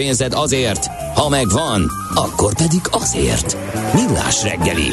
pénzed 0.00 0.32
azért, 0.32 0.86
ha 1.14 1.28
megvan, 1.28 1.90
akkor 2.14 2.54
pedig 2.54 2.80
azért. 2.90 3.56
Millás 3.94 4.42
reggeli. 4.42 4.90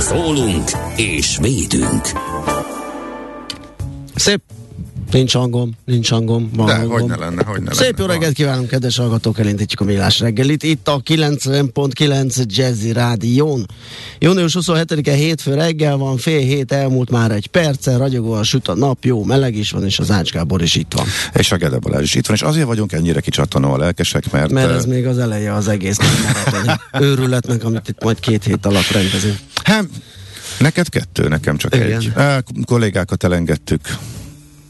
Szólunk 0.00 0.70
és 0.96 1.38
védünk. 1.40 2.02
Szép 4.14 4.42
Nincs 5.12 5.32
hangom, 5.32 5.70
nincs 5.84 6.10
hangom. 6.10 6.50
Van 6.54 6.66
De 6.66 6.74
hangom. 6.74 6.90
hogy 6.92 7.04
ne 7.04 7.16
lenne, 7.16 7.44
hogy 7.44 7.62
ne 7.62 7.72
Szép 7.72 7.80
lenne. 7.98 8.02
jó 8.02 8.06
reggelt 8.06 8.34
kívánunk, 8.34 8.68
kedves 8.68 8.96
hallgatók, 8.96 9.38
elindítjuk 9.38 9.80
a 9.80 9.84
millás 9.84 10.20
reggelit. 10.20 10.62
Itt 10.62 10.88
a 10.88 11.00
90.9 11.02 12.44
Jazzy 12.46 12.92
Rádión. 12.92 13.66
Június 14.18 14.56
27-e 14.60 15.12
hétfő 15.12 15.54
reggel 15.54 15.96
van, 15.96 16.16
fél 16.16 16.38
hét 16.40 16.72
elmúlt 16.72 17.10
már 17.10 17.30
egy 17.30 17.46
perccel, 17.46 17.98
ragyogóan 17.98 18.42
süt 18.42 18.68
a 18.68 18.74
nap, 18.74 19.04
jó 19.04 19.24
meleg 19.24 19.56
is 19.56 19.70
van, 19.70 19.84
és 19.84 19.98
az 19.98 20.10
Ács 20.10 20.30
Gábor 20.30 20.62
is 20.62 20.74
itt 20.74 20.92
van. 20.92 21.06
És 21.34 21.52
a 21.52 21.56
Gede 21.56 21.78
Balázs 21.78 22.02
is 22.02 22.14
itt 22.14 22.26
van, 22.26 22.36
és 22.36 22.42
azért 22.42 22.66
vagyunk 22.66 22.92
ennyire 22.92 23.20
kicsattanó 23.20 23.72
a 23.72 23.76
lelkesek, 23.76 24.30
mert, 24.32 24.50
Mert 24.50 24.70
ez 24.70 24.84
még 24.84 25.06
az 25.06 25.18
eleje 25.18 25.54
az 25.54 25.68
egész 25.68 25.96
őrületnek, 27.00 27.64
amit 27.64 27.88
itt 27.88 28.02
majd 28.04 28.20
két 28.20 28.44
hét 28.44 28.66
alatt 28.66 28.88
rendezünk. 28.90 29.36
hát, 29.64 29.84
neked 30.58 30.88
kettő, 30.88 31.28
nekem 31.28 31.56
csak 31.56 31.74
Igen. 31.74 31.92
egy. 31.92 32.12
Á, 32.14 32.40
kollégákat 32.64 33.24
elengedtük 33.24 33.80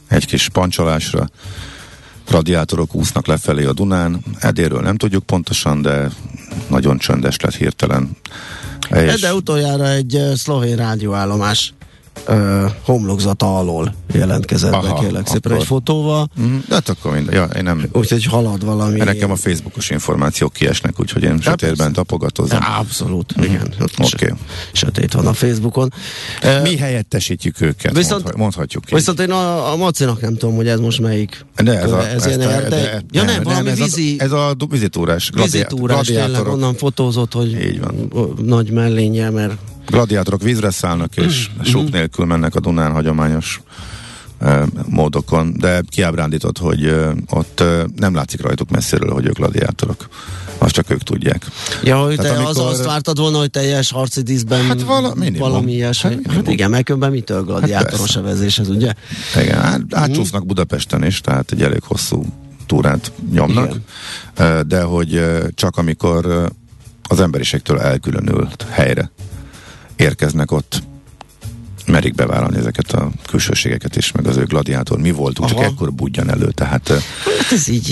egy 0.09 0.25
kis 0.25 0.49
pancsolásra. 0.49 1.29
Radiátorok 2.27 2.95
úsznak 2.95 3.27
lefelé 3.27 3.65
a 3.65 3.73
Dunán. 3.73 4.23
Edéről 4.39 4.81
nem 4.81 4.95
tudjuk 4.95 5.23
pontosan, 5.23 5.81
de 5.81 6.09
nagyon 6.67 6.97
csöndes 6.97 7.39
lett 7.39 7.55
hirtelen. 7.55 8.17
És 8.89 9.21
De 9.21 9.33
utoljára 9.33 9.89
egy 9.89 10.15
uh, 10.15 10.33
szlovén 10.33 10.75
rádióállomás 10.75 11.73
uh, 12.27 12.71
homlokzata 12.81 13.57
alól 13.57 13.93
jelentkezett 14.13 14.71
be, 14.71 14.77
Aha, 14.77 14.99
kérlek 14.99 15.27
szépen 15.27 15.51
egy 15.51 15.63
fotóval. 15.63 16.29
Mhm, 16.35 16.55
de 16.67 16.73
hát 16.75 16.89
akkor 16.89 17.13
minden. 17.13 17.33
Ja, 17.35 17.43
én 17.43 17.63
nem, 17.63 17.85
Úgyhogy 17.91 18.25
halad 18.25 18.65
valami. 18.65 18.97
nekem 18.99 19.31
a 19.31 19.35
Facebookos 19.35 19.89
információk 19.89 20.53
kiesnek, 20.53 20.99
úgyhogy 20.99 21.23
én 21.23 21.39
sötétben 21.41 21.75
persze. 21.77 21.91
tapogatozom. 21.91 22.59
Abszolút, 22.79 23.33
igen. 23.41 23.73
Ott 23.81 23.97
Mhm. 23.97 24.01
Oké. 24.13 24.25
sö- 24.27 24.35
Sötét 24.71 25.13
van 25.13 25.27
a 25.27 25.33
Facebookon. 25.33 25.93
Mi 26.63 26.77
helyettesítjük 26.77 27.61
őket, 27.61 27.93
Viszont- 27.95 28.11
mondha- 28.23 28.37
mondhatjuk 28.37 28.83
így. 28.87 28.93
Viszont 28.93 29.19
én 29.19 29.31
a, 29.31 29.71
a 29.71 29.75
Macinak 29.75 30.21
nem 30.21 30.35
tudom, 30.37 30.55
hogy 30.55 30.67
ez 30.67 30.79
most 30.79 30.99
melyik. 31.01 31.45
De 31.63 31.79
ez, 31.79 31.91
a, 31.91 32.07
ez 32.09 32.25
ilyen 32.25 32.41
a- 32.41 32.51
erdei. 32.51 32.69
de- 32.81 33.03
ja 33.11 33.23
nem, 33.23 33.43
valami 33.43 33.69
ez 33.69 33.77
vízi, 33.77 34.15
A, 34.19 34.23
ez 34.23 34.31
a 34.31 34.55
vizitúrás. 34.69 35.31
vizitúrás, 35.35 36.07
tényleg 36.07 36.47
onnan 36.47 36.73
fotózott, 36.75 37.33
hogy 37.33 37.51
Így 37.51 37.79
van. 37.79 38.11
nagy 38.45 38.71
mellénnyel, 38.71 39.31
mert 39.31 39.53
gladiátorok 39.89 40.41
vízre 40.41 40.69
szállnak, 40.69 41.15
és 41.17 41.49
Mhm. 41.55 41.65
súk 41.65 41.91
nélkül 41.91 42.25
mennek 42.25 42.55
a 42.55 42.59
Dunán 42.59 42.91
hagyományos 42.91 43.61
eh, 44.39 44.61
módokon, 44.85 45.53
de 45.57 45.81
kiábrándított, 45.89 46.57
hogy 46.57 46.85
eh, 46.85 47.11
ott 47.29 47.63
nem 47.95 48.15
látszik 48.15 48.41
rajtuk 48.41 48.69
messziről, 48.69 49.11
hogy 49.13 49.25
ők 49.25 49.35
gladiátorok. 49.37 50.07
Azt 50.57 50.73
csak 50.73 50.89
ők 50.89 51.01
tudják. 51.03 51.45
Ja, 51.83 51.97
hogy 52.03 52.15
te 52.15 52.21
Tehát 52.21 52.37
amikor... 52.37 52.55
amikor- 52.55 52.71
azt 52.73 52.85
vártad 52.85 53.19
volna, 53.19 53.37
hogy 53.37 53.49
teljes 53.51 53.91
harci 53.91 54.21
díszben 54.21 54.65
Hát 54.65 54.81
vala- 54.81 55.15
minimum. 55.15 55.39
valami 55.49 55.71
ilyesmi. 55.73 56.09
Hát 56.25 56.35
Hát, 56.35 56.47
igen, 56.47 56.69
meg 56.69 56.83
különben 56.83 57.11
mitől 57.11 57.43
gladiátoros 57.43 57.99
persze. 57.99 58.19
evezés 58.19 58.59
ez, 58.59 58.69
ugye? 58.69 58.93
Igen, 59.41 59.57
át, 59.59 59.81
átcsúsznak 59.91 60.45
Budapesten 60.45 61.03
is, 61.05 61.21
tehát 61.21 61.51
egy 61.51 61.61
elég 61.61 61.81
hosszú 61.83 62.25
túrát 62.65 63.11
nyomnak, 63.31 63.69
Igen. 64.35 64.67
De 64.67 64.81
hogy 64.81 65.21
csak 65.53 65.77
amikor 65.77 66.49
az 67.09 67.19
emberiségtől 67.19 67.79
elkülönült 67.79 68.65
helyre 68.69 69.11
érkeznek 69.99 70.51
ott 70.51 70.83
merik 71.89 72.15
bevállalni 72.15 72.57
ezeket 72.57 72.91
a 72.91 73.09
külsőségeket 73.27 73.95
is, 73.95 74.11
meg 74.11 74.27
az 74.27 74.37
ő 74.37 74.43
gladiátor 74.43 74.99
mi 74.99 75.11
voltunk, 75.11 75.49
csak 75.49 75.57
Aha. 75.57 75.67
ekkor 75.67 75.93
budjan 75.93 76.29
elő, 76.29 76.51
tehát 76.51 76.89
eh, 76.89 76.97
Hát 77.49 77.51
ez 77.51 77.67
így 77.67 77.87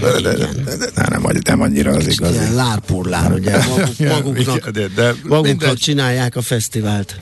de, 0.00 0.20
de, 0.20 0.36
de, 0.64 0.76
de, 0.76 1.08
nem, 1.08 1.32
nem, 1.44 1.60
annyira 1.60 1.90
az 1.90 2.06
igazi. 2.06 2.32
ilyen 2.32 2.54
lárpurlár, 2.54 3.32
ugye? 3.32 3.56
Maguk, 3.66 3.98
maguknak, 4.08 4.68
de, 4.68 4.86
de 4.94 5.14
maguknak 5.28 5.76
csinálják 5.76 6.36
a 6.36 6.42
fesztivált. 6.42 7.20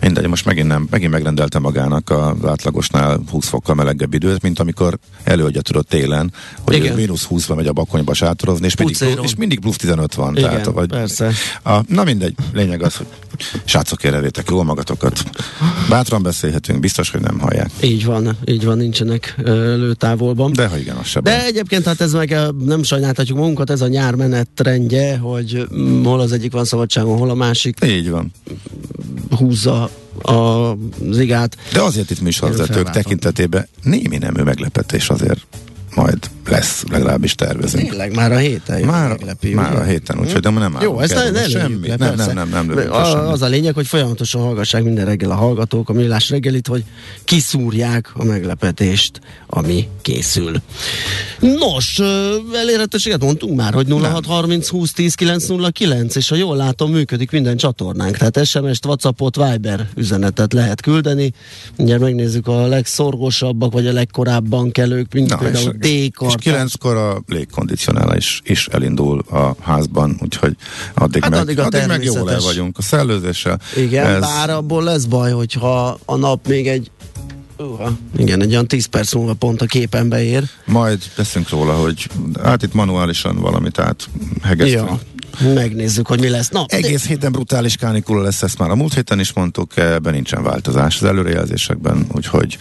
mindegy, 0.00 0.26
most 0.26 0.44
megint, 0.44 0.66
nem, 0.66 0.86
megint 0.90 1.10
megrendelte 1.12 1.58
magának 1.58 2.10
az 2.10 2.48
átlagosnál 2.48 3.20
20 3.30 3.48
fokkal 3.48 3.74
melegebb 3.74 4.14
időt, 4.14 4.42
mint 4.42 4.58
amikor 4.58 4.98
előadja 5.24 5.60
tudod 5.60 5.86
télen, 5.86 6.32
hogy 6.62 6.76
Igen. 6.76 6.94
mínusz 6.94 7.24
20 7.24 7.46
megy 7.46 7.66
a 7.66 7.72
bakonyba 7.72 8.14
sátorozni, 8.14 8.66
és 8.66 8.76
mindig, 8.76 8.98
Pucéron. 8.98 9.24
és 9.24 9.34
mindig 9.34 9.60
plusz 9.60 9.76
15 9.76 10.14
van. 10.14 10.36
Igen, 10.36 10.48
tehát, 10.48 10.64
vagy, 10.64 10.88
persze. 10.88 11.32
A, 11.64 11.80
na 11.88 12.04
mindegy, 12.04 12.34
lényeg 12.52 12.82
az, 12.82 12.96
hogy 12.96 13.06
srácok 13.64 14.04
érevétek 14.04 14.48
jól 14.50 14.64
magatokat. 14.64 15.07
Bátran 15.88 16.22
beszélhetünk, 16.22 16.80
biztos, 16.80 17.10
hogy 17.10 17.20
nem 17.20 17.38
hallják. 17.38 17.70
Így 17.82 18.04
van, 18.04 18.36
így 18.44 18.64
van, 18.64 18.76
nincsenek 18.76 19.34
lőtávolban. 19.44 20.52
De 20.52 20.66
ha 20.66 20.78
igen, 20.78 20.96
az 20.96 21.06
se 21.06 21.20
De 21.20 21.36
baj. 21.36 21.46
egyébként 21.46 21.84
hát 21.84 22.00
ez 22.00 22.12
meg 22.12 22.36
nem 22.64 22.82
sajnáltatjuk 22.82 23.38
magunkat, 23.38 23.70
ez 23.70 23.80
a 23.80 23.88
nyár 23.88 24.14
menetrendje, 24.14 25.16
hogy 25.18 25.66
mm, 25.74 26.04
hol 26.04 26.20
az 26.20 26.32
egyik 26.32 26.52
van 26.52 26.64
szabadságon, 26.64 27.18
hol 27.18 27.30
a 27.30 27.34
másik 27.34 27.78
Így 27.84 28.10
van. 28.10 28.32
húzza 29.36 29.90
a 30.22 30.72
zigát. 31.10 31.56
De 31.72 31.80
azért 31.80 32.10
itt 32.10 32.20
műsorvezetők 32.20 32.90
tekintetében 32.90 33.68
némi 33.82 34.18
nemű 34.18 34.42
meglepetés 34.42 35.08
azért 35.08 35.46
majd 35.94 36.18
lesz, 36.48 36.84
legalábbis 36.90 37.34
tervezünk. 37.34 37.88
Tényleg 37.88 38.14
már 38.14 38.32
a 38.32 38.36
héten 38.36 38.78
jön 38.78 38.88
Már, 38.88 39.08
meglepi, 39.08 39.54
már 39.54 39.70
ugye? 39.72 39.80
a 39.80 39.84
héten, 39.84 40.20
úgyhogy 40.20 40.40
de 40.40 40.50
nem 40.50 40.76
Jó, 40.80 41.00
ezt 41.00 41.14
ne, 41.14 41.22
ne 41.22 41.30
lőjük 41.30 41.50
semmi. 41.50 41.88
le, 41.88 41.96
nem, 41.96 42.14
nem, 42.14 42.34
nem, 42.34 42.48
nem, 42.48 42.92
a, 42.92 43.04
semmit. 43.04 43.32
Az 43.32 43.42
a 43.42 43.46
lényeg, 43.46 43.74
hogy 43.74 43.86
folyamatosan 43.86 44.42
hallgassák 44.42 44.82
minden 44.82 45.04
reggel 45.04 45.30
a 45.30 45.34
hallgatók 45.34 45.88
a 45.88 45.92
millás 45.92 46.30
reggelit, 46.30 46.66
hogy 46.66 46.84
kiszúrják 47.24 48.10
a 48.14 48.24
meglepetést, 48.24 49.20
ami 49.46 49.88
készül. 50.02 50.56
Nos, 51.40 51.98
elérhetőséget 52.54 53.22
mondtunk 53.22 53.56
már, 53.56 53.74
hogy 53.74 53.88
0630 53.88 54.68
20 54.68 54.92
10 54.92 55.14
909, 55.14 56.16
és 56.16 56.28
ha 56.28 56.36
jól 56.36 56.56
látom, 56.56 56.90
működik 56.90 57.30
minden 57.30 57.56
csatornánk. 57.56 58.16
Tehát 58.16 58.44
SMS-t, 58.46 58.86
Whatsappot, 58.86 59.36
Viber 59.36 59.88
üzenetet 59.94 60.52
lehet 60.52 60.80
küldeni. 60.80 61.32
Ugye 61.76 61.98
megnézzük 61.98 62.46
a 62.46 62.66
legszorgosabbak, 62.66 63.72
vagy 63.72 63.86
a 63.86 63.92
legkorábban 63.92 64.70
kelők, 64.70 65.12
mint 65.12 65.28
Na, 65.28 65.36
például 65.36 65.77
és, 65.86 66.10
és 66.26 66.34
kilenckor 66.38 66.96
a 66.96 67.22
légkondicionálás 67.26 68.40
is 68.44 68.66
elindul 68.66 69.18
a 69.30 69.54
házban, 69.60 70.18
úgyhogy 70.22 70.56
addig, 70.94 71.22
Hát 71.22 71.30
meg, 71.30 71.40
addig 71.40 71.58
a 71.58 71.64
addig 71.64 71.86
meg 71.86 72.04
jól 72.04 72.30
el 72.30 72.40
vagyunk 72.40 72.78
a 72.78 72.82
szellőzéssel. 72.82 73.60
Igen, 73.76 74.06
Ez- 74.06 74.20
bár 74.20 74.50
abból 74.50 74.82
lesz 74.82 75.04
baj, 75.04 75.30
hogyha 75.32 75.98
a 76.04 76.16
nap 76.16 76.48
még 76.48 76.68
egy 76.68 76.90
Uha, 77.60 77.92
igen, 78.16 78.42
egy 78.42 78.50
olyan 78.50 78.66
10 78.66 78.86
perc 78.86 79.14
múlva 79.14 79.34
pont 79.34 79.62
a 79.62 79.66
képen 79.66 80.08
beér. 80.08 80.44
Majd 80.64 81.02
teszünk 81.14 81.48
róla, 81.48 81.74
hogy 81.74 82.08
hát 82.42 82.62
itt 82.62 82.72
manuálisan 82.72 83.36
valamit 83.36 83.78
át 83.78 84.08
hegesztünk. 84.42 84.88
Ja, 85.40 85.52
megnézzük, 85.54 86.06
hogy 86.06 86.20
mi 86.20 86.28
lesz. 86.28 86.48
Na, 86.48 86.64
Egész 86.68 87.06
héten 87.06 87.32
brutális 87.32 87.76
kánikula 87.76 88.22
lesz, 88.22 88.42
ezt 88.42 88.58
már 88.58 88.70
a 88.70 88.74
múlt 88.74 88.94
héten 88.94 89.20
is 89.20 89.32
mondtuk, 89.32 89.76
ebben 89.76 90.12
nincsen 90.12 90.42
változás 90.42 90.96
az 90.96 91.04
előrejelzésekben, 91.08 92.06
úgyhogy 92.14 92.58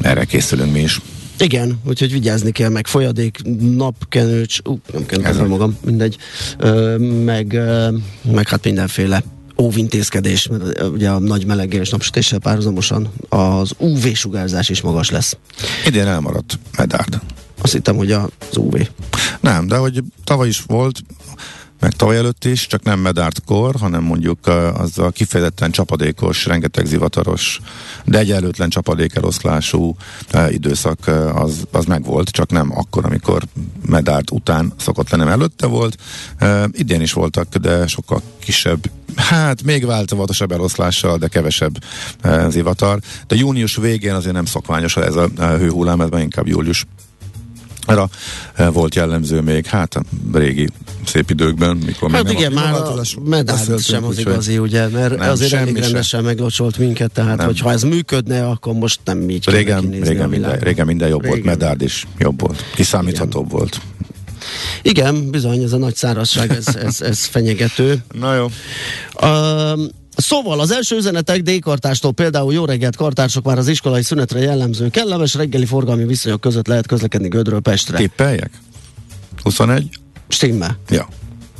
erre 0.00 0.24
készülünk 0.24 0.72
mi 0.72 0.80
is. 0.80 1.00
Igen, 1.38 1.80
úgyhogy 1.84 2.12
vigyázni 2.12 2.50
kell, 2.50 2.68
meg 2.68 2.86
folyadék, 2.86 3.38
napkenőcs, 3.60 4.58
ú, 4.64 4.78
nem 4.92 5.24
Ez 5.24 5.36
fel 5.36 5.46
magam, 5.46 5.78
mindegy, 5.84 6.16
ö, 6.58 6.96
meg, 7.24 7.52
ö, 7.52 7.96
meg 8.32 8.48
hát 8.48 8.64
mindenféle 8.64 9.22
óvintézkedés, 9.58 10.48
mert 10.48 10.82
ugye 10.82 11.10
a 11.10 11.18
nagy 11.18 11.46
meleggel 11.46 11.80
és 11.80 11.90
napsütéssel 11.90 12.38
párhuzamosan 12.38 13.12
az 13.28 13.72
UV-sugárzás 13.78 14.68
is 14.68 14.80
magas 14.80 15.10
lesz. 15.10 15.36
Idén 15.86 16.06
elmaradt 16.06 16.58
Medárd. 16.76 17.20
Azt 17.60 17.72
hittem, 17.72 17.96
hogy 17.96 18.12
az 18.12 18.28
UV. 18.56 18.88
Nem, 19.40 19.66
de 19.66 19.76
hogy 19.76 20.02
tavaly 20.24 20.48
is 20.48 20.62
volt, 20.66 21.02
meg 21.80 21.92
tavaly 21.92 22.16
előtt 22.16 22.44
is, 22.44 22.66
csak 22.66 22.82
nem 22.82 22.98
medárt 22.98 23.42
kor, 23.44 23.74
hanem 23.74 24.02
mondjuk 24.02 24.46
az 24.74 24.98
a 24.98 25.10
kifejezetten 25.10 25.70
csapadékos, 25.70 26.46
rengeteg 26.46 26.86
zivataros, 26.86 27.60
de 28.04 28.18
egyelőtlen 28.18 28.68
csapadékeloszlású 28.68 29.96
időszak 30.48 30.98
az, 31.34 31.66
az 31.70 31.84
megvolt, 31.84 32.28
csak 32.28 32.50
nem 32.50 32.78
akkor, 32.78 33.04
amikor 33.04 33.42
medárt 33.86 34.30
után 34.30 34.72
szokott 34.78 35.10
lenni, 35.10 35.30
előtte 35.30 35.66
volt. 35.66 35.96
Idén 36.70 37.00
is 37.00 37.12
voltak, 37.12 37.54
de 37.54 37.86
sokkal 37.86 38.22
kisebb, 38.38 38.90
hát 39.16 39.62
még 39.62 39.86
változatosabb 39.86 40.52
eloszlással, 40.52 41.18
de 41.18 41.28
kevesebb 41.28 41.84
zivatar. 42.48 42.98
De 43.26 43.36
június 43.36 43.76
végén 43.76 44.14
azért 44.14 44.34
nem 44.34 44.44
szokványos 44.44 44.96
ez 44.96 45.16
a 45.16 45.28
hőhullám, 45.36 46.00
ez 46.00 46.20
inkább 46.20 46.46
július 46.46 46.86
arra 47.86 48.08
volt 48.72 48.94
jellemző 48.94 49.40
még, 49.40 49.66
hát 49.66 49.94
a 49.94 50.02
régi 50.32 50.68
szép 51.06 51.30
időkben, 51.30 51.76
mikor 51.76 52.10
hát 52.10 52.24
még 52.24 52.38
igen, 52.38 52.52
nem 52.52 52.62
már 52.62 52.74
a 52.74 53.02
medál 53.24 53.78
sem 53.78 54.04
az 54.04 54.18
igazi, 54.18 54.58
ugye, 54.58 54.88
mert 54.88 55.16
nem, 55.16 55.30
azért 55.30 55.52
elég 55.52 55.76
rendesen 55.76 56.24
meglocsolt 56.24 56.78
minket, 56.78 57.10
tehát 57.12 57.36
nem. 57.36 57.46
hogyha 57.46 57.72
ez 57.72 57.82
működne, 57.82 58.46
akkor 58.46 58.74
most 58.74 59.00
nem 59.04 59.30
így 59.30 59.48
régen, 59.50 59.90
régen, 59.90 60.28
minden, 60.28 60.58
régen 60.58 60.86
minden 60.86 61.08
jobb 61.08 61.22
régen. 61.22 61.36
volt, 61.36 61.58
medárd 61.58 61.82
is 61.82 62.06
jobb 62.18 62.40
volt, 62.40 62.64
kiszámíthatóbb 62.74 63.46
igen. 63.46 63.58
volt. 63.58 63.80
Igen, 64.82 65.30
bizony, 65.30 65.62
ez 65.62 65.72
a 65.72 65.76
nagy 65.76 65.94
szárazság, 65.94 66.50
ez, 66.50 66.66
ez, 66.76 67.00
ez 67.00 67.24
fenyegető. 67.24 68.02
Na 68.20 68.34
jó. 68.34 68.50
Uh, 69.20 69.80
Szóval 70.16 70.60
az 70.60 70.70
első 70.70 70.96
üzenetek 70.96 71.42
D-kartástól 71.42 72.12
például 72.12 72.52
jó 72.52 72.64
reggelt 72.64 72.96
kartársok 72.96 73.44
már 73.44 73.58
az 73.58 73.68
iskolai 73.68 74.02
szünetre 74.02 74.38
jellemző 74.38 74.88
kellemes 74.88 75.34
reggeli 75.34 75.66
forgalmi 75.66 76.04
viszonyok 76.04 76.40
között 76.40 76.66
lehet 76.66 76.86
közlekedni 76.86 77.28
Gödről 77.28 77.60
Pestre. 77.60 77.96
Tippeljek? 77.96 78.50
21? 79.42 79.88
Stimmel. 80.28 80.78
Ja. 80.88 81.08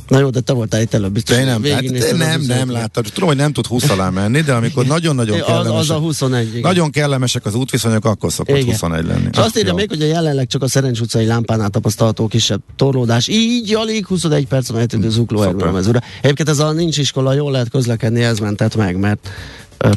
Na 0.07 0.19
jó, 0.19 0.29
de 0.29 0.39
te 0.39 0.53
voltál 0.53 0.81
itt 0.81 0.93
előbb, 0.93 1.11
biztos. 1.11 1.35
De 1.35 1.43
nem, 1.43 1.63
hát, 1.63 2.17
nem, 2.17 2.41
nem 2.41 2.71
láttam. 2.71 3.03
Tudom, 3.03 3.29
hogy 3.29 3.37
nem 3.37 3.53
tud 3.53 3.65
20 3.65 3.89
alá 3.89 4.09
menni, 4.09 4.41
de 4.41 4.53
amikor 4.53 4.85
nagyon-nagyon 4.85 5.41
kellemesek. 5.41 5.79
Az, 5.79 5.89
a 5.89 5.97
21, 5.97 6.47
igen. 6.47 6.61
Nagyon 6.61 6.91
kellemesek 6.91 7.45
az 7.45 7.55
útviszonyok, 7.55 8.05
akkor 8.05 8.31
szokott 8.31 8.55
igen. 8.55 8.69
21 8.69 9.05
lenni. 9.05 9.29
És 9.31 9.37
azt 9.37 9.57
írja 9.57 9.73
még, 9.73 9.89
hogy 9.89 10.01
a 10.01 10.05
jelenleg 10.05 10.47
csak 10.47 10.63
a 10.63 10.67
Szerencs 10.67 10.99
utcai 10.99 11.25
lámpánál 11.25 11.69
tapasztalható 11.69 12.27
kisebb 12.27 12.61
torlódás. 12.75 13.27
Így 13.27 13.75
alig 13.75 14.05
21 14.05 14.47
perc 14.47 14.69
a 14.69 14.77
hetődő 14.77 15.09
zukló 15.09 15.41
erőmezőre. 15.41 16.03
Egyébként 16.21 16.49
ez 16.49 16.59
a 16.59 16.71
nincs 16.71 16.97
iskola, 16.97 17.33
jól 17.33 17.51
lehet 17.51 17.69
közlekedni, 17.69 18.23
ez 18.23 18.39
mentett 18.39 18.75
meg, 18.75 18.97
mert 18.97 19.29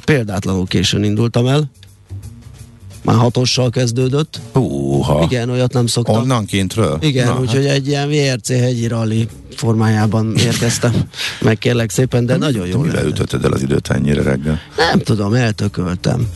példátlanul 0.05 0.67
későn 0.67 1.05
indultam 1.05 1.47
el. 1.47 1.71
Már 3.03 3.17
hatossal 3.17 3.71
kezdődött. 3.71 4.41
Húha. 4.53 5.23
Igen, 5.23 5.51
olyat 5.51 5.73
nem 5.73 5.87
szoktam. 5.87 6.15
Onnan 6.15 6.45
kintről? 6.45 6.99
Igen, 7.01 7.27
Na, 7.27 7.41
úgyhogy 7.41 7.67
hát. 7.67 7.75
egy 7.75 7.87
ilyen 7.87 8.09
VRC 8.09 8.49
hegyi 8.49 8.87
rally 8.87 9.29
formájában 9.57 10.37
érkeztem. 10.37 10.93
Meg 11.41 11.59
kérlek 11.59 11.91
szépen, 11.91 12.27
de 12.27 12.37
nagyon 12.37 12.67
jó. 12.67 12.81
Mivel 12.81 13.07
ütötted 13.07 13.45
el 13.45 13.53
az 13.53 13.63
időt 13.63 13.89
ennyire 13.91 14.23
reggel? 14.23 14.59
Nem 14.77 14.99
tudom, 14.99 15.35
eltököltem. 15.35 16.29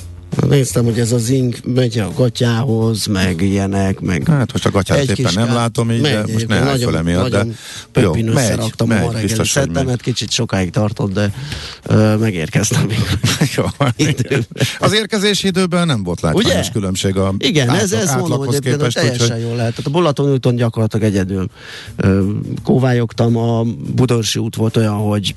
Néztem, 0.48 0.84
hogy 0.84 0.98
ez 0.98 1.12
a 1.12 1.18
zing 1.18 1.54
megy 1.74 1.98
a 1.98 2.12
gatyához, 2.16 3.06
meg 3.06 3.40
ilyenek, 3.40 4.00
meg... 4.00 4.28
Hát 4.28 4.52
most 4.52 4.66
a 4.66 4.70
gatyát 4.70 5.18
éppen 5.18 5.32
nem 5.34 5.54
látom 5.54 5.90
így, 5.90 6.00
megy, 6.00 6.12
de 6.12 6.32
most 6.32 6.46
ne 6.46 6.56
állj 6.56 6.82
fel 6.82 6.96
emiatt, 6.96 7.30
de... 7.30 7.46
Jó, 8.00 8.12
megy, 8.12 8.24
megy, 8.24 8.72
a 8.76 8.84
ma 8.84 9.10
reggeli 9.12 9.46
szettemet, 9.46 10.00
kicsit 10.00 10.30
sokáig 10.30 10.70
tartott, 10.70 11.12
de 11.12 11.32
ö, 11.82 12.16
megérkeztem 12.16 12.86
még. 12.86 13.18
jó, 13.56 13.64
az 14.78 14.92
érkezési 14.92 15.46
időben 15.46 15.86
nem 15.86 16.02
volt 16.02 16.20
látványos 16.20 16.70
különbség 16.70 17.16
a 17.16 17.34
Igen, 17.38 17.68
átlag, 17.68 17.82
ez, 17.82 17.92
ez 17.92 18.14
mondom, 18.14 18.46
hogy 18.46 18.58
képest, 18.58 18.96
teljesen 18.96 19.36
úgy, 19.36 19.42
jól 19.42 19.56
lehet. 19.56 19.70
Tehát 19.70 19.86
a 19.86 19.90
Bolaton 19.90 20.32
úton 20.32 20.56
gyakorlatilag 20.56 21.06
egyedül 21.06 21.46
ö, 21.96 22.22
kóvályogtam, 22.62 23.36
a 23.36 23.62
Budorsi 23.94 24.38
út 24.38 24.56
volt 24.56 24.76
olyan, 24.76 24.94
hogy 24.94 25.34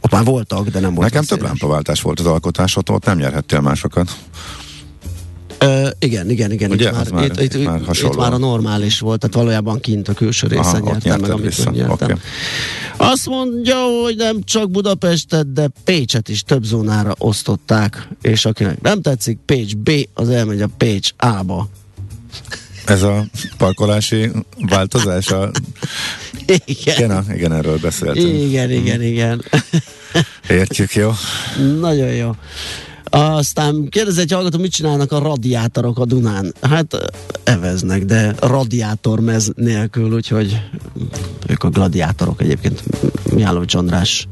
ott 0.00 0.10
már 0.10 0.24
voltak, 0.24 0.68
de 0.68 0.80
nem 0.80 0.94
volt. 0.94 1.10
Nekem 1.10 1.24
több 1.24 1.42
lámpaváltás 1.42 2.02
volt 2.02 2.20
az 2.20 2.26
alkotás, 2.26 2.76
ott, 2.76 3.04
nem 3.04 3.18
nyerhettél 3.18 3.60
másokat. 3.60 4.16
Uh, 5.64 5.88
igen, 5.98 6.30
igen, 6.30 6.52
igen. 6.52 6.70
Ugye? 6.70 6.88
Itt, 6.88 6.94
már, 6.94 7.10
már, 7.10 7.24
itt, 7.24 7.54
itt, 7.54 7.64
már 7.64 7.80
itt 7.92 8.16
már 8.16 8.32
a 8.32 8.38
normális 8.38 8.98
volt, 9.00 9.20
tehát 9.20 9.36
valójában 9.36 9.80
kint 9.80 10.08
a 10.08 10.12
külső 10.12 10.46
részen 10.46 10.82
Aha, 10.82 10.90
nyertem 10.90 11.20
meg, 11.20 11.30
amit 11.30 11.44
vissza. 11.44 11.70
nyertem. 11.70 11.94
Okay. 11.94 12.16
Azt 12.96 13.26
mondja, 13.26 13.76
hogy 14.02 14.16
nem 14.16 14.42
csak 14.44 14.70
Budapestet, 14.70 15.52
de 15.52 15.68
Pécset 15.84 16.28
is 16.28 16.42
több 16.42 16.64
zónára 16.64 17.14
osztották, 17.18 18.08
és 18.22 18.44
akinek 18.44 18.80
nem 18.80 19.02
tetszik, 19.02 19.38
Pécs 19.44 19.76
B, 19.76 19.90
az 20.14 20.28
elmegy 20.28 20.62
a 20.62 20.68
Pécs 20.76 21.10
A-ba. 21.16 21.68
Ez 22.88 23.02
a 23.02 23.24
parkolási 23.56 24.30
változás? 24.68 25.30
A... 25.30 25.50
Igen. 26.46 26.96
Igen, 26.96 27.24
igen, 27.34 27.52
erről 27.52 27.78
beszéltünk. 27.78 28.42
Igen, 28.42 28.70
igen, 28.70 29.02
igen. 29.02 29.44
Értjük, 30.48 30.94
jó? 30.94 31.10
Nagyon 31.80 32.08
jó. 32.08 32.30
Aztán 33.10 33.88
kérdez 33.88 34.18
egy 34.18 34.32
hallgató, 34.32 34.58
mit 34.58 34.72
csinálnak 34.72 35.12
a 35.12 35.18
radiátorok 35.18 35.98
a 35.98 36.04
Dunán? 36.04 36.54
Hát 36.62 37.10
eveznek, 37.44 38.04
de 38.04 38.34
radiátormez 38.40 39.50
nélkül, 39.56 40.14
úgyhogy 40.14 40.60
ők 41.46 41.62
a 41.62 41.68
gladiátorok 41.68 42.42
egyébként. 42.42 42.82
Mihálovics 43.34 43.74
András 43.74 44.28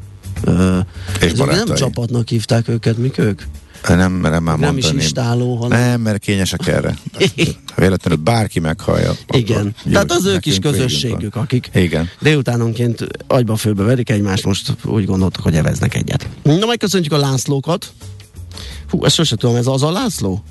és 1.20 1.32
nem 1.32 1.74
csapatnak 1.74 2.28
hívták 2.28 2.68
őket, 2.68 2.96
mik 2.96 3.18
ők? 3.18 3.42
Nem 3.88 4.12
merem 4.12 4.42
már 4.42 4.58
nem 4.58 4.72
mondani. 4.72 4.96
is 4.96 5.04
istáló, 5.04 5.56
hanem... 5.56 5.80
Nem, 5.80 6.00
mert 6.00 6.18
kényesek 6.18 6.66
erre. 6.66 6.98
Ha 7.74 7.74
véletlenül 7.82 8.22
bárki 8.22 8.60
meghallja. 8.60 9.12
Igen. 9.30 9.74
Tehát 9.92 10.10
az 10.10 10.24
ők 10.24 10.46
is 10.46 10.58
közösségük, 10.58 11.36
akik 11.36 11.70
Igen. 11.74 12.08
délutánonként 12.20 13.06
agyba 13.26 13.56
főbe 13.56 13.82
verik 13.82 14.10
egymást, 14.10 14.44
most 14.44 14.72
úgy 14.84 15.04
gondoltak, 15.04 15.42
hogy 15.42 15.54
eveznek 15.54 15.94
egyet. 15.94 16.28
Na, 16.42 16.66
megköszöntjük 16.66 17.12
a 17.12 17.18
Lászlókat. 17.18 17.92
Hú, 18.90 19.04
ezt 19.04 19.14
sose 19.14 19.36
tudom, 19.36 19.56
ez 19.56 19.66
az 19.66 19.82
a 19.82 19.90
László? 19.90 20.42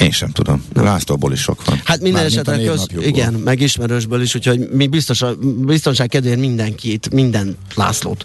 Én 0.00 0.10
sem 0.10 0.30
tudom. 0.30 0.64
Lászlóból 0.74 1.32
is 1.32 1.40
sok 1.40 1.64
van. 1.64 1.80
Hát 1.84 2.00
minden 2.00 2.24
esetre 2.24 2.64
köz, 2.64 2.86
igen, 3.00 3.34
meg 3.34 3.60
ismerősből 3.60 4.22
is, 4.22 4.34
úgyhogy 4.34 4.68
mi 4.70 4.86
biztos, 4.86 5.22
biztonság 5.64 6.08
kedvéért 6.08 6.38
mindenkit, 6.38 7.10
minden 7.12 7.56
Lászlót 7.74 8.24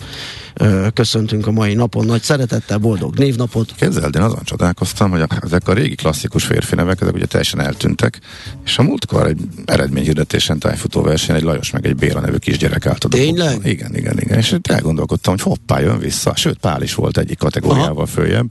köszöntünk 0.94 1.48
a 1.48 1.52
mai 1.52 1.74
napon. 1.74 2.06
Nagy 2.06 2.22
szeretettel, 2.22 2.78
boldog 2.78 3.18
névnapot. 3.18 3.74
Képzeld, 3.80 4.16
én 4.16 4.22
azon 4.22 4.44
csodálkoztam, 4.44 5.12
hogy 5.12 5.22
a, 5.22 5.28
ezek 5.42 5.68
a 5.68 5.74
régi 5.74 5.96
klasszikus 5.96 6.44
férfi 6.44 6.76
nevek, 6.76 7.02
ezek 7.02 7.14
ugye 7.14 7.26
teljesen 7.26 7.60
eltűntek, 7.60 8.20
és 8.66 8.78
a 8.78 8.84
múltkor 8.84 9.28
egy 9.28 9.40
eredményhirdetésen 9.66 10.60
tájfutó 10.60 11.02
versenyen 11.02 11.42
egy 11.42 11.48
Lajos 11.48 11.72
meg 11.72 11.86
egy 11.86 11.96
Béla 11.96 12.20
nevű 12.20 12.38
kisgyerek 12.38 12.86
állt 12.86 13.04
a 13.04 13.08
Tényleg? 13.08 13.60
Igen, 13.64 13.96
igen, 13.96 14.20
igen. 14.20 14.38
És 14.38 14.56
elgondolkodtam, 14.62 15.34
hogy 15.34 15.44
hoppá, 15.44 15.80
jön 15.80 16.00
vissza. 16.00 16.36
Sőt, 16.36 16.58
Pál 16.58 16.82
is 16.82 16.94
volt 16.94 17.18
egyik 17.18 17.38
kategóriával 17.38 17.96
Aha. 17.96 18.06
följebb 18.06 18.48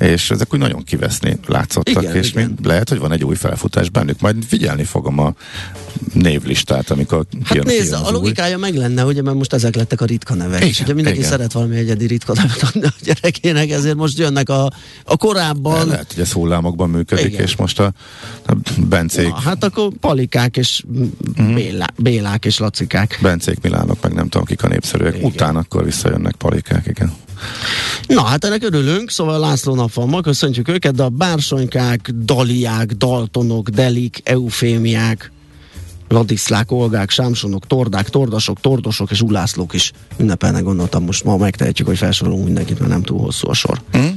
és 0.00 0.30
ezek 0.30 0.52
úgy 0.52 0.58
nagyon 0.58 0.84
kiveszni 0.84 1.38
látszottak, 1.46 2.02
igen, 2.02 2.16
és 2.16 2.30
igen. 2.30 2.49
Lehet, 2.62 2.88
hogy 2.88 2.98
van 2.98 3.12
egy 3.12 3.24
új 3.24 3.34
felfutás 3.34 3.90
bennük. 3.90 4.20
Majd 4.20 4.44
figyelni 4.44 4.84
fogom 4.84 5.18
a 5.18 5.34
névlistát, 6.12 6.90
amikor 6.90 7.26
hát 7.32 7.48
kijön, 7.48 7.64
nézd, 7.66 7.82
kijön 7.82 8.02
a 8.02 8.10
logikája 8.10 8.54
új. 8.54 8.60
meg 8.60 8.74
lenne, 8.74 9.04
ugye, 9.04 9.22
mert 9.22 9.36
most 9.36 9.52
ezek 9.52 9.74
lettek 9.74 10.00
a 10.00 10.04
ritka 10.04 10.34
nevek. 10.34 10.60
Igen, 10.60 10.74
ugye 10.82 10.94
mindenki 10.94 11.18
igen. 11.18 11.30
szeret 11.30 11.52
valami 11.52 11.76
egyedi 11.76 12.06
ritka 12.06 12.32
nevet 12.34 12.62
adni 12.62 12.86
a 12.86 12.92
gyerekének, 13.02 13.70
ezért 13.70 13.96
most 13.96 14.18
jönnek 14.18 14.48
a, 14.48 14.72
a 15.04 15.16
korábban. 15.16 15.88
Lehet, 15.88 16.12
hogy 16.12 16.22
ez 16.22 16.32
hullámokban 16.32 16.90
működik, 16.90 17.32
igen. 17.32 17.40
és 17.40 17.56
most 17.56 17.80
a, 17.80 17.92
a 18.46 18.52
Bencék. 18.88 19.28
Na, 19.28 19.40
hát 19.40 19.64
akkor 19.64 19.92
Palikák 20.00 20.56
és 20.56 20.84
mm-hmm. 21.40 21.54
Bélá, 21.54 21.86
Bélák 21.96 22.44
és 22.44 22.58
Lacikák. 22.58 23.18
Bencék, 23.22 23.60
Milánok, 23.62 24.02
meg 24.02 24.12
nem 24.12 24.28
tudom, 24.28 24.46
kik 24.46 24.62
a 24.62 24.68
népszerűek. 24.68 25.14
Igen. 25.14 25.26
Utána 25.26 25.58
akkor 25.58 25.84
visszajönnek 25.84 26.34
Palikák, 26.34 26.86
igen. 26.86 27.12
Na, 28.06 28.22
hát 28.22 28.44
ennek 28.44 28.62
örülünk, 28.62 29.10
szóval 29.10 29.38
László 29.38 29.74
nap 29.74 29.92
van 29.92 30.08
ma, 30.08 30.20
köszöntjük 30.20 30.68
őket, 30.68 30.94
de 30.94 31.02
a 31.02 31.08
bársonykák, 31.08 32.10
daliák, 32.24 32.92
daltonok, 32.92 33.68
delik, 33.68 34.20
eufémiák, 34.24 35.32
ladiszlák, 36.08 36.70
olgák, 36.70 37.10
sámsonok, 37.10 37.66
tordák, 37.66 38.08
tordasok, 38.08 38.60
tordosok 38.60 39.10
és 39.10 39.20
ulászlók 39.20 39.74
is 39.74 39.92
ünnepelnek, 40.16 40.62
gondoltam 40.62 41.04
most 41.04 41.24
ma 41.24 41.36
megtehetjük, 41.36 41.86
hogy 41.86 41.96
felsorolunk 41.96 42.44
mindenkit, 42.44 42.78
mert 42.78 42.90
nem 42.90 43.02
túl 43.02 43.18
hosszú 43.18 43.48
a 43.48 43.54
sor. 43.54 43.80
Mm. 43.96 44.08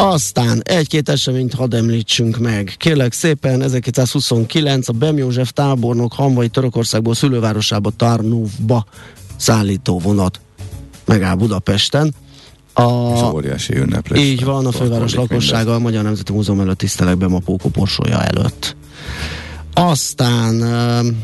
Aztán 0.00 0.62
egy-két 0.64 1.08
eseményt 1.08 1.54
hadd 1.54 1.74
említsünk 1.74 2.38
meg. 2.38 2.74
Kérlek 2.76 3.12
szépen, 3.12 3.62
1929 3.62 4.88
a 4.88 4.92
Bem 4.92 5.16
József 5.16 5.52
tábornok 5.52 6.12
Hanvai 6.12 6.48
Törökországból 6.48 7.14
szülővárosába 7.14 7.90
Tarnóvba 7.90 8.84
szállító 9.36 9.98
vonat 9.98 10.40
megáll 11.04 11.34
Budapesten. 11.34 12.14
A, 12.78 13.12
Ez 13.12 13.22
óriási 13.22 13.76
ünneplés. 13.76 14.24
Így 14.24 14.44
van, 14.44 14.66
a 14.66 14.72
főváros 14.72 15.14
lakossága 15.14 15.74
a 15.74 15.78
Magyar 15.78 16.02
Nemzeti 16.02 16.32
Múzeum 16.32 16.60
előtt 16.60 16.78
tisztelek 16.78 17.16
be 17.16 17.26
a 17.26 17.38
pókoporsója 17.44 18.22
előtt. 18.22 18.76
Aztán, 19.72 20.62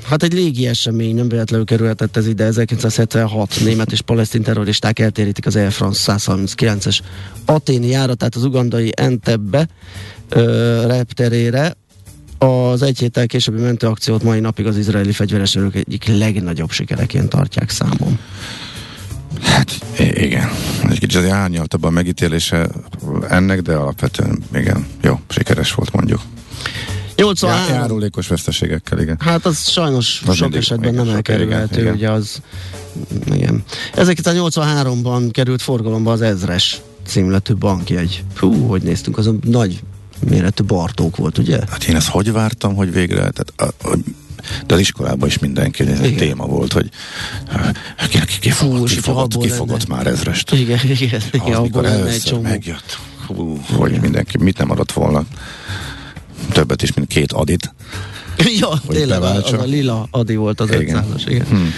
hát 0.05 0.23
egy 0.23 0.33
légi 0.33 0.67
esemény, 0.67 1.15
nem 1.15 1.29
véletlenül 1.29 1.67
kerülhetett 1.67 2.17
ez 2.17 2.27
ide, 2.27 2.45
1976 2.45 3.61
német 3.65 3.93
és 3.93 4.01
palesztin 4.01 4.43
terroristák 4.43 4.99
eltérítik 4.99 5.47
az 5.47 5.57
Air 5.57 5.73
France 5.73 6.15
139-es 6.17 6.99
aténi 7.45 7.87
járatát 7.87 8.35
az 8.35 8.45
ugandai 8.45 8.93
Entebbe 8.97 9.69
repterére, 10.87 11.77
az 12.39 12.83
egy 12.83 12.99
héttel 12.99 13.27
későbbi 13.27 13.61
mentőakciót 13.61 14.23
mai 14.23 14.41
napig 14.41 14.67
az 14.67 14.77
izraeli 14.77 15.13
fegyveres 15.13 15.57
erők 15.57 15.75
egyik 15.75 16.19
legnagyobb 16.19 16.71
sikereként 16.71 17.29
tartják 17.29 17.71
számon. 17.71 18.19
Hát 19.43 19.81
igen, 19.99 20.49
egy 20.89 20.99
kicsit 20.99 21.21
az 21.25 21.31
árnyaltabb 21.31 21.85
a 21.85 21.91
megítélése 21.91 22.69
ennek, 23.29 23.61
de 23.61 23.75
alapvetően 23.75 24.39
igen, 24.55 24.87
jó, 25.03 25.21
sikeres 25.29 25.73
volt 25.73 25.93
mondjuk. 25.93 26.21
83. 27.17 27.57
Já, 27.69 27.75
járulékos 27.75 28.27
veszteségekkel, 28.29 29.01
igen. 29.01 29.17
Hát 29.21 29.47
az 29.47 29.69
sajnos 29.69 30.23
Az 30.27 30.35
sok 30.35 30.41
mindig- 30.41 30.61
esetben 30.61 30.93
igen, 30.93 31.05
nem 31.07 31.15
elkerülhető, 31.15 31.81
igen, 31.81 31.95
ugye 31.95 32.11
az, 32.11 32.43
igen. 33.27 33.63
1983-ban 33.95 35.29
került 35.33 35.63
forgalomba 35.63 36.13
az 36.13 36.23
ezres 36.23 36.81
címletű 37.07 37.55
bankjegy. 37.55 38.25
Hú, 38.37 38.67
hogy 38.67 38.83
néztünk, 38.83 39.19
azon 39.19 39.39
nagy 39.45 39.83
méretű 40.29 40.65
Bartók 40.65 41.17
volt, 41.17 41.39
ugye? 41.39 41.59
Hát 41.71 41.85
én 41.85 41.97
ezt 41.97 42.09
hogy 42.09 42.33
vártam, 42.33 42.75
hogy 42.75 42.93
végre, 42.93 43.31
tehát 43.31 43.53
a, 43.57 43.89
a, 43.89 43.97
de 44.67 44.75
az 44.75 44.81
iskolában 44.81 45.29
is 45.29 45.39
mindenki, 45.39 45.83
Igen. 45.83 46.17
téma 46.17 46.47
volt, 46.47 46.73
hogy 46.73 46.89
uh, 47.55 48.09
ki, 48.09 48.19
ki, 48.25 48.39
ki 48.41 48.51
fogott, 48.51 48.89
ki 48.89 48.99
fogott, 49.49 49.85
ki 49.85 49.85
már 49.89 50.07
ezrest. 50.07 50.53
Igen, 50.53 50.81
igen, 50.85 51.21
igen, 51.33 51.55
Az, 51.55 51.63
mikor 51.63 51.85
először 51.85 52.23
csomó. 52.23 52.43
megjött, 52.43 52.99
hú, 53.27 53.61
hogy 53.73 54.01
mindenki 54.01 54.39
mit 54.39 54.59
nem 54.59 54.71
adott 54.71 54.93
volna, 54.93 55.25
többet 56.53 56.83
is, 56.83 56.93
mint 56.95 57.09
két 57.09 57.33
adit. 57.33 57.75
ja, 58.61 58.81
tényleg, 58.89 59.23
az, 59.23 59.53
a 59.53 59.63
lila 59.65 60.07
Adi 60.11 60.37
volt 60.37 60.61
az 60.61 60.71
Igen. 60.71 61.05
500-as, 61.15 61.23
igen. 61.27 61.47
Hmm. 61.47 61.73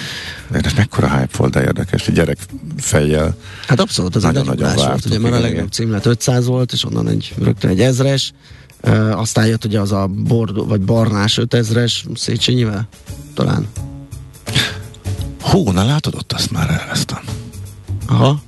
De 0.51 0.61
ez 0.65 0.73
mekkora 0.73 1.11
hype 1.19 1.37
volt, 1.37 1.53
de 1.53 1.61
érdekes, 1.61 2.05
hogy 2.05 2.15
gyerek 2.15 2.39
fejjel. 2.79 3.37
Hát 3.67 3.81
abszolút, 3.81 4.17
az 4.17 4.23
Nagyon-nagyon 4.23 4.67
nagy 4.67 4.75
volt, 4.75 4.89
vártuk, 4.89 5.11
ugye, 5.11 5.19
mert 5.19 5.35
a 5.35 5.37
igen, 5.37 5.49
legnagyobb 5.49 5.73
címlet 5.73 6.07
500 6.07 6.47
volt, 6.47 6.73
és 6.73 6.85
onnan 6.85 7.09
egy, 7.09 7.35
rögtön 7.43 7.71
egy 7.71 7.81
ezres, 7.81 8.33
uh, 8.83 9.19
aztán 9.21 9.47
jött 9.47 9.65
ugye 9.65 9.81
az 9.81 9.93
a 9.93 10.07
bordó, 10.07 10.65
vagy 10.65 10.81
barnás 10.81 11.39
5000-es 11.43 12.17
Széchenyivel, 12.17 12.89
talán. 13.35 13.67
Hú, 15.41 15.71
na 15.71 15.85
látod, 15.85 16.15
ott 16.15 16.33
azt 16.33 16.51
már 16.51 16.71
elvesztem. 16.71 17.21
Aha. 18.07 18.43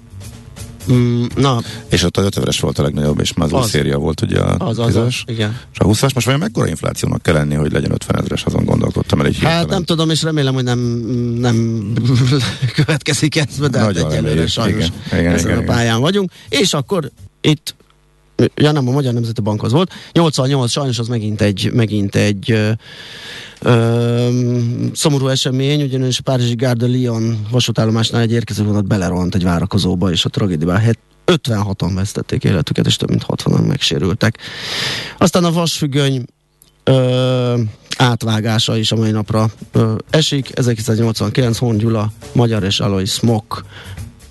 Mm, 0.93 1.25
na, 1.37 1.61
És 1.89 2.03
ott 2.03 2.17
az 2.17 2.25
50 2.25 2.45
volt 2.61 2.79
a 2.79 2.83
legnagyobb, 2.83 3.21
és 3.21 3.33
már 3.33 3.47
az 3.47 3.53
új 3.53 3.59
Az. 3.61 3.69
széria 3.69 3.99
volt 3.99 4.21
ugye 4.21 4.41
a 4.41 4.69
az, 4.69 4.79
az, 4.79 4.97
az, 4.97 5.07
10-es. 5.09 5.15
igen. 5.27 5.59
És 5.73 5.79
a 5.79 5.85
20-as 5.85 6.15
most 6.15 6.25
vajon 6.25 6.41
mekkora 6.41 6.69
inflációnak 6.69 7.23
kell 7.23 7.35
lenni, 7.35 7.55
hogy 7.55 7.73
legyen 7.73 7.93
50 7.93 8.19
ezeres, 8.21 8.45
azon 8.45 8.65
gondolkodtam 8.65 9.21
el 9.21 9.27
egy 9.27 9.33
Hát 9.39 9.43
hirtelen. 9.43 9.67
nem 9.69 9.85
tudom, 9.85 10.11
és 10.11 10.23
remélem, 10.23 10.55
hogy 10.55 10.65
nem, 10.65 10.79
nem 11.39 11.87
következik 12.85 13.37
ez, 13.37 13.47
de 13.71 13.79
hát 13.79 13.87
Nagyon 13.87 14.07
egyelőre 14.11 14.21
reméljük. 14.29 14.49
sajnos 14.49 14.85
Igen, 15.07 15.21
igen, 15.21 15.33
ezen 15.33 15.47
igen, 15.47 15.59
a 15.59 15.63
igen. 15.63 15.75
pályán 15.75 16.01
vagyunk. 16.01 16.31
És 16.49 16.73
akkor 16.75 17.11
itt 17.41 17.75
Ja 18.54 18.73
nem, 18.73 18.88
a 18.88 18.90
Magyar 18.90 19.12
Nemzeti 19.12 19.40
Bankhoz 19.40 19.73
volt. 19.73 19.92
88, 20.12 20.71
sajnos 20.71 20.99
az 20.99 21.09
megint 21.09 21.40
egy, 21.40 21.71
megint 21.73 22.14
egy 22.14 22.50
ö, 22.50 22.71
ö, 23.61 24.28
szomorú 24.92 25.28
esemény, 25.28 25.83
ugyanis 25.83 26.18
a 26.18 26.23
Párizsi 26.23 26.54
Gare 26.54 26.73
de 26.73 26.87
Lyon 26.87 27.47
vasútállomásnál 27.50 28.23
egy 28.23 28.33
érkező 28.33 28.64
vonat 28.64 28.87
belerohant 28.87 29.35
egy 29.35 29.42
várakozóba, 29.42 30.11
és 30.11 30.25
a 30.25 30.28
tragédiában 30.28 30.97
56-an 31.26 31.90
vesztették 31.95 32.45
életüket, 32.45 32.87
és 32.87 32.97
több 32.97 33.09
mint 33.09 33.25
60-an 33.28 33.66
megsérültek. 33.66 34.38
Aztán 35.18 35.45
a 35.45 35.52
vasfüggöny 35.52 36.25
ö, 36.85 37.61
átvágása 37.97 38.76
is 38.76 38.92
a 38.92 38.97
mai 38.97 39.11
napra 39.11 39.50
ö, 39.73 39.95
esik. 40.11 40.50
1989 40.54 41.59
Horn 41.59 41.76
Gyula, 41.76 42.12
Magyar 42.33 42.62
és 42.62 42.80
Alois 42.80 43.11
Smok 43.11 43.64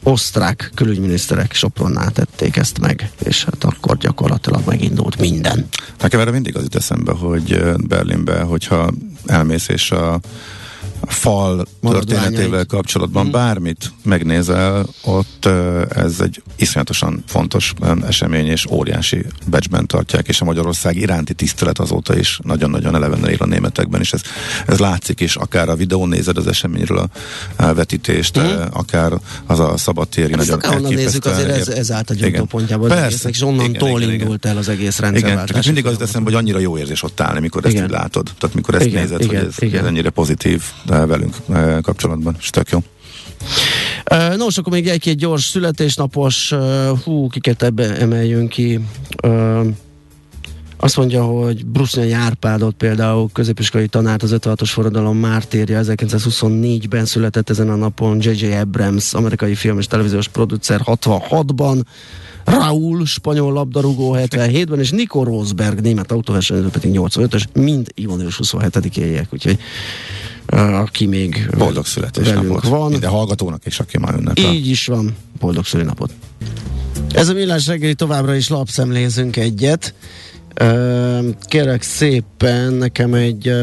osztrák 0.08 0.72
külügyminiszterek 0.76 1.54
Sopronnál 1.54 2.12
tették 2.12 2.58
ezt 2.58 2.80
meg, 2.80 3.12
és 3.24 3.44
hát 3.44 3.64
akkor 3.64 3.98
gyakorlatilag 3.98 4.62
megindult 4.66 5.20
minden. 5.20 5.68
Nekem 6.00 6.20
erre 6.20 6.32
mindig 6.32 6.56
az 6.56 6.62
jut 6.62 6.76
eszembe, 6.76 7.12
hogy 7.12 7.62
Berlinbe, 7.78 8.42
hogyha 8.42 8.92
elmész 9.26 9.68
és 9.68 9.92
a 9.92 10.20
a 11.00 11.12
fal 11.12 11.66
történetével 11.82 12.66
kapcsolatban 12.66 13.24
Mhm. 13.24 13.32
bármit 13.34 13.92
megnézel, 14.04 14.86
ott 15.04 15.46
ez 15.96 16.20
egy 16.20 16.42
iszonyatosan 16.56 17.24
fontos 17.28 17.74
esemény, 18.08 18.46
és 18.48 18.66
óriási 18.70 19.26
becsben 19.46 19.88
tartják, 19.88 20.28
és 20.28 20.42
a 20.42 20.46
Magyarország 20.46 20.96
iránti 20.96 21.34
tisztelet 21.34 21.80
azóta 21.80 22.18
is 22.18 22.40
nagyon-nagyon 22.44 22.96
elevenen 22.96 23.30
él 23.30 23.36
a 23.40 23.46
németekben, 23.46 24.02
és 24.02 24.14
ez, 24.14 24.22
ez 24.68 24.78
látszik, 24.80 25.20
és 25.20 25.36
akár 25.36 25.70
a 25.70 25.76
videón 25.76 26.10
nézed 26.10 26.38
az 26.38 26.48
eseményről 26.48 27.10
a, 27.56 27.74
vetítést, 27.74 28.38
ö, 28.38 28.64
akár 28.72 29.12
az 29.46 29.60
a 29.60 29.78
szabadtéri 29.78 30.32
Hát 30.32 30.40
ezt 30.40 30.50
nagyon 30.50 30.64
akárhonnan 30.64 30.94
nézzük, 30.94 31.26
azért 31.26 31.50
ez, 31.50 31.68
ez 31.68 31.92
állt 31.92 32.10
a 32.10 32.14
Igen. 32.14 32.30
gyomdópontjába 32.30 32.86
az 32.86 32.92
egésznek, 32.92 33.34
és 33.34 33.42
onnantól 33.42 33.88
Igen, 33.90 33.90
igen, 33.90 34.02
igen. 34.10 34.20
indult 34.20 34.46
el 34.46 34.58
az 34.58 34.70
egész 34.70 34.98
Igen, 34.98 35.12
rendszerváltás. 35.12 35.48
csak 35.48 35.58
ez 35.58 35.66
mindig 35.66 35.86
az 35.86 36.02
eszembe, 36.02 36.30
hogy 36.30 36.40
annyira 36.40 36.60
jó 36.60 36.78
érzés 36.78 37.04
ott 37.04 37.20
állni, 37.20 37.40
mikor 37.40 37.66
ezt 37.66 37.74
Igen. 37.74 37.86
így 37.86 37.92
látod. 37.92 38.30
Tehát 38.40 38.56
mikor 38.56 38.76
ezt 38.76 38.86
Igen, 38.86 39.02
nézed, 39.02 39.22
igen, 39.22 39.36
hogy 39.36 39.46
ez, 39.48 39.54
igen. 39.60 39.80
ez 39.80 39.86
ennyire 39.86 40.10
pozitív 40.10 40.64
velünk 40.88 41.36
kapcsolatban, 41.82 42.36
és 42.40 42.50
tök 42.50 42.70
jó. 42.70 42.80
Nos, 44.38 44.58
akkor 44.58 44.74
még 44.74 44.88
egy-két 44.88 45.18
gyors 45.18 45.44
születésnapos, 45.44 46.54
hú, 47.04 47.28
kiket 47.28 47.64
ebbe 47.64 47.98
emeljünk 47.98 48.50
ki. 48.50 48.80
Azt 50.80 50.98
mondja, 50.98 51.24
hogy 51.24 51.66
Brusznyai 51.66 52.12
Árpádot 52.12 52.76
például 52.76 53.30
középiskolai 53.34 53.88
tanárt 53.88 54.24
az 54.24 54.36
56-os 54.38 54.70
forradalom 54.72 55.18
mártírja 55.18 55.82
1924-ben 55.84 57.06
született 57.06 57.50
ezen 57.50 57.70
a 57.70 57.76
napon 57.76 58.18
J.J. 58.22 58.54
Abrams, 58.54 59.14
amerikai 59.14 59.56
film 59.56 59.80
és 59.80 59.88
televíziós 59.88 60.28
producer 60.28 60.82
66-ban, 60.86 61.82
Raúl, 62.44 63.06
spanyol 63.06 63.54
labdarúgó 63.54 64.16
77-ben, 64.20 64.80
és 64.80 64.90
Nico 64.90 65.24
Rosberg, 65.24 65.80
német 65.80 66.12
autóversenyző 66.12 66.68
pedig 66.68 66.92
85-ös, 66.94 67.44
mind 67.54 67.92
június 67.96 68.40
27-éjek, 68.44 69.26
úgyhogy 69.30 69.58
aki 70.56 71.06
még 71.06 71.50
Boldog 71.58 71.86
születésnapot. 71.86 72.64
van. 72.64 72.92
Minden 72.92 73.10
hallgatónak 73.10 73.66
és 73.66 73.80
aki 73.80 73.98
már 73.98 74.16
ünnepel. 74.16 74.54
Így 74.54 74.68
is 74.68 74.86
van. 74.86 75.16
Boldog 75.40 75.66
szülinapot. 75.66 76.12
Ez 77.12 77.30
a 77.30 77.34
millás 77.34 77.68
reggeli 77.68 77.94
továbbra 77.94 78.36
is 78.36 78.50
lapszemlézünk 78.50 79.36
egyet. 79.36 79.94
Kérek 81.48 81.82
szépen, 81.82 82.74
nekem 82.74 83.14
egy 83.14 83.54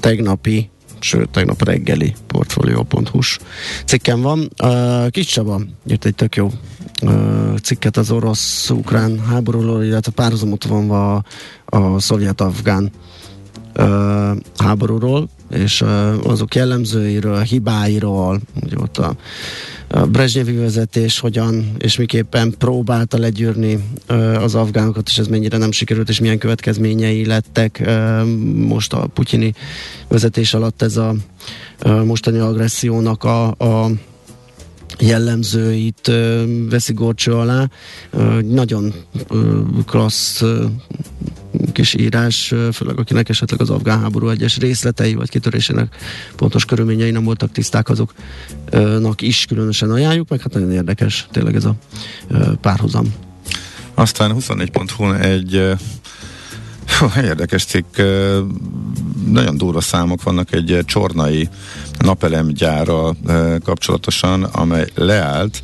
tegnapi, 0.00 0.70
sőt, 1.00 1.28
tegnap 1.28 1.64
reggeli 1.64 2.14
portfolio.hu-s 2.26 3.38
cikkem 3.84 4.20
van. 4.20 4.50
Ö, 4.62 5.06
Kis 5.10 5.26
Csaba 5.26 5.60
írt 5.86 6.04
egy 6.04 6.14
tök 6.14 6.36
jó 6.36 6.50
cikket 7.62 7.96
az 7.96 8.10
orosz-ukrán 8.10 9.20
háborúról, 9.20 9.84
illetve 9.84 10.12
párhuzamot 10.12 10.64
vonva 10.64 11.14
a, 11.14 11.22
a 11.64 12.00
szovjet-afgán 12.00 12.90
háborúról, 14.56 15.28
és 15.50 15.80
ö, 15.80 16.14
azok 16.22 16.54
jellemzőiről, 16.54 17.40
hibáiról, 17.40 18.40
ugye 18.62 18.76
ott 18.78 18.98
a, 18.98 19.16
a 19.88 20.06
Brezsnyevi 20.06 20.56
vezetés 20.56 21.18
hogyan 21.18 21.72
és 21.78 21.96
miképpen 21.96 22.54
próbálta 22.58 23.18
legyűrni 23.18 23.84
az 24.40 24.54
afgánokat, 24.54 25.08
és 25.08 25.18
ez 25.18 25.26
mennyire 25.26 25.56
nem 25.56 25.72
sikerült, 25.72 26.08
és 26.08 26.20
milyen 26.20 26.38
következményei 26.38 27.26
lettek 27.26 27.90
most 28.54 28.92
a 28.92 29.06
putyini 29.06 29.54
vezetés 30.08 30.54
alatt 30.54 30.82
ez 30.82 30.96
a 30.96 31.14
mostani 32.04 32.38
agressziónak 32.38 33.24
a, 33.24 33.46
a 33.48 33.90
jellemzőit 34.98 36.10
veszi 36.70 36.92
gorcső 36.92 37.32
alá. 37.32 37.68
Nagyon 38.42 38.94
klassz 39.86 40.42
kis 41.72 41.94
írás, 41.94 42.54
főleg 42.72 42.98
akinek 42.98 43.28
esetleg 43.28 43.60
az 43.60 43.70
afgán 43.70 44.00
háború 44.00 44.28
egyes 44.28 44.58
részletei 44.58 45.14
vagy 45.14 45.28
kitörésének 45.28 45.96
pontos 46.36 46.64
körülményei 46.64 47.10
nem 47.10 47.24
voltak 47.24 47.52
tiszták, 47.52 47.88
azoknak 47.88 49.20
is 49.20 49.44
különösen 49.44 49.90
ajánljuk, 49.90 50.28
meg 50.28 50.40
hát 50.40 50.52
nagyon 50.52 50.72
érdekes 50.72 51.28
tényleg 51.30 51.54
ez 51.54 51.64
a 51.64 51.74
párhuzam. 52.60 53.14
Aztán 53.94 54.34
24.hu 54.38 55.12
egy 55.12 55.76
érdekes 57.30 57.64
cikk, 57.64 57.96
nagyon 59.26 59.56
durva 59.56 59.80
számok 59.80 60.22
vannak 60.22 60.52
egy 60.52 60.80
csornai 60.84 61.48
napelemgyára 61.98 63.14
eh, 63.26 63.54
kapcsolatosan, 63.64 64.42
amely 64.42 64.86
leállt, 64.94 65.62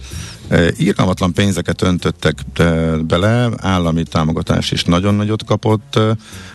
Írgalmatlan 0.78 1.32
pénzeket 1.32 1.82
öntöttek 1.82 2.44
bele, 3.00 3.50
állami 3.56 4.02
támogatás 4.02 4.70
is 4.70 4.84
nagyon 4.84 5.14
nagyot 5.14 5.44
kapott, 5.44 5.98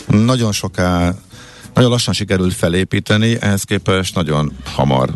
nagyon 0.08 0.52
soká, 0.52 1.14
nagyon 1.74 1.90
lassan 1.90 2.14
sikerült 2.14 2.54
felépíteni, 2.54 3.38
ehhez 3.42 3.64
képest 3.64 4.16
nagyon 4.16 4.52
hamar 4.64 5.10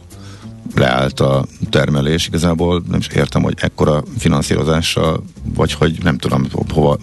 leállt 0.75 1.19
a 1.19 1.45
termelés. 1.69 2.27
Igazából 2.27 2.83
nem 2.89 2.99
is 2.99 3.07
értem, 3.07 3.41
hogy 3.41 3.57
ekkora 3.57 4.03
finanszírozással, 4.17 5.23
vagy 5.55 5.73
hogy 5.73 5.97
nem 6.03 6.17
tudom 6.17 6.47
hova, 6.73 6.97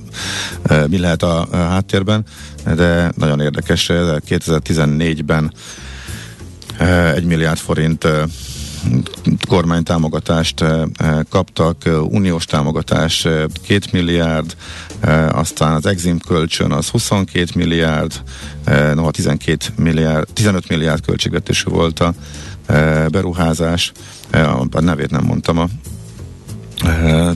eh, 0.63 0.87
mi 0.89 0.99
lehet 0.99 1.23
a, 1.23 1.49
háttérben, 1.51 2.25
de 2.65 3.13
nagyon 3.17 3.41
érdekes, 3.41 3.91
eh, 3.91 4.17
2014-ben 4.29 5.53
eh, 6.77 7.15
egy 7.15 7.25
milliárd 7.25 7.59
forint 7.59 8.05
eh, 8.05 8.23
kormánytámogatást 9.49 10.65
kaptak, 11.29 11.77
uniós 12.09 12.45
támogatás 12.45 13.21
2 13.21 13.79
milliárd, 13.93 14.57
aztán 15.29 15.75
az 15.75 15.87
Exim 15.87 16.19
kölcsön 16.19 16.73
az 16.73 16.89
22 16.89 17.45
milliárd, 17.55 18.23
noha 18.95 19.11
12 19.11 19.67
milliárd, 19.77 20.29
15 20.33 20.69
milliárd 20.69 21.05
költségvetésű 21.05 21.71
volt 21.71 22.01
a 22.01 22.15
beruházás, 23.11 23.93
a 24.71 24.81
nevét 24.81 25.11
nem 25.11 25.25
mondtam 25.25 25.59
a 25.59 25.69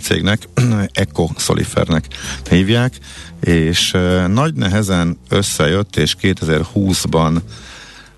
cégnek, 0.03 0.49
Eco 0.93 1.29
Solifernek 1.37 2.07
hívják, 2.51 2.99
és 3.41 3.97
nagy 4.27 4.55
nehezen 4.55 5.19
összejött, 5.29 5.97
és 5.97 6.17
2020-ban 6.23 7.41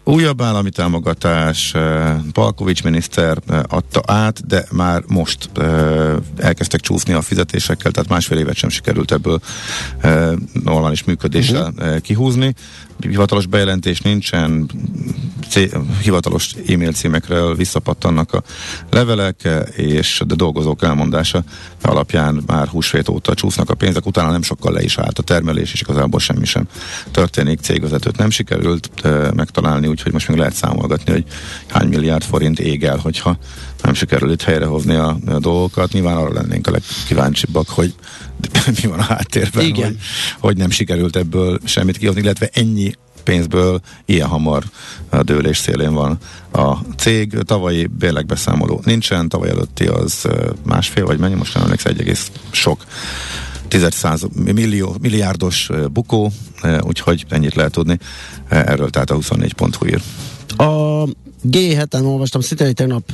Újabb 0.09 0.43
állami 0.43 0.71
támogatás, 0.71 1.75
Palkovics 2.33 2.85
miniszter 2.85 3.39
adta 3.63 4.03
át, 4.07 4.47
de 4.47 4.65
már 4.73 5.03
most 5.07 5.51
elkezdtek 6.37 6.81
csúszni 6.81 7.13
a 7.13 7.23
fizetésekkel, 7.23 7.93
tehát 7.93 8.09
másfél 8.09 8.39
évet 8.39 8.55
sem 8.55 8.69
sikerült 8.69 9.13
ebből 9.13 9.41
normális 10.65 11.05
működéssel 11.05 11.73
uh-huh. 11.77 12.01
kihúzni 12.01 12.55
hivatalos 13.01 13.47
bejelentés 13.47 14.01
nincsen, 14.01 14.71
hivatalos 16.03 16.55
e-mail 16.67 16.93
címekről 16.93 17.55
visszapattannak 17.55 18.33
a 18.33 18.43
levelek, 18.91 19.49
és 19.77 20.21
a 20.21 20.25
dolgozók 20.25 20.83
elmondása 20.83 21.45
alapján 21.83 22.43
már 22.47 22.69
húsvét 22.69 23.09
óta 23.09 23.35
csúsznak 23.35 23.71
a 23.71 23.75
pénzek, 23.75 24.07
utána 24.07 24.31
nem 24.31 24.43
sokkal 24.43 24.73
le 24.73 24.83
is 24.83 24.99
állt 24.99 25.19
a 25.19 25.23
termelés, 25.23 25.73
és 25.73 25.81
igazából 25.81 26.21
semmi 26.21 26.45
sem 26.45 26.69
történik, 27.11 27.61
cégvezetőt 27.61 28.17
nem 28.17 28.31
sikerült 28.31 28.91
megtalálni, 29.35 29.87
úgyhogy 29.99 30.13
most 30.13 30.29
még 30.29 30.39
lehet 30.39 30.55
számolgatni, 30.55 31.13
hogy 31.13 31.25
hány 31.69 31.89
milliárd 31.89 32.23
forint 32.23 32.59
ég 32.59 32.85
el, 32.85 32.97
hogyha 32.97 33.39
nem 33.83 33.95
sikerül 33.95 34.31
itt 34.31 34.43
helyrehozni 34.43 34.95
a, 34.95 35.19
a 35.27 35.39
dolgokat. 35.39 35.93
Nyilván 35.93 36.17
arra 36.17 36.33
lennénk 36.33 36.67
a 36.67 36.71
legkíváncsibbak, 36.71 37.69
hogy 37.69 37.95
mi 38.83 38.89
van 38.89 38.99
a 38.99 39.03
háttérben, 39.03 39.65
Igen. 39.65 39.87
Hogy, 39.87 39.97
hogy 40.39 40.57
nem 40.57 40.71
sikerült 40.71 41.17
ebből 41.17 41.59
semmit 41.65 41.97
kihozni, 41.97 42.21
illetve 42.21 42.51
ennyi 42.53 42.95
pénzből 43.25 43.81
ilyen 44.05 44.29
hamar 44.29 44.63
dőlés 45.23 45.57
szélén 45.57 45.93
van 45.93 46.19
a 46.53 46.77
cég. 46.97 47.33
Tavalyi 47.33 47.87
bérlegbeszámoló 47.87 48.81
nincsen, 48.85 49.29
tavaly 49.29 49.49
előtti 49.49 49.87
az 49.87 50.29
másfél, 50.65 51.07
vagy 51.07 51.19
mennyi, 51.19 51.35
most 51.35 51.55
nem 51.55 51.63
emlékszem, 51.63 51.93
egy 51.93 52.01
egész 52.01 52.31
sok 52.51 52.85
tizedszáz 53.69 54.27
millió, 54.45 54.97
milliárdos 55.01 55.71
bukó, 55.93 56.33
úgyhogy 56.81 57.25
ennyit 57.29 57.55
lehet 57.55 57.73
tudni. 57.73 57.99
Erről 58.49 58.91
tehát 58.91 59.11
a 59.11 59.17
24.hu 59.17 59.87
ír. 59.87 60.03
A 60.57 61.05
G7-en 61.51 62.05
olvastam 62.05 62.41
szinte 62.41 62.65
egy 62.65 62.75
tegnap 62.75 63.11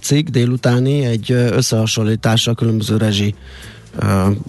cikk 0.00 0.28
délutáni, 0.28 1.04
egy 1.04 1.30
összehasonlítása 1.32 2.50
a 2.50 2.54
különböző 2.54 2.96
rezsi 2.96 3.34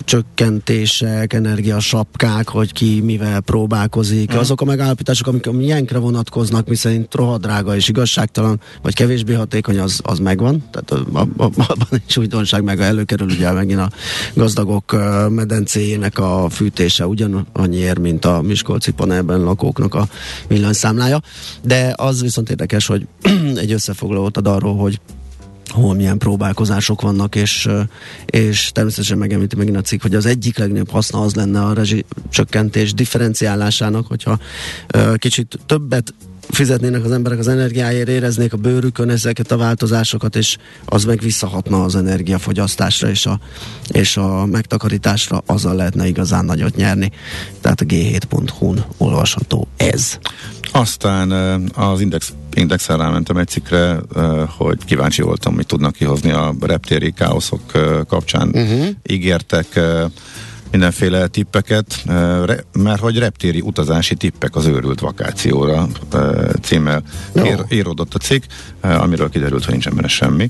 csökkentések, 0.04 1.34
energiasapkák, 1.34 2.50
hogy 2.50 2.74
ki 2.74 3.01
mivel 3.01 3.42
próbálkozik. 3.42 4.34
Mm. 4.34 4.38
Azok 4.38 4.62
a 4.62 4.66
megállapítások, 4.66 5.27
amik 5.27 5.48
a 5.48 5.51
milyenkre 5.51 5.98
vonatkoznak, 5.98 6.68
miszerint 6.68 7.13
rohadrága 7.16 7.75
és 7.75 7.89
igazságtalan, 7.89 8.60
vagy 8.82 8.94
kevésbé 8.94 9.34
hatékony, 9.34 9.80
az, 9.80 10.00
az 10.04 10.20
megvan. 10.20 10.63
Tehát 10.72 11.08
abban 11.38 12.01
is 12.08 12.18
újdonság 12.18 12.63
meg 12.63 12.82
előkerül 12.82 13.27
ugye 13.27 13.51
megint 13.51 13.80
a 13.80 13.89
gazdagok 14.34 14.96
medencéjének 15.30 16.20
a 16.20 16.50
fűtése 16.50 17.08
ugyanannyiért, 17.08 18.00
mint 18.00 18.25
a 18.25 18.42
Miskolci 18.42 18.92
panelben 18.92 19.44
lakóknak 19.44 19.96
a 19.96 20.08
villanyszámlája. 20.48 21.22
De 21.62 21.94
az 21.96 22.22
viszont 22.22 22.50
érdekes, 22.50 22.86
hogy 22.86 23.08
egy 23.56 23.72
összefoglalót 23.72 24.38
ad 24.38 24.48
arról, 24.48 24.75
hogy 24.75 25.00
hol 25.69 25.95
milyen 25.95 26.17
próbálkozások 26.17 27.01
vannak, 27.01 27.36
és, 27.36 27.69
és 28.25 28.71
természetesen 28.71 29.17
megemlíti 29.17 29.55
megint 29.55 29.77
a 29.77 29.81
cikk, 29.81 30.01
hogy 30.01 30.15
az 30.15 30.25
egyik 30.25 30.57
legnagyobb 30.57 30.89
haszna 30.89 31.21
az 31.21 31.36
lenne 31.36 31.62
a 31.63 31.74
rezsicsökkentés 31.74 32.93
differenciálásának, 32.93 34.07
hogyha 34.07 34.39
kicsit 35.17 35.59
többet 35.65 36.13
fizetnének 36.50 37.04
az 37.04 37.12
emberek 37.12 37.39
az 37.39 37.48
energiáért, 37.48 38.08
éreznék 38.08 38.54
a 38.54 38.58
bőrükön 38.58 39.10
ezeket 39.10 39.51
a 39.51 39.58
változásokat, 39.58 40.36
és 40.36 40.58
az 40.86 41.04
meg 41.04 41.20
visszahatna 41.20 41.84
az 41.84 41.96
energiafogyasztásra 41.96 43.10
és 43.10 43.25
a, 43.25 43.39
és 43.88 44.18
a 44.18 44.46
megtakarításra, 44.46 45.44
azzal 45.46 45.75
lehetne 45.75 46.08
igazán 46.08 46.46
nagyot 46.46 46.75
nyerni. 46.75 47.12
Tehát 47.62 47.82
a 47.82 47.86
g7.hu-n 47.86 48.86
olvasható 48.98 49.68
ez. 49.77 50.20
Aztán 50.72 51.32
az 51.74 52.01
Index 52.01 52.34
Indexen 52.54 52.98
rámentem 52.98 53.38
egy 53.38 53.48
cikkre, 53.48 54.00
hogy 54.58 54.86
kíváncsi 54.86 55.22
voltam, 55.22 55.56
mit 55.56 55.68
tudnak 55.68 55.94
kihozni 55.94 56.32
a 56.32 56.56
reptéri 56.60 57.12
káoszok 57.12 57.62
kapcsán. 58.08 58.48
Uh-huh. 58.48 58.88
Ígértek 59.04 59.80
mindenféle 60.72 61.27
tippeket, 61.27 62.03
mert 62.72 63.00
hogy 63.00 63.18
reptéri 63.18 63.62
utazási 63.62 64.16
tippek 64.16 64.56
az 64.56 64.66
őrült 64.66 65.00
vakációra 65.00 65.88
címmel 66.62 67.03
no. 67.34 67.46
ír, 67.46 67.66
íródott 67.70 68.14
a 68.14 68.18
cikk, 68.18 68.44
amiről 68.82 69.30
kiderült, 69.30 69.64
hogy 69.64 69.72
nincsen 69.72 69.96
benne 69.96 70.08
semmi. 70.08 70.50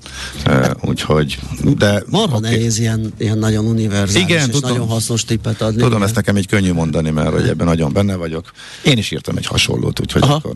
Úgyhogy, 0.82 1.40
de... 1.78 2.04
Marha 2.10 2.38
okay. 2.38 2.50
nehéz 2.50 2.80
ilyen, 2.80 3.14
ilyen 3.18 3.38
nagyon 3.38 3.66
univerzális 3.66 4.30
Igen, 4.30 4.50
és 4.50 4.56
tudom, 4.56 4.72
nagyon 4.72 4.88
hasznos 4.88 5.26
tippet 5.26 5.62
adni. 5.62 5.82
Tudom, 5.82 6.04
ezt 6.04 6.16
nekem 6.16 6.36
egy 6.36 6.48
könnyű 6.48 6.74
mondani, 6.74 7.10
mert 7.10 7.32
hogy 7.32 7.48
ebben 7.48 7.68
nagyon 7.68 7.94
benne 7.94 8.16
vagyok. 8.16 8.52
Én 8.84 8.98
is 8.98 9.12
írtam 9.12 9.38
egy 9.38 9.46
hasonlót, 9.46 10.00
úgyhogy 10.00 10.22
Aha. 10.22 10.34
akkor 10.34 10.54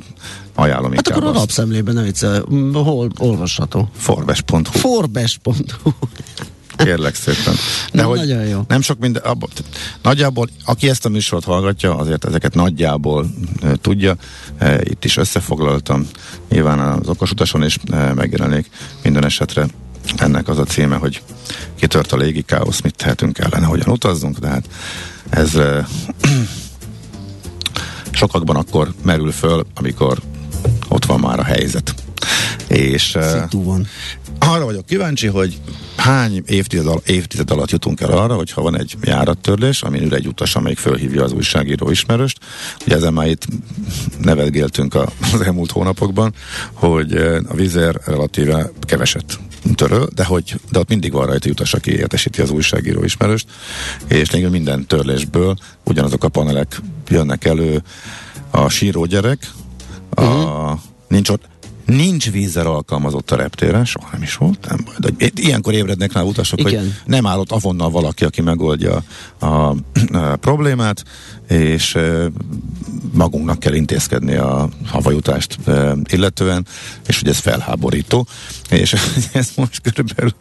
ajánlom 0.56 0.94
Hát 0.94 1.08
akkor 1.08 1.24
a 1.24 1.32
lapszemlében 1.32 1.94
nem 1.94 2.04
vicce, 2.04 2.42
hol 2.74 3.12
olvasható? 3.18 3.90
Forbes.hu 3.98 4.62
Forbes.hu 4.64 5.92
Kérlek 6.84 7.16
szépen. 7.16 7.54
De 7.94 8.04
hogy 8.04 8.20
nagyon 8.20 8.46
jó. 8.46 8.62
Nem 8.68 8.82
sok 8.82 9.00
minden, 9.00 9.24
abba, 9.24 9.48
nagyjából, 10.02 10.50
aki 10.66 10.90
ezt 10.90 11.06
a 11.06 11.10
műsort 11.10 11.44
hallgatja, 11.44 11.98
azért 11.98 12.26
ezeket 12.26 12.54
nagyjából 12.54 13.26
e, 13.62 13.76
tudja. 13.82 14.16
E, 14.58 14.80
itt 14.84 15.06
is 15.06 15.18
összefoglaltam. 15.18 16.08
Nyilván 16.50 16.80
az 16.80 17.08
okos 17.08 17.32
utason 17.32 17.64
is 17.64 17.78
e, 17.92 18.14
megjelenik 18.14 18.70
minden 19.04 19.26
esetre 19.26 19.68
ennek 20.18 20.48
az 20.48 20.58
a 20.58 20.64
címe, 20.64 20.96
hogy 20.96 21.22
kitört 21.76 22.12
a 22.12 22.18
légi 22.18 22.42
káosz, 22.42 22.82
mit 22.82 22.96
tehetünk 22.96 23.38
ellene, 23.38 23.66
hogyan 23.66 23.90
utazzunk, 23.90 24.38
de 24.38 24.48
hát 24.48 24.66
ez 25.30 25.56
e, 25.56 25.88
sokakban 28.12 28.56
akkor 28.56 28.94
merül 29.04 29.32
föl, 29.32 29.66
amikor 29.76 30.18
ott 30.88 31.06
van 31.06 31.20
már 31.20 31.40
a 31.40 31.44
helyzet. 31.44 31.94
És 32.68 33.18
van 33.52 33.88
arra 34.48 34.66
vagyok 34.66 34.86
kíváncsi, 34.86 35.28
hogy 35.28 35.60
hány 35.96 36.44
évtized, 36.46 36.88
al- 36.88 37.08
évtized 37.08 37.52
alatt 37.52 37.72
jutunk 37.72 38.02
el 38.02 38.12
arra, 38.12 38.36
hogyha 38.36 38.62
van 38.62 38.78
egy 38.78 38.96
járattörlés, 39.02 39.82
amin 39.82 40.04
ül 40.04 40.16
egy 40.16 40.28
utas, 40.28 40.56
amelyik 40.56 40.78
fölhívja 40.78 41.24
az 41.24 41.32
újságíró 41.32 41.90
ismerőst. 41.90 42.40
Ugye 42.86 42.96
ezen 42.96 43.14
már 43.14 43.28
itt 43.28 43.48
nevetgéltünk 44.22 44.96
az 45.34 45.42
elmúlt 45.42 45.72
hónapokban, 45.72 46.34
hogy 46.74 47.16
a 47.48 47.54
vízer 47.54 47.96
relatíve 48.06 48.72
keveset 48.82 49.40
töröl, 49.76 50.08
de, 50.16 50.26
hogy, 50.26 50.56
de 50.72 50.80
ott 50.80 50.90
mindig 50.90 51.12
van 51.12 51.26
rajta 51.26 51.50
utas, 51.50 51.74
aki 51.74 51.92
értesíti 51.92 52.42
az 52.42 52.50
újságíró 52.50 53.04
ismerőst, 53.04 53.48
és 54.08 54.32
lényegében 54.32 54.52
minden 54.52 54.86
törlésből 54.86 55.56
ugyanazok 55.84 56.24
a 56.24 56.30
panelek 56.30 56.82
jönnek 57.08 57.46
elő, 57.46 57.84
a 58.52 58.70
síró 58.70 59.06
gyerek, 59.06 59.52
a, 60.10 60.24
uh-huh. 60.24 60.80
nincs 61.08 61.30
ott, 61.30 61.50
Nincs 61.96 62.32
vízzel 62.32 62.68
alkalmazott 62.68 63.32
a 63.32 63.36
reptéren, 63.36 63.86
soha 63.86 64.10
nem 64.12 64.22
is 64.22 64.36
volt, 64.36 64.66
nem 64.70 64.80
baj. 64.86 64.96
De 64.98 65.28
ilyenkor 65.36 65.74
ébrednek 65.74 66.14
rá 66.14 66.22
utasok, 66.22 66.60
Igen. 66.60 66.82
hogy 66.82 66.94
nem 67.06 67.26
állott 67.26 67.52
avonnal 67.52 67.90
valaki, 67.90 68.26
aki 68.26 68.42
megoldja 68.42 69.04
a, 69.40 69.46
a, 69.46 69.76
a 70.12 70.36
problémát, 70.36 71.04
és 71.48 71.96
e, 71.96 72.32
magunknak 73.14 73.60
kell 73.60 73.74
intézkedni 73.74 74.36
a 74.36 74.70
havajutást 74.86 75.58
e, 75.68 75.96
illetően, 76.12 76.66
és 77.08 77.20
hogy 77.20 77.30
ez 77.30 77.38
felháborító, 77.38 78.28
és 78.70 78.94
ez 79.34 79.50
most 79.56 79.82
körülbelül 79.82 80.36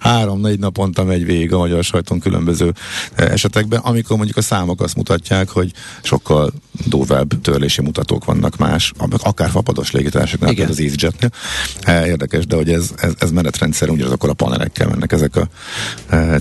három-négy 0.00 0.58
naponta 0.58 1.04
megy 1.04 1.24
végig 1.24 1.52
a 1.52 1.58
magyar 1.58 1.84
sajton 1.84 2.20
különböző 2.20 2.74
esetekben, 3.14 3.80
amikor 3.80 4.16
mondjuk 4.16 4.36
a 4.36 4.42
számok 4.42 4.80
azt 4.80 4.96
mutatják, 4.96 5.48
hogy 5.48 5.72
sokkal 6.02 6.52
durvább 6.86 7.40
törlési 7.40 7.82
mutatók 7.82 8.24
vannak 8.24 8.56
más, 8.56 8.92
akár 9.22 9.50
fapados 9.50 9.90
légitársaságnál, 9.90 10.48
például 10.48 10.70
az 10.70 10.80
EasyJetnél. 11.02 11.30
Érdekes, 12.06 12.46
de 12.46 12.56
hogy 12.56 12.72
ez, 12.72 12.90
ez, 12.96 13.12
ez 13.18 13.30
menetrendszerűen 13.30 13.96
ugyanazokkal 13.96 14.30
a 14.30 14.34
panelekkel 14.34 14.88
mennek 14.88 15.12
ezek 15.12 15.36
a 15.36 15.48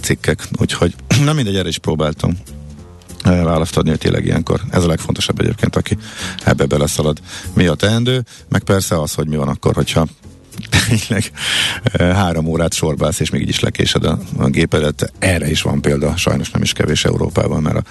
cikkek. 0.02 0.48
Úgyhogy 0.60 0.96
nem 1.26 1.36
mindegy, 1.36 1.56
erre 1.56 1.68
is 1.68 1.78
próbáltam 1.78 2.38
választ 3.24 3.78
adni, 3.78 3.90
hogy 3.90 4.00
tényleg 4.00 4.26
ilyenkor. 4.26 4.62
Ez 4.70 4.84
a 4.84 4.88
legfontosabb 4.88 5.40
egyébként, 5.40 5.76
aki 5.76 5.98
ebbe 6.44 6.66
beleszalad. 6.66 7.20
Mi 7.54 7.68
a 7.68 7.76
teendő, 7.76 8.26
meg 8.50 8.64
persze 8.64 9.02
az, 9.02 9.14
hogy 9.14 9.28
mi 9.28 9.36
van 9.36 9.48
akkor, 9.48 9.74
hogyha 9.74 10.08
tényleg 10.88 11.32
három 12.16 12.46
órát 12.46 12.74
sorbálsz, 12.74 13.20
és 13.20 13.30
még 13.30 13.42
így 13.42 13.50
is 13.50 13.60
lekésed 13.60 14.06
a, 14.06 14.20
a 14.38 14.48
gépedet. 14.48 15.14
Erre 15.20 15.50
is 15.50 15.62
van 15.62 15.82
példa, 15.82 16.18
sajnos 16.18 16.52
nem 16.52 16.62
is 16.62 16.74
kevés 16.74 17.06
Európában, 17.06 17.62
mert 17.62 17.88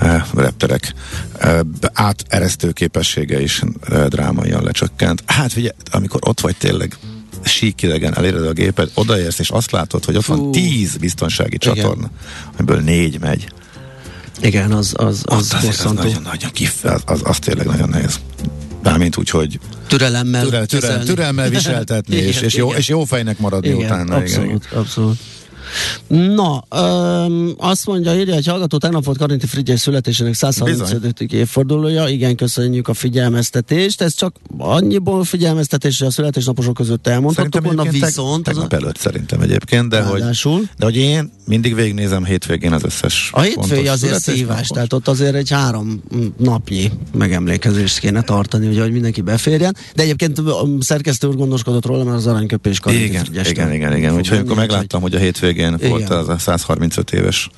a 0.00 0.04
e, 0.04 0.26
repterek 0.34 0.94
e, 1.38 1.62
áteresztő 1.92 2.70
képessége 2.70 3.40
is 3.40 3.62
e, 3.88 4.08
drámaian 4.08 4.62
lecsökkent. 4.62 5.22
Hát 5.26 5.52
figyelj, 5.52 5.74
amikor 5.90 6.20
ott 6.24 6.40
vagy 6.40 6.56
tényleg 6.56 6.96
síkidegen 7.44 8.16
eléred 8.16 8.46
a 8.46 8.52
gépet, 8.52 8.90
odaérsz, 8.94 9.38
és 9.38 9.50
azt 9.50 9.70
látod, 9.70 10.04
hogy 10.04 10.16
ott 10.16 10.24
Fú. 10.24 10.36
van 10.36 10.50
tíz 10.50 10.96
biztonsági 10.96 11.54
Igen. 11.60 11.74
csatorna, 11.74 12.10
amiből 12.56 12.80
négy 12.80 13.20
megy. 13.20 13.52
Igen, 14.40 14.72
az, 14.72 14.94
az, 14.96 15.22
Az, 15.24 15.36
az 15.36 15.54
azért 15.54 15.72
az 15.72 15.76
bosszantó. 15.76 16.02
nagyon, 16.02 16.22
nagyon 16.22 16.50
kif, 16.50 16.84
az, 16.84 17.02
az, 17.04 17.20
az 17.24 17.38
tényleg 17.38 17.66
nagyon 17.66 17.88
nehéz. 17.88 18.20
Mármint 18.82 19.16
úgy, 19.16 19.30
hogy 19.30 19.58
Türelemmel. 19.86 20.44
türel, 20.44 20.66
türel, 20.66 21.04
türelmel 21.04 21.48
viseltetni, 21.48 22.16
és, 22.26 22.28
Igen, 22.36 22.44
és, 22.44 22.54
jó, 22.54 22.66
igen. 22.66 22.78
és 22.78 22.88
jó 22.88 23.04
fejnek 23.04 23.38
maradni 23.38 23.68
Igen, 23.68 23.84
utána. 23.84 24.14
abszolút, 24.16 24.68
abszolút. 24.72 25.18
Na, 26.06 26.64
öm, 26.70 27.54
azt 27.58 27.86
mondja, 27.86 28.14
írja 28.14 28.34
egy 28.34 28.46
hallgató, 28.46 28.78
tegnap 28.78 29.04
volt 29.04 29.18
Karinti 29.18 29.46
Frigyes 29.46 29.80
születésének 29.80 30.34
135. 30.34 31.20
évfordulója, 31.20 32.08
igen, 32.08 32.36
köszönjük 32.36 32.88
a 32.88 32.94
figyelmeztetést, 32.94 34.00
ez 34.00 34.14
csak 34.14 34.36
annyiból 34.58 35.24
figyelmeztetés, 35.24 35.98
hogy 35.98 36.08
a 36.08 36.10
születésnaposok 36.10 36.74
között 36.74 37.06
elmondhattuk 37.06 37.62
volna, 37.62 37.82
teg- 37.82 38.00
viszont 38.00 38.44
tegnap 38.44 38.72
a, 38.72 38.76
előtt 38.76 38.96
szerintem 38.96 39.40
egyébként, 39.40 39.88
de 39.88 40.02
hogy, 40.02 40.22
de 40.78 40.84
hogy 40.84 40.96
én 40.96 41.32
mindig 41.46 41.74
végignézem 41.74 42.24
hétvégén 42.24 42.72
az 42.72 42.84
összes 42.84 43.30
a 43.32 43.42
fontos 43.42 43.88
azért 43.88 44.20
szívás, 44.20 44.68
tehát 44.68 44.92
ott 44.92 45.08
azért 45.08 45.34
egy 45.34 45.50
három 45.50 46.02
napnyi 46.36 46.90
megemlékezést 47.12 47.98
kéne 47.98 48.22
tartani, 48.22 48.66
ugye, 48.66 48.82
hogy 48.82 48.92
mindenki 48.92 49.20
beférjen, 49.20 49.76
de 49.94 50.02
egyébként 50.02 50.38
a 50.38 50.66
szerkesztő 50.80 51.26
úr 51.26 51.36
gondoskodott 51.36 51.86
róla, 51.86 52.04
mert 52.04 52.16
az 52.16 52.26
aranyköpés 52.26 52.80
Karinti 52.80 53.04
Igen, 53.04 53.24
igen, 53.44 53.72
igen, 53.72 53.96
igen. 53.96 54.10
fog 54.10 54.18
Úgyhogy 54.18 54.44
menni, 54.44 54.54
megláttam, 54.54 55.00
hogy 55.00 55.14
a 55.14 55.18
hétvégén 55.18 55.59
Igen. 55.68 55.88
volt 55.90 56.10
az 56.10 56.28
a 56.28 56.38
135 56.38 57.12
éves 57.12 57.50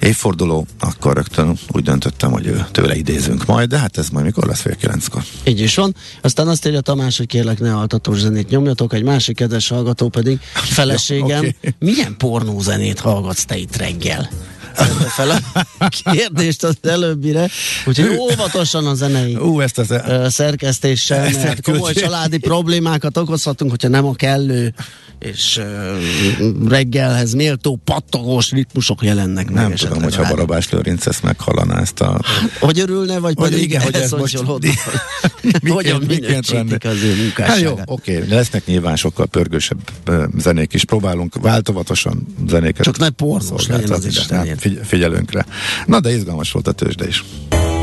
évforduló, 0.00 0.66
akkor 0.80 1.14
rögtön 1.14 1.58
úgy 1.72 1.82
döntöttem, 1.82 2.30
hogy 2.30 2.46
ő, 2.46 2.66
tőle 2.70 2.94
idézünk 2.94 3.46
majd, 3.46 3.68
de 3.68 3.78
hát 3.78 3.98
ez 3.98 4.08
majd 4.08 4.24
mikor 4.24 4.46
lesz 4.46 4.60
fél 4.60 4.76
kilenckor. 4.76 5.22
Így 5.44 5.60
is 5.60 5.74
van. 5.74 5.94
Aztán 6.22 6.48
azt 6.48 6.66
írja 6.66 6.80
Tamás, 6.80 7.16
hogy 7.16 7.26
kérlek 7.26 7.60
ne 7.60 7.76
altatós 7.76 8.18
zenét 8.18 8.48
nyomjatok, 8.48 8.92
egy 8.94 9.02
másik 9.02 9.36
kedves 9.36 9.68
hallgató 9.68 10.08
pedig 10.08 10.38
feleségem, 10.78 11.42
Ja, 11.42 11.48
oké. 11.48 11.74
milyen 11.78 12.16
pornózenét 12.16 12.98
hallgatsz 13.00 13.44
te 13.44 13.56
itt 13.56 13.76
reggel? 13.76 14.28
Fel 15.08 15.30
a 15.78 15.88
kérdést 15.88 16.64
az 16.64 16.76
előbbire, 16.82 17.48
úgyhogy 17.86 18.16
óvatosan 18.18 18.86
a 18.86 18.94
zenei 18.94 19.34
Ú, 19.36 19.60
ezt 19.60 19.78
az... 19.78 19.94
szerkesztéssel, 20.28 21.24
Ezt 21.24 21.42
mert 21.42 21.62
komoly 21.62 21.92
családi 21.92 22.38
problémákat 22.38 23.16
okozhatunk, 23.16 23.70
hogyha 23.70 23.88
nem 23.88 24.04
a 24.06 24.14
kellő 24.14 24.74
és 25.18 25.56
ö, 25.56 25.96
reggelhez 26.68 27.32
méltó 27.32 27.80
pattogós 27.84 28.50
ritmusok 28.50 29.02
jelennek 29.02 29.50
meg. 29.50 29.54
Nem 29.54 29.74
tudom, 29.74 30.02
hogyha 30.02 30.20
a 30.20 30.22
rádióban. 30.22 30.46
Barabás 30.46 30.70
Lőrinc 30.70 31.06
ezt 31.06 31.22
meghallaná 31.22 31.80
ezt 31.80 32.00
a... 32.00 32.20
Hogy 32.60 32.78
örülne, 32.78 33.18
vagy 33.18 33.34
Hogy 33.36 33.48
pedig 33.48 33.62
igen, 33.64 33.82
hogy 33.82 33.94
ez 33.94 34.10
most- 34.10 34.36
hogy 34.38 34.68
hogyan 35.68 36.02
minősítik 36.06 36.84
az 36.84 37.02
ő 37.02 37.08
Hát 37.08 37.16
jó, 37.16 37.22
munkásságát. 37.22 37.90
oké, 37.90 38.24
lesznek 38.28 38.66
nyilván 38.66 38.96
sokkal 38.96 39.26
pörgősebb 39.26 39.78
zenék 40.38 40.72
is. 40.72 40.84
Próbálunk 40.84 41.34
változatosan 41.40 42.26
zenéket. 42.48 42.84
Csak 42.84 42.98
ne 42.98 43.10
pornós 43.10 43.66
legyen 43.66 43.90
az 43.90 44.02
szolgáltatni, 44.02 44.08
is 44.08 44.26
nem. 44.26 44.56
Figy- 44.62 44.80
figyelünk 44.86 45.30
rá. 45.32 45.44
Na, 45.86 46.00
de 46.00 46.14
izgalmas 46.14 46.52
volt 46.52 46.68
a 46.68 46.72
tőzsde 46.72 47.06
is. 47.06 47.24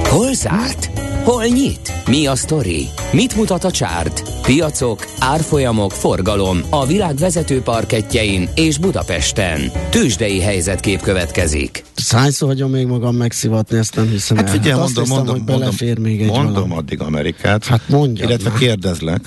Hol 0.03 0.33
zárt? 0.33 0.89
Hol 1.23 1.45
nyit? 1.45 1.91
Mi 2.07 2.25
a 2.27 2.35
sztori? 2.35 2.87
Mit 3.11 3.35
mutat 3.35 3.63
a 3.63 3.71
csárt? 3.71 4.23
Piacok, 4.41 5.05
árfolyamok, 5.19 5.91
forgalom 5.91 6.61
a 6.69 6.85
világ 6.85 7.15
vezető 7.15 7.61
parketjein 7.61 8.49
és 8.55 8.77
Budapesten. 8.77 9.71
Tőzsdei 9.89 10.39
helyzetkép 10.41 11.01
következik. 11.01 11.83
Hányszor 12.09 12.47
hagyom 12.47 12.71
még 12.71 12.85
magam 12.87 13.15
megszivatni, 13.15 13.77
ezt 13.77 13.95
nem 13.95 14.09
hiszem 14.09 14.37
Hát 14.37 14.45
el. 14.45 14.51
figyelj, 14.51 14.71
hát 14.71 14.79
mondom, 14.79 15.03
azt 15.03 15.09
hiszem, 15.09 15.15
mondom, 15.25 15.35
hogy 15.45 15.55
belefér 15.55 15.87
mondom, 15.95 16.03
még 16.11 16.21
egy 16.21 16.27
mondom 16.27 16.53
valami. 16.53 16.73
addig 16.75 17.01
Amerikát. 17.01 17.65
Hát 17.65 17.81
mondjad 17.89 18.29
Illetve 18.29 18.49
már. 18.49 18.59
kérdezlek, 18.59 19.21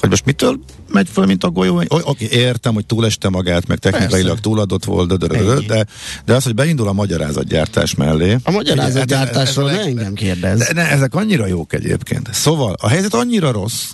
hogy 0.00 0.08
most 0.10 0.24
mitől 0.24 0.58
megy 0.92 1.08
föl, 1.12 1.26
mint 1.26 1.44
a 1.44 1.50
golyó? 1.50 1.76
Oly- 1.76 1.86
Oké, 2.02 2.28
értem, 2.30 2.74
hogy 2.74 2.86
túleste 2.86 3.28
magát, 3.28 3.66
meg 3.66 3.78
technikailag 3.78 4.40
túladott 4.40 4.84
volt, 4.84 5.18
de, 5.66 5.86
de, 6.24 6.34
az, 6.34 6.44
hogy 6.44 6.54
beindul 6.54 6.88
a 6.88 6.92
magyarázatgyártás 6.92 7.94
mellé. 7.94 8.36
A 8.42 8.50
magyarázatgyártásról 8.50 9.64
ne 9.64 9.70
hát 9.70 9.80
ez- 9.80 9.86
engem 9.86 10.14
kérdez. 10.14 10.58
De, 10.58 10.72
ne, 10.72 10.90
ezek 10.90 11.14
annyira 11.14 11.46
jók 11.46 11.72
egyébként. 11.72 12.28
Szóval 12.32 12.74
a 12.80 12.88
helyzet 12.88 13.14
annyira 13.14 13.50
rossz, 13.52 13.84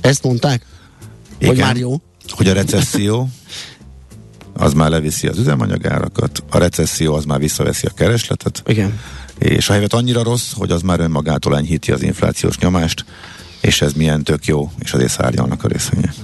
Ezt 0.00 0.22
mondták? 0.22 0.66
Hogy 1.40 1.56
már 1.58 1.76
jó? 1.76 2.00
hogy 2.28 2.48
a 2.48 2.52
recesszió 2.52 3.28
az 4.52 4.72
már 4.72 4.90
leviszi 4.90 5.26
az 5.26 5.38
üzemanyagárakat, 5.38 6.42
a 6.50 6.58
recesszió 6.58 7.14
az 7.14 7.24
már 7.24 7.38
visszaveszi 7.38 7.86
a 7.86 7.90
keresletet, 7.94 8.62
Igen. 8.66 8.98
és 9.38 9.68
a 9.68 9.72
helyzet 9.72 9.92
annyira 9.92 10.22
rossz, 10.22 10.52
hogy 10.56 10.70
az 10.70 10.82
már 10.82 11.00
önmagától 11.00 11.56
enyhíti 11.56 11.92
az 11.92 12.02
inflációs 12.02 12.58
nyomást, 12.58 13.04
és 13.60 13.80
ez 13.80 13.92
milyen 13.92 14.24
tök 14.24 14.44
jó, 14.44 14.70
és 14.78 14.92
azért 14.92 15.10
szárnyalnak 15.10 15.64
a 15.64 15.68
részvények. 15.68 16.14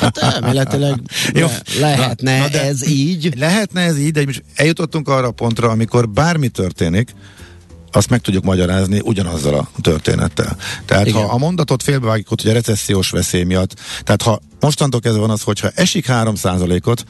Hát 0.00 0.18
elméletileg 0.18 1.00
Jó. 1.32 1.46
le, 1.46 1.62
lehetne 1.80 2.36
Na, 2.36 2.42
na 2.42 2.48
de- 2.48 2.62
ez 2.62 2.88
így. 2.88 3.38
Lehetne 3.38 3.80
ez 3.80 3.98
így, 3.98 4.12
de 4.12 4.24
eljutottunk 4.54 5.08
arra 5.08 5.26
a 5.26 5.30
pontra, 5.30 5.70
amikor 5.70 6.08
bármi 6.08 6.48
történik, 6.48 7.14
azt 7.92 8.10
meg 8.10 8.20
tudjuk 8.20 8.44
magyarázni 8.44 9.00
ugyanazzal 9.04 9.54
a 9.54 9.68
történettel. 9.80 10.56
Tehát 10.84 11.06
Igen. 11.06 11.22
ha 11.22 11.32
a 11.32 11.38
mondatot 11.38 11.82
félbevágjuk 11.82 12.28
hogy 12.28 12.48
a 12.48 12.52
recessziós 12.52 13.10
veszély 13.10 13.42
miatt, 13.42 13.74
tehát 14.02 14.22
ha 14.22 14.40
mostantól 14.60 15.00
kezdve 15.00 15.20
van 15.20 15.30
az, 15.30 15.42
hogyha 15.42 15.68
esik 15.74 16.06
3%-ot, 16.08 17.04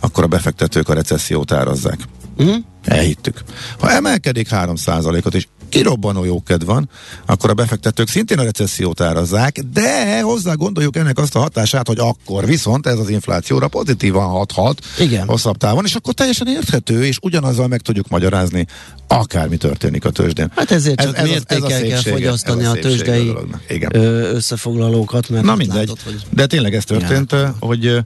akkor 0.00 0.24
a 0.24 0.26
befektetők 0.26 0.88
a 0.88 0.94
recessziót 0.94 1.52
árazzák. 1.52 1.98
Uh-huh. 2.36 2.56
Elhittük. 2.84 3.42
Ha 3.78 3.90
emelkedik 3.90 4.48
3%-ot, 4.50 5.34
és 5.34 5.46
kirobbanó 5.70 6.24
jóked 6.24 6.64
van, 6.64 6.88
akkor 7.26 7.50
a 7.50 7.54
befektetők 7.54 8.08
szintén 8.08 8.38
a 8.38 8.42
recessziót 8.42 9.00
árazzák, 9.00 9.58
de 9.72 10.20
hozzá 10.20 10.54
gondoljuk 10.54 10.96
ennek 10.96 11.18
azt 11.18 11.36
a 11.36 11.38
hatását, 11.38 11.86
hogy 11.86 11.98
akkor 11.98 12.46
viszont 12.46 12.86
ez 12.86 12.98
az 12.98 13.08
inflációra 13.08 13.68
pozitívan 13.68 14.28
hathat 14.28 14.80
Igen. 14.98 15.26
hosszabb 15.26 15.56
távon, 15.56 15.84
és 15.84 15.94
akkor 15.94 16.14
teljesen 16.14 16.46
érthető, 16.46 17.04
és 17.04 17.18
ugyanazzal 17.22 17.68
meg 17.68 17.80
tudjuk 17.80 18.08
magyarázni, 18.08 18.66
akármi 19.08 19.56
történik 19.56 20.04
a 20.04 20.10
tőzsdén. 20.10 20.52
Hát 20.56 20.70
ezért 20.70 21.00
csak 21.00 21.16
ez, 21.16 21.22
ez, 21.22 21.28
mértékkel 21.28 21.82
kell 21.82 22.00
fogyasztani 22.00 22.62
ez 22.62 22.68
a 22.68 22.72
szépsége 22.72 23.02
tőzsdei. 23.02 23.34
Igen. 23.68 23.96
ö, 23.96 24.30
összefoglalókat, 24.30 25.28
mert 25.28 25.44
Na 25.44 25.54
mindegy, 25.54 25.76
látod, 25.76 25.98
hogy 26.04 26.22
de 26.30 26.46
tényleg 26.46 26.74
ez 26.74 26.84
történt, 26.84 27.34
hogy 27.60 27.86
ö, 27.86 27.98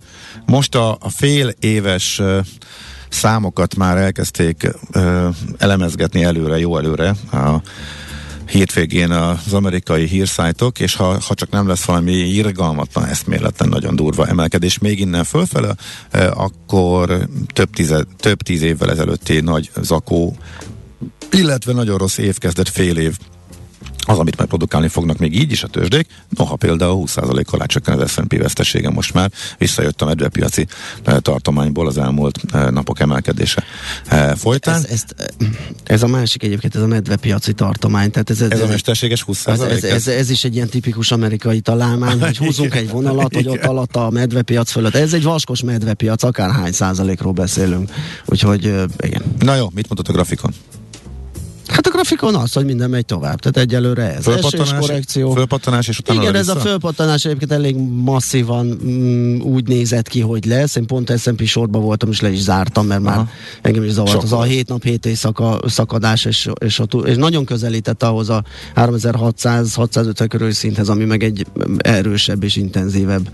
most 0.47 0.75
a, 0.75 0.97
a 1.01 1.09
fél 1.09 1.55
éves 1.61 2.21
számokat 3.15 3.77
már 3.77 3.97
elkezdték 3.97 4.71
ö, 4.93 5.29
elemezgetni 5.59 6.25
előre, 6.25 6.59
jó 6.59 6.79
előre 6.79 7.15
a 7.33 7.63
hétvégén 8.47 9.11
az 9.11 9.53
amerikai 9.53 10.07
hírszájtok, 10.07 10.81
és 10.81 10.95
ha, 10.95 11.21
ha 11.27 11.35
csak 11.35 11.51
nem 11.51 11.69
lesz 11.69 11.85
valami 11.85 12.13
irgalmatlan, 12.13 13.05
eszméletlen, 13.05 13.69
nagyon 13.69 13.97
durva 13.97 14.27
emelkedés 14.27 14.79
még 14.79 15.01
innen 15.01 15.25
fölfele, 15.25 15.75
akkor 16.31 17.29
több, 17.53 17.71
tize, 17.71 18.05
több 18.17 18.43
tíz 18.43 18.63
évvel 18.63 18.91
ezelőtti 18.91 19.41
nagy 19.41 19.71
zakó, 19.81 20.37
illetve 21.31 21.73
nagyon 21.73 21.99
rossz 21.99 22.19
év 22.19 22.39
kezdett 22.39 22.69
fél 22.69 22.97
év 22.97 23.17
az, 24.07 24.19
amit 24.19 24.37
majd 24.37 24.49
produkálni 24.49 24.89
fognak 24.89 25.19
még 25.19 25.35
így 25.41 25.53
is 25.53 25.63
a 25.63 25.69
tőzsdék, 25.69 26.07
noha 26.29 26.57
például 26.57 27.05
20%-kal 27.07 27.63
átcsökken 27.63 27.99
az 27.99 28.11
S&P 28.11 28.39
vesztesége 28.39 28.91
most 28.91 29.15
már, 29.15 29.31
visszajött 29.59 30.03
a 30.03 30.05
medvepiaci 30.05 30.67
eh, 31.05 31.17
tartományból 31.19 31.87
az 31.87 31.99
elmúlt 31.99 32.41
eh, 32.53 32.71
napok 32.71 33.01
emelkedése 33.01 33.65
eh, 34.07 34.35
folytán. 34.35 34.75
ez, 34.75 34.85
ezt, 34.85 35.15
ez 35.85 36.03
a 36.03 36.07
másik 36.07 36.43
egyébként, 36.43 36.75
ez 36.75 36.83
a 36.83 36.87
medvepiaci 36.87 37.53
tartomány. 37.53 38.11
Tehát 38.11 38.31
ez, 38.31 38.41
ez, 38.41 38.51
Ez 38.51 38.61
a 38.61 38.63
ez, 38.63 38.71
mesterséges 38.71 39.25
20%? 39.27 39.49
ez, 39.49 39.61
ez, 39.61 39.85
ez, 39.85 40.09
ez 40.09 40.31
is 40.31 40.45
egy 40.45 40.55
ilyen 40.55 40.69
tipikus 40.69 41.11
amerikai 41.11 41.61
találmány, 41.61 42.21
hogy 42.21 42.37
húzunk 42.45 42.75
egy 42.75 42.91
vonalat, 42.91 43.35
hogy 43.35 43.49
ott 43.49 43.65
alatt 43.65 43.97
a 43.97 44.11
medvepiac 44.11 44.71
fölött. 44.71 44.95
Ez 44.95 45.13
egy 45.13 45.23
vaskos 45.23 45.63
medvepiac, 45.63 46.23
akárhány 46.23 46.73
százalékról 46.73 47.33
beszélünk. 47.33 47.91
Úgyhogy 48.27 48.65
igen. 49.01 49.23
Na 49.39 49.55
jó, 49.55 49.71
mit 49.75 49.89
mondott 49.89 50.09
a 50.09 50.13
grafikon? 50.13 50.53
Hát 51.75 51.87
a 51.87 51.91
grafikon 51.91 52.35
az, 52.35 52.53
hogy 52.53 52.65
minden 52.65 52.91
megy 52.91 53.05
tovább. 53.07 53.41
Tehát 53.41 53.69
egyelőre 53.69 54.15
ez. 54.15 54.27
Esés, 54.27 54.75
korrekció. 54.79 55.33
fölpattanás 55.33 55.89
és 55.89 55.99
utána 55.99 56.21
Igen, 56.21 56.35
ez 56.35 56.47
vissza? 56.47 56.59
a 56.59 56.61
fölpattanás 56.61 57.25
egyébként 57.25 57.53
elég 57.53 57.77
masszívan 58.05 58.67
mm, 58.85 59.41
úgy 59.41 59.69
nézett 59.69 60.09
ki, 60.09 60.21
hogy 60.21 60.45
lesz. 60.45 60.77
Én 60.77 60.87
pont 60.87 61.19
S&P 61.19 61.45
sorba 61.45 61.79
voltam, 61.79 62.11
és 62.11 62.21
le 62.21 62.31
is 62.31 62.41
zártam, 62.41 62.87
mert 62.87 63.03
már 63.03 63.17
Aha. 63.17 63.29
engem 63.63 63.83
is 63.83 63.91
zavart 63.91 64.13
Sok 64.13 64.23
az 64.23 64.33
a 64.33 64.37
volt. 64.37 64.49
7 64.49 64.69
nap, 64.69 64.83
7 64.83 65.07
éjszaka 65.07 65.61
szakadás, 65.67 66.25
és, 66.25 66.51
és, 66.59 66.81
a, 66.81 66.85
és 67.05 67.17
nagyon 67.17 67.45
közelített 67.45 68.03
ahhoz 68.03 68.29
a 68.29 68.45
3600-650 68.75 70.27
körül 70.29 70.53
szinthez, 70.53 70.89
ami 70.89 71.05
meg 71.05 71.23
egy 71.23 71.47
erősebb 71.79 72.43
és 72.43 72.57
intenzívebb 72.57 73.31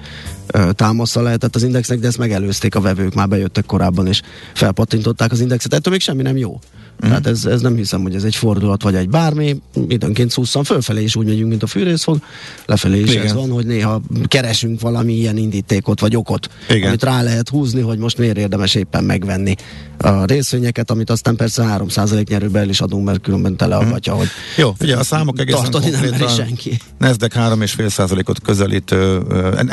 támasza 0.72 1.22
lehetett 1.22 1.55
az 1.55 1.62
indexnek, 1.62 1.98
de 1.98 2.07
ezt 2.07 2.18
megelőzték 2.18 2.74
a 2.74 2.81
vevők, 2.81 3.14
már 3.14 3.29
bejöttek 3.29 3.66
korábban, 3.66 4.07
és 4.07 4.20
felpattintották 4.55 5.33
az 5.33 5.40
indexet. 5.40 5.74
Ettől 5.74 5.92
még 5.92 6.03
semmi 6.03 6.22
nem 6.22 6.37
jó. 6.37 6.59
Mm. 7.05 7.09
Tehát 7.09 7.27
ez, 7.27 7.45
ez 7.45 7.61
nem 7.61 7.77
hiszem, 7.77 8.03
hogy 8.03 8.15
ez 8.15 8.25
egy 8.25 8.35
fordulat 8.35 8.83
vagy 8.83 8.95
egy 8.95 9.09
bármi. 9.09 9.61
Időnként 9.89 10.31
szúszan 10.31 10.65
fölfelé 10.65 11.03
is 11.03 11.17
úgy 11.17 11.27
megyünk, 11.27 11.49
mint 11.49 11.63
a 11.63 11.67
fűrészfog, 11.67 12.19
lefelé 12.67 13.01
is 13.01 13.11
Igen. 13.11 13.25
ez 13.25 13.33
van, 13.33 13.51
hogy 13.51 13.67
néha 13.67 14.01
keresünk 14.29 14.81
valami 14.81 15.13
ilyen 15.13 15.37
indítékot 15.37 16.01
vagy 16.01 16.17
okot, 16.17 16.49
Igen. 16.69 16.89
amit 16.89 17.03
rá 17.03 17.23
lehet 17.23 17.49
húzni, 17.49 17.81
hogy 17.81 17.99
most 17.99 18.19
miért 18.19 18.37
érdemes 18.37 18.75
éppen 18.75 19.05
megvenni 19.05 19.55
a 19.99 20.25
részvényeket, 20.25 20.91
amit 20.91 21.11
aztán 21.11 21.37
persze 21.37 21.77
3% 21.79 22.29
nyerőbe 22.29 22.65
is 22.65 22.81
adunk, 22.81 23.05
mert 23.05 23.21
különben 23.21 23.57
teleadhatja, 23.57 24.15
mm. 24.15 24.17
hogy 24.17 24.29
Jó, 24.57 24.75
ugye 24.81 24.97
a 24.97 25.03
számok 25.03 25.41
egészen 25.41 25.71
konkrétan 25.71 26.29
senki. 26.29 26.79
Nasdaq 26.99 27.35
3,5%-ot 27.35 28.41
közelít, 28.41 28.95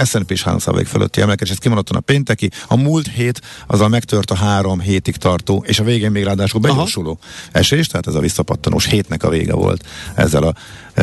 S&P 0.04 0.32
is 0.32 0.44
3% 0.46 0.86
fölötti 0.88 1.22
emelkedés, 1.22 1.52
ez 1.52 1.58
kimondottan 1.58 1.98
a 1.98 2.00
pénteki, 2.00 2.50
a 2.68 2.76
múlt 2.76 3.08
hét 3.08 3.42
azzal 3.68 3.88
megtört 3.88 4.32
a 4.32 4.36
három 4.36 4.80
hétig 4.80 5.16
tartó, 5.16 5.63
és 5.68 5.80
a 5.80 5.84
végén 5.84 6.12
még 6.12 6.24
ráadásul 6.24 6.62
begyorsuló 6.62 7.16
esés, 7.51 7.88
tehát 7.88 8.08
ez 8.08 8.15
a 8.15 8.19
visszapattanós 8.19 8.86
hétnek 8.86 9.23
a 9.23 9.30
vége 9.30 9.53
volt 9.53 9.86
ezzel 10.15 10.43
a 10.43 10.53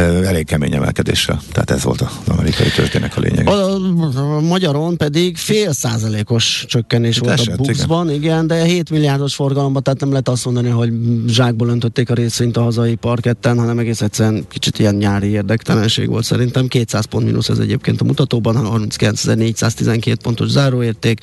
elég 0.01 0.47
kemény 0.47 0.75
emelkedéssel. 0.75 1.41
Tehát 1.53 1.71
ez 1.71 1.83
volt 1.83 2.01
az 2.01 2.09
amerikai 2.27 2.69
történek 2.69 3.17
a 3.17 3.21
lényeg. 3.21 3.49
A, 3.49 3.53
a, 3.53 4.37
a 4.37 4.41
magyaron 4.41 4.97
pedig 4.97 5.37
fél 5.37 5.73
százalékos 5.73 6.65
csökkenés 6.69 7.17
Itt 7.17 7.25
volt 7.25 7.39
esett, 7.39 7.59
a 7.59 7.63
buxban, 7.63 8.09
igen. 8.11 8.23
igen, 8.23 8.47
de 8.47 8.65
7 8.65 8.91
milliárdos 8.91 9.35
forgalomban, 9.35 9.83
tehát 9.83 10.01
nem 10.01 10.11
lehet 10.11 10.29
azt 10.29 10.45
mondani, 10.45 10.69
hogy 10.69 10.93
zsákból 11.27 11.69
öntötték 11.69 12.11
a 12.11 12.15
részvényt 12.15 12.57
a 12.57 12.63
hazai 12.63 12.95
parketten, 12.95 13.59
hanem 13.59 13.79
egész 13.79 14.01
egyszerűen 14.01 14.45
kicsit 14.49 14.79
ilyen 14.79 14.95
nyári 14.95 15.29
érdektelenség 15.29 16.09
volt 16.09 16.25
szerintem. 16.25 16.67
200 16.67 17.05
pont 17.05 17.25
mínusz 17.25 17.49
ez 17.49 17.59
egyébként 17.59 18.01
a 18.01 18.05
mutatóban, 18.05 18.57
39.412 18.57 20.17
pontos 20.23 20.49
záróérték, 20.49 21.21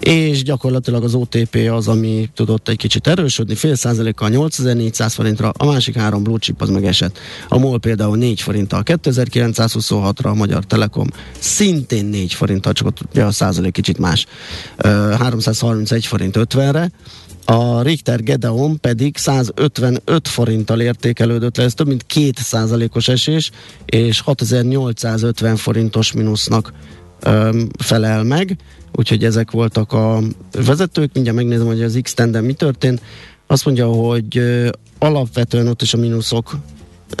és 0.00 0.42
gyakorlatilag 0.42 1.04
az 1.04 1.14
OTP 1.14 1.68
az, 1.70 1.88
ami 1.88 2.28
tudott 2.34 2.68
egy 2.68 2.76
kicsit 2.76 3.06
erősödni, 3.06 3.54
fél 3.54 3.74
százalékkal 3.74 4.28
8400 4.28 5.14
forintra, 5.14 5.52
a 5.58 5.64
másik 5.64 5.96
három 5.96 6.22
blue 6.22 6.38
chip 6.38 6.62
az 6.62 6.68
meg 6.68 6.84
esett. 6.84 7.18
A 7.48 7.58
MOL 7.58 7.78
például 7.78 7.97
4 8.06 8.40
forinttal 8.40 8.82
2926-ra, 8.84 10.24
a 10.24 10.34
Magyar 10.34 10.64
Telekom 10.64 11.06
szintén 11.38 12.04
4 12.04 12.32
forinttal, 12.32 12.72
csak 12.72 12.86
ott 12.86 12.98
ugye 13.10 13.24
a 13.24 13.30
százalék 13.30 13.72
kicsit 13.72 13.98
más, 13.98 14.26
331 14.78 16.06
forint 16.06 16.36
50-re, 16.38 16.90
a 17.44 17.82
Richter 17.82 18.22
Gedeon 18.22 18.80
pedig 18.80 19.16
155 19.16 20.28
forinttal 20.28 20.80
értékelődött 20.80 21.56
le, 21.56 21.64
ez 21.64 21.74
több 21.74 21.86
mint 21.86 22.06
2 22.06 22.30
százalékos 22.34 23.08
esés, 23.08 23.50
és 23.84 24.20
6850 24.20 25.56
forintos 25.56 26.12
mínusznak 26.12 26.72
felel 27.78 28.22
meg, 28.22 28.56
úgyhogy 28.92 29.24
ezek 29.24 29.50
voltak 29.50 29.92
a 29.92 30.20
vezetők, 30.52 31.10
mindjárt 31.12 31.38
megnézem, 31.38 31.66
hogy 31.66 31.82
az 31.82 31.98
x 32.02 32.14
mi 32.42 32.52
történt. 32.52 33.02
Azt 33.46 33.64
mondja, 33.64 33.86
hogy 33.86 34.42
alapvetően 34.98 35.68
ott 35.68 35.82
is 35.82 35.94
a 35.94 35.96
mínuszok 35.96 36.56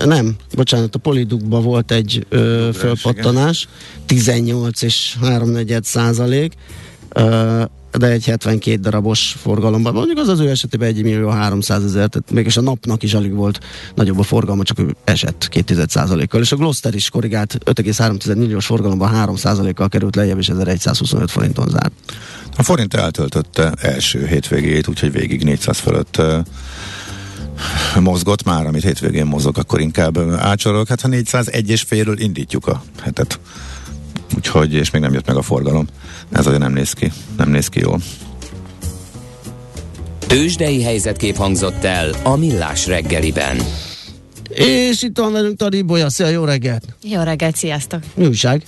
nem, 0.04 0.36
bocsánat, 0.54 0.94
a 0.94 0.98
Polidukban 0.98 1.62
volt 1.62 1.90
egy 1.90 2.26
ö, 2.28 2.68
fölpattanás, 2.74 3.68
18 4.06 4.82
és 4.82 5.16
3 5.20 5.56
százalék, 5.82 6.52
ö, 7.08 7.62
de 7.98 8.06
egy 8.06 8.24
72 8.24 8.80
darabos 8.80 9.36
forgalomban. 9.42 9.92
Mondjuk 9.94 10.18
az 10.18 10.28
az 10.28 10.40
ő 10.40 10.48
esetében 10.48 10.88
1 10.88 11.02
millió 11.02 11.28
300 11.28 11.84
ezer, 11.84 12.08
tehát 12.08 12.30
mégis 12.30 12.56
a 12.56 12.60
napnak 12.60 13.02
is 13.02 13.14
alig 13.14 13.34
volt 13.34 13.60
nagyobb 13.94 14.18
a 14.18 14.22
forgalma, 14.22 14.62
csak 14.62 14.78
ő 14.78 14.96
esett 15.04 15.48
2 15.50 15.84
kal 16.28 16.40
És 16.40 16.52
a 16.52 16.56
Gloster 16.56 16.94
is 16.94 17.10
korrigált 17.10 17.58
5,3 17.64 18.36
milliós 18.36 18.66
forgalomban 18.66 19.08
3 19.08 19.36
kal 19.74 19.88
került 19.88 20.16
lejjebb, 20.16 20.38
és 20.38 20.48
1125 20.48 21.30
forinton 21.30 21.68
zárt. 21.68 21.92
A 22.56 22.62
forint 22.62 22.94
eltöltötte 22.94 23.72
első 23.80 24.26
hétvégét, 24.26 24.88
úgyhogy 24.88 25.12
végig 25.12 25.44
400 25.44 25.78
fölött 25.78 26.22
mozgott 28.00 28.42
már, 28.44 28.66
amit 28.66 28.82
hétvégén 28.82 29.26
mozog, 29.26 29.58
akkor 29.58 29.80
inkább 29.80 30.18
ácsorolok. 30.38 30.88
Hát 30.88 31.00
ha 31.00 31.08
401 31.08 31.70
és 31.70 31.82
félről 31.82 32.20
indítjuk 32.20 32.66
a 32.66 32.82
hetet. 33.02 33.40
Úgyhogy, 34.36 34.74
és 34.74 34.90
még 34.90 35.02
nem 35.02 35.12
jött 35.12 35.26
meg 35.26 35.36
a 35.36 35.42
forgalom. 35.42 35.86
Ez 36.30 36.46
olyan 36.46 36.60
nem 36.60 36.72
néz 36.72 36.92
ki, 36.92 37.12
nem 37.36 37.50
néz 37.50 37.68
ki 37.68 37.80
jól. 37.80 38.00
Tőzsdei 40.26 40.82
helyzetkép 40.82 41.36
hangzott 41.36 41.84
el 41.84 42.10
a 42.22 42.36
Millás 42.36 42.86
reggeliben. 42.86 43.56
És 44.48 45.02
itt 45.02 45.18
van 45.18 45.32
velünk 45.32 45.56
Tari 45.56 45.82
Bolya. 45.82 46.10
Szia, 46.10 46.28
jó 46.28 46.44
reggelt! 46.44 46.84
Jó 47.02 47.22
reggelt, 47.22 47.56
sziasztok! 47.56 48.00
Mi 48.14 48.26
újság? 48.26 48.62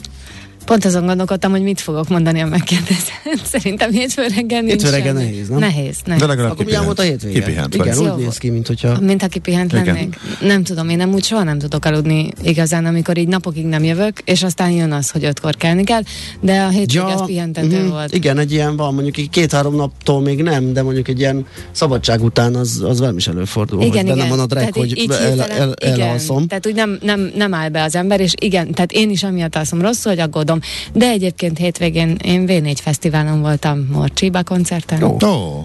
Pont 0.71 0.85
azon 0.85 1.07
gondolkodtam, 1.07 1.51
hogy 1.51 1.63
mit 1.63 1.81
fogok 1.81 2.09
mondani 2.09 2.41
a 2.41 2.47
megkérdezet. 2.47 3.23
Szerintem 3.53 3.91
hétfő 3.91 4.27
reggel 4.35 4.61
nincs 4.61 4.73
Hétfő 4.73 4.91
reggel 4.91 5.13
nehéz, 5.13 5.49
nem? 5.49 5.59
Nehéz, 5.59 5.97
nehéz. 6.05 6.21
De 6.21 6.27
legalább 6.27 6.51
Akkor 6.51 6.65
milyen 6.65 6.85
volt 6.85 6.99
a 6.99 7.03
hétvége? 7.03 7.41
Kipihent 7.41 7.75
Igen, 7.75 7.97
vagy. 7.97 8.09
úgy 8.09 8.25
néz 8.25 8.37
ki, 8.37 8.51
mint 8.51 8.67
hogyha... 8.67 9.01
Mintha 9.01 9.29
kipihent 9.29 9.73
Igen. 9.73 9.85
lennék. 9.85 10.17
Nem 10.41 10.63
tudom, 10.63 10.89
én 10.89 10.97
nem 10.97 11.13
úgy 11.13 11.25
soha 11.25 11.43
nem 11.43 11.59
tudok 11.59 11.85
aludni 11.85 12.29
igazán, 12.43 12.87
amikor 12.87 13.19
így 13.19 13.29
napokig 13.29 13.65
nem 13.65 13.85
jövök, 13.85 14.19
és 14.25 14.43
aztán 14.43 14.71
jön 14.71 14.93
az, 14.93 15.11
hogy 15.11 15.25
ötkor 15.25 15.57
kelni 15.57 15.85
kell, 15.85 16.03
de 16.41 16.61
a 16.61 16.69
hétvége 16.69 17.05
az 17.05 17.25
pihentető 17.27 17.81
mhm. 17.81 17.89
volt. 17.89 18.15
Igen, 18.15 18.39
egy 18.39 18.53
ilyen 18.53 18.77
van, 18.77 18.95
mondjuk 18.95 19.31
két-három 19.31 19.75
naptól 19.75 20.21
még 20.21 20.43
nem, 20.43 20.73
de 20.73 20.83
mondjuk 20.83 21.09
egy 21.09 21.19
ilyen 21.19 21.47
szabadság 21.71 22.23
után 22.23 22.55
az, 22.55 22.83
az 22.85 22.99
velem 22.99 23.17
is 23.17 23.29
előfordul, 23.29 23.83
Igen, 23.83 23.93
hogy 23.93 24.05
benne 24.05 24.17
igen. 24.17 24.29
van 24.29 24.39
a 24.39 24.47
drag, 24.47 24.61
Tehát 24.61 24.77
hogy 24.77 24.99
így- 24.99 25.11
el, 25.11 25.43
el, 25.43 25.75
igen. 25.81 26.01
elalszom. 26.01 26.47
Tehát 26.47 26.67
úgy 26.67 26.75
nem, 26.75 26.99
nem, 27.03 27.31
nem 27.35 27.55
áll 27.55 27.69
be 27.69 27.83
az 27.83 27.95
ember, 27.95 28.21
és 28.21 28.33
igen, 28.41 28.73
tehát 28.73 28.93
én 28.93 29.11
is 29.11 29.23
amiatt 29.23 29.57
alszom 29.57 29.81
rosszul, 29.81 30.13
hogy 30.13 30.21
aggódom. 30.21 30.60
De 30.93 31.07
egyébként 31.07 31.59
hétvégén 31.59 32.17
én 32.23 32.45
V4 32.49 32.77
fesztiválon 32.83 33.41
voltam 33.41 33.89
Morcsiba 33.93 34.43
koncerten. 34.43 35.03
Ó, 35.03 35.17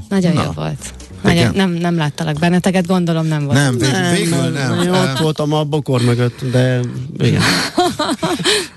Nagyon 0.10 0.34
na. 0.34 0.43
jó 0.43 0.51
volt. 0.55 0.93
Nagyon, 1.23 1.51
nem, 1.55 1.71
nem 1.71 1.97
láttalak 1.97 2.39
benneteket, 2.39 2.88
gondolom 2.88 3.25
nem 3.25 3.45
volt. 3.45 3.58
Nem, 3.58 3.77
vég, 3.77 3.89
végül 4.15 4.49
nem. 4.49 4.81
Én 4.81 4.89
ott 4.89 5.17
voltam 5.17 5.53
a 5.53 5.63
bokor 5.63 6.01
mögött, 6.01 6.51
de 6.51 6.79
igen. 7.17 7.41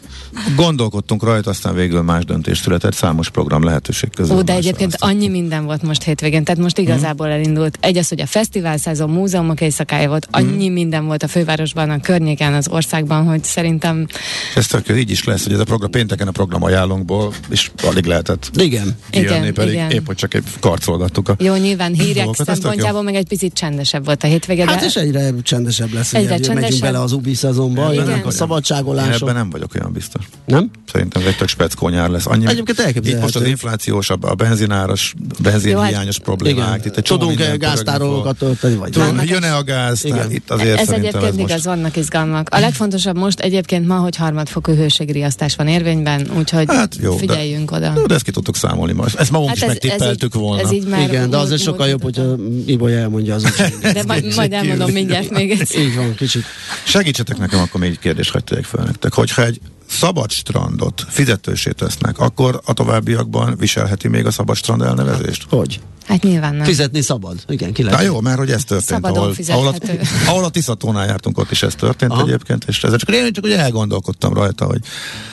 Gondolkodtunk 0.57 1.23
rajta, 1.23 1.51
aztán 1.51 1.75
végül 1.75 2.03
más 2.03 2.25
döntés 2.25 2.59
született, 2.59 2.95
számos 2.95 3.31
program 3.31 3.63
lehetőség 3.65 4.11
közül. 4.15 4.37
Ó, 4.37 4.43
de 4.43 4.53
egyébként 4.53 4.93
aztán. 4.95 5.11
annyi 5.11 5.29
minden 5.29 5.65
volt 5.65 5.83
most 5.83 6.03
hétvégén, 6.03 6.45
tehát 6.45 6.61
most 6.61 6.79
igazából 6.79 7.27
elindult. 7.29 7.79
Egy 7.81 7.97
az, 7.97 8.09
hogy 8.09 8.21
a 8.21 8.27
fesztivál 8.27 8.77
szezon, 8.79 9.11
múzeumok 9.11 9.61
éjszakája 9.61 10.09
volt, 10.09 10.29
annyi 10.31 10.69
minden 10.69 11.07
volt 11.07 11.23
a 11.23 11.29
fővárosban, 11.29 11.91
a 11.91 12.01
környéken, 12.01 12.55
az 12.55 12.69
országban, 12.69 13.25
hogy 13.27 13.45
szerintem 13.45 14.07
Ez 14.55 14.67
tök, 14.67 14.89
így 14.97 15.11
is 15.11 15.25
lesz, 15.25 15.45
hogy 15.45 15.53
ez 15.53 15.59
a 15.61 15.65
program, 15.65 15.91
pénteken 15.91 16.29
a 16.29 16.31
program 16.31 16.63
ajánlónkból, 16.63 17.33
és 17.49 17.71
alig 17.83 18.05
lehetett 18.05 18.51
Igen. 18.57 18.97
kijönni, 19.11 19.37
Igen, 19.39 19.55
pedig 19.55 19.73
igen. 19.73 19.91
épp, 19.91 20.07
hogy 20.07 20.17
csak 20.17 20.35
egy 20.35 20.45
karcolgattuk 20.61 21.29
a 21.29 21.37
jó, 21.39 21.55
nyilván 21.55 21.93
hírek 21.93 22.15
Dolgokat, 22.25 22.47
szempontjából 22.47 23.03
meg 23.03 23.15
egy 23.15 23.27
picit 23.27 23.53
csendesebb 23.53 24.05
volt 24.05 24.23
a 24.25 24.27
hétvége, 24.27 24.65
de 24.65 24.71
Hát 24.71 24.83
és 24.83 24.97
egyre 24.97 25.31
csendesebb 25.43 25.93
lesz, 25.93 26.15
Egyre 26.15 26.29
megyünk 26.29 26.47
csendesebb. 26.47 26.81
bele 26.81 27.01
az 27.01 27.13
ubi 27.13 27.35
szezonba, 27.35 27.93
Igen. 27.93 28.05
jönnek 28.05 28.27
a 28.27 28.31
szabadságolások. 28.31 29.21
ebben 29.23 29.35
nem 29.35 29.51
vagyok 29.51 29.75
olyan 29.75 29.93
biztos. 29.93 30.28
Nem? 30.49 30.71
Szerintem 30.93 31.23
egy 31.27 31.37
tök 31.37 31.49
speckó 31.49 31.89
nyár 31.89 32.09
lesz. 32.11 32.27
Annyi, 32.27 32.47
Egyébként 32.47 32.79
elképzelhető. 32.79 33.17
Itt 33.17 33.23
most 33.23 33.37
az 33.37 33.47
inflációs, 33.47 34.11
a, 34.11 34.17
a 34.21 34.35
benzináros, 34.35 35.15
benzinhiányos 35.43 36.17
hát- 36.17 36.25
problémák. 36.25 36.85
Itt 36.85 36.93
Tudunk-e 36.93 37.27
minden 37.27 37.47
pörögni 37.47 37.67
gáztárolókat 37.67 38.39
tölteni, 38.39 38.75
vagy? 38.75 38.91
Tudom, 38.91 39.21
Jön-e 39.25 39.57
a 39.57 39.63
gáz? 39.63 40.05
Igen. 40.05 40.31
Itt 40.31 40.51
azért 40.51 40.79
ez 40.79 40.89
egyébként 40.91 41.25
ez 41.25 41.37
most... 41.37 41.51
igaz, 41.51 41.65
vannak 41.65 41.97
izgalmak. 41.97 42.49
A 42.51 42.59
legfontosabb 42.59 43.17
most 43.19 43.41
egyébként 43.41 43.87
ma, 43.87 43.97
hogy 43.97 44.17
harmadfokú 44.17 44.73
hőségriasztás 44.73 45.57
van 45.57 45.69
érvényben, 45.69 46.31
úgyhogy 46.37 46.67
Hát 46.69 46.97
jó, 47.01 47.13
de- 47.13 47.19
figyeljünk 47.19 47.71
oda. 47.71 47.93
Jó, 47.97 48.07
de 48.07 48.15
ezt 48.15 48.25
ki 48.25 48.31
tudtuk 48.31 48.57
számolni 48.57 48.93
most. 48.93 49.17
Ezt 49.17 49.31
magunk 49.31 49.55
is 49.55 49.65
megtippeltük 49.65 50.35
így, 50.35 50.41
volna. 50.41 50.63
Hát 50.63 50.73
Ez 50.73 50.73
így 50.73 50.87
már 50.87 51.09
Igen, 51.09 51.31
de 51.31 51.37
azért 51.37 51.63
sokkal 51.63 51.89
jobb, 51.89 52.03
hogyha 52.03 52.35
Ibolya 52.67 52.99
elmondja 52.99 53.35
az. 53.35 53.43
De 53.83 54.03
majd, 54.07 54.53
elmondom 54.53 54.91
mindjárt 54.91 55.31
még 55.31 55.51
egyszer. 55.51 55.81
Így 55.81 55.95
van, 55.97 56.15
kicsit. 56.15 56.45
Segítsetek 56.85 57.39
nekem, 57.39 57.61
akkor 57.61 57.81
még 57.81 57.91
egy 57.91 57.99
kérdést 57.99 58.31
hagyj 58.31 58.63
fel 58.63 58.85
nektek. 58.85 59.15
Hogyha 59.15 59.45
egy 59.45 59.61
szabad 59.89 60.31
strandot 60.31 61.05
fizetősé 61.09 61.71
tesznek, 61.71 62.19
akkor 62.19 62.61
a 62.65 62.73
továbbiakban 62.73 63.57
viselheti 63.59 64.09
még 64.09 64.27
a 64.27 64.31
szabad 64.31 64.57
strand 64.57 64.83
elnevezést? 64.83 65.47
Hogy? 65.51 65.81
Hát 66.07 66.23
nyilván 66.23 66.55
nem. 66.55 66.65
Fizetni 66.65 67.01
szabad. 67.01 67.37
Igen, 67.49 67.73
ki 67.73 67.83
Na 67.83 67.91
lehet. 67.91 68.05
jó, 68.07 68.21
mert 68.21 68.39
hogy 68.39 68.51
ez 68.51 68.65
történt, 68.65 68.89
Szabadon 69.03 69.17
ahol, 69.23 69.35
ahol, 69.49 69.67
a, 69.67 69.73
fizethető. 69.73 70.01
ahol 70.31 70.45
a 70.45 70.49
Tiszatónál 70.49 71.07
jártunk, 71.07 71.39
ott 71.39 71.51
is 71.51 71.63
ez 71.63 71.75
történt 71.75 72.13
Aha. 72.13 72.23
egyébként, 72.23 72.65
és 72.69 72.85
ez 72.85 72.97
csak 72.97 73.15
én 73.15 73.33
csak 73.33 73.45
ugye 73.45 73.59
elgondolkodtam 73.59 74.33
rajta, 74.33 74.65
hogy 74.65 74.81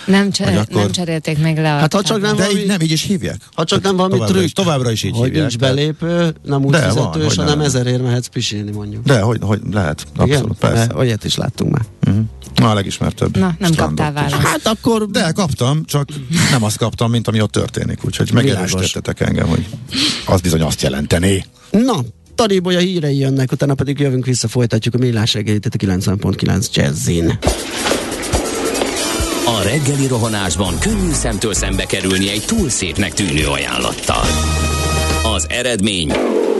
Nem, 0.06 0.32
cser- 0.32 0.50
Hogy 0.50 0.58
akkor- 0.58 0.82
nem 0.82 0.92
cserélték 0.92 1.38
még 1.38 1.58
le 1.58 1.76
a 1.76 1.78
Hát 1.78 1.94
ha 1.94 2.02
csak 2.02 2.22
nem 2.22 2.36
de 2.36 2.42
valami, 2.44 2.60
így 2.60 2.68
nem, 2.68 2.82
így 2.82 2.92
is 2.92 3.02
hívják. 3.04 3.38
ha 3.54 3.64
csak 3.64 3.82
nem 3.82 3.96
valami 3.96 4.14
továbbra 4.14 4.34
trükk, 4.34 4.46
is, 4.46 4.52
továbbra 4.54 4.92
is 4.92 5.04
így 5.04 5.16
hogy 5.16 5.26
hívják. 5.26 5.42
nincs 5.48 5.58
belépő, 5.58 6.36
nem 6.44 6.66
úgy 6.66 6.72
De, 6.72 6.80
van, 6.80 6.90
fizetős, 7.12 7.26
hogy 7.28 7.36
hanem 7.38 7.58
nem. 7.58 7.66
ezerért 7.66 8.02
mehetsz 8.02 8.28
pisilni 8.28 8.72
mondjuk. 8.72 9.04
De, 9.06 9.20
hogy, 9.22 9.38
hogy 9.42 9.62
lehet, 9.72 10.06
abszolút, 10.16 10.58
persze. 10.58 10.78
Mert 10.78 10.94
Olyat 10.96 11.24
is 11.24 11.36
láttunk 11.36 11.72
már. 11.72 11.86
Uh-huh. 12.06 12.24
Na, 12.56 12.70
a 12.70 12.74
legismertebb. 12.74 13.38
Na, 13.38 13.56
nem 13.60 13.72
strandot 13.72 14.06
kaptál 14.06 14.14
választ. 14.14 14.48
Hát 14.48 14.68
akkor 14.68 15.10
De 15.10 15.32
kaptam, 15.32 15.86
csak 15.86 16.10
nem 16.52 16.64
azt 16.64 16.78
kaptam, 16.78 17.12
mint 17.12 17.28
ami 17.28 17.42
ott 17.42 17.52
történik. 17.52 18.06
Úgyhogy 18.06 18.32
megerősítettetek 18.34 19.20
engem, 19.20 19.48
hogy 19.48 19.66
az 20.26 20.42
bizony 20.42 20.62
azt 20.62 20.82
jelenteni. 20.82 21.46
Na, 21.72 22.04
Taribolya 22.36 22.80
hírei 22.80 23.18
jönnek, 23.18 23.52
utána 23.52 23.74
pedig 23.74 24.00
jövünk 24.00 24.26
vissza, 24.26 24.48
folytatjuk 24.48 24.94
a 24.94 24.98
millás 24.98 25.34
reggelit 25.34 25.66
itt 25.66 25.74
a 25.74 25.78
90.9 25.78 26.72
Jazzin. 26.74 27.40
A 29.46 29.62
reggeli 29.64 30.08
rohanásban 30.08 30.80
könnyű 30.80 31.12
szemtől 31.12 31.54
szembe 31.54 31.86
kerülni 31.86 32.30
egy 32.30 32.44
túl 32.46 32.70
szépnek 32.70 33.14
tűnő 33.14 33.48
ajánlattal. 33.48 34.26
Az 35.36 35.46
eredmény 35.50 36.12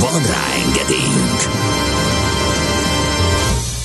Van 0.00 0.22
rá 0.22 0.44
engedélyünk! 0.66 1.40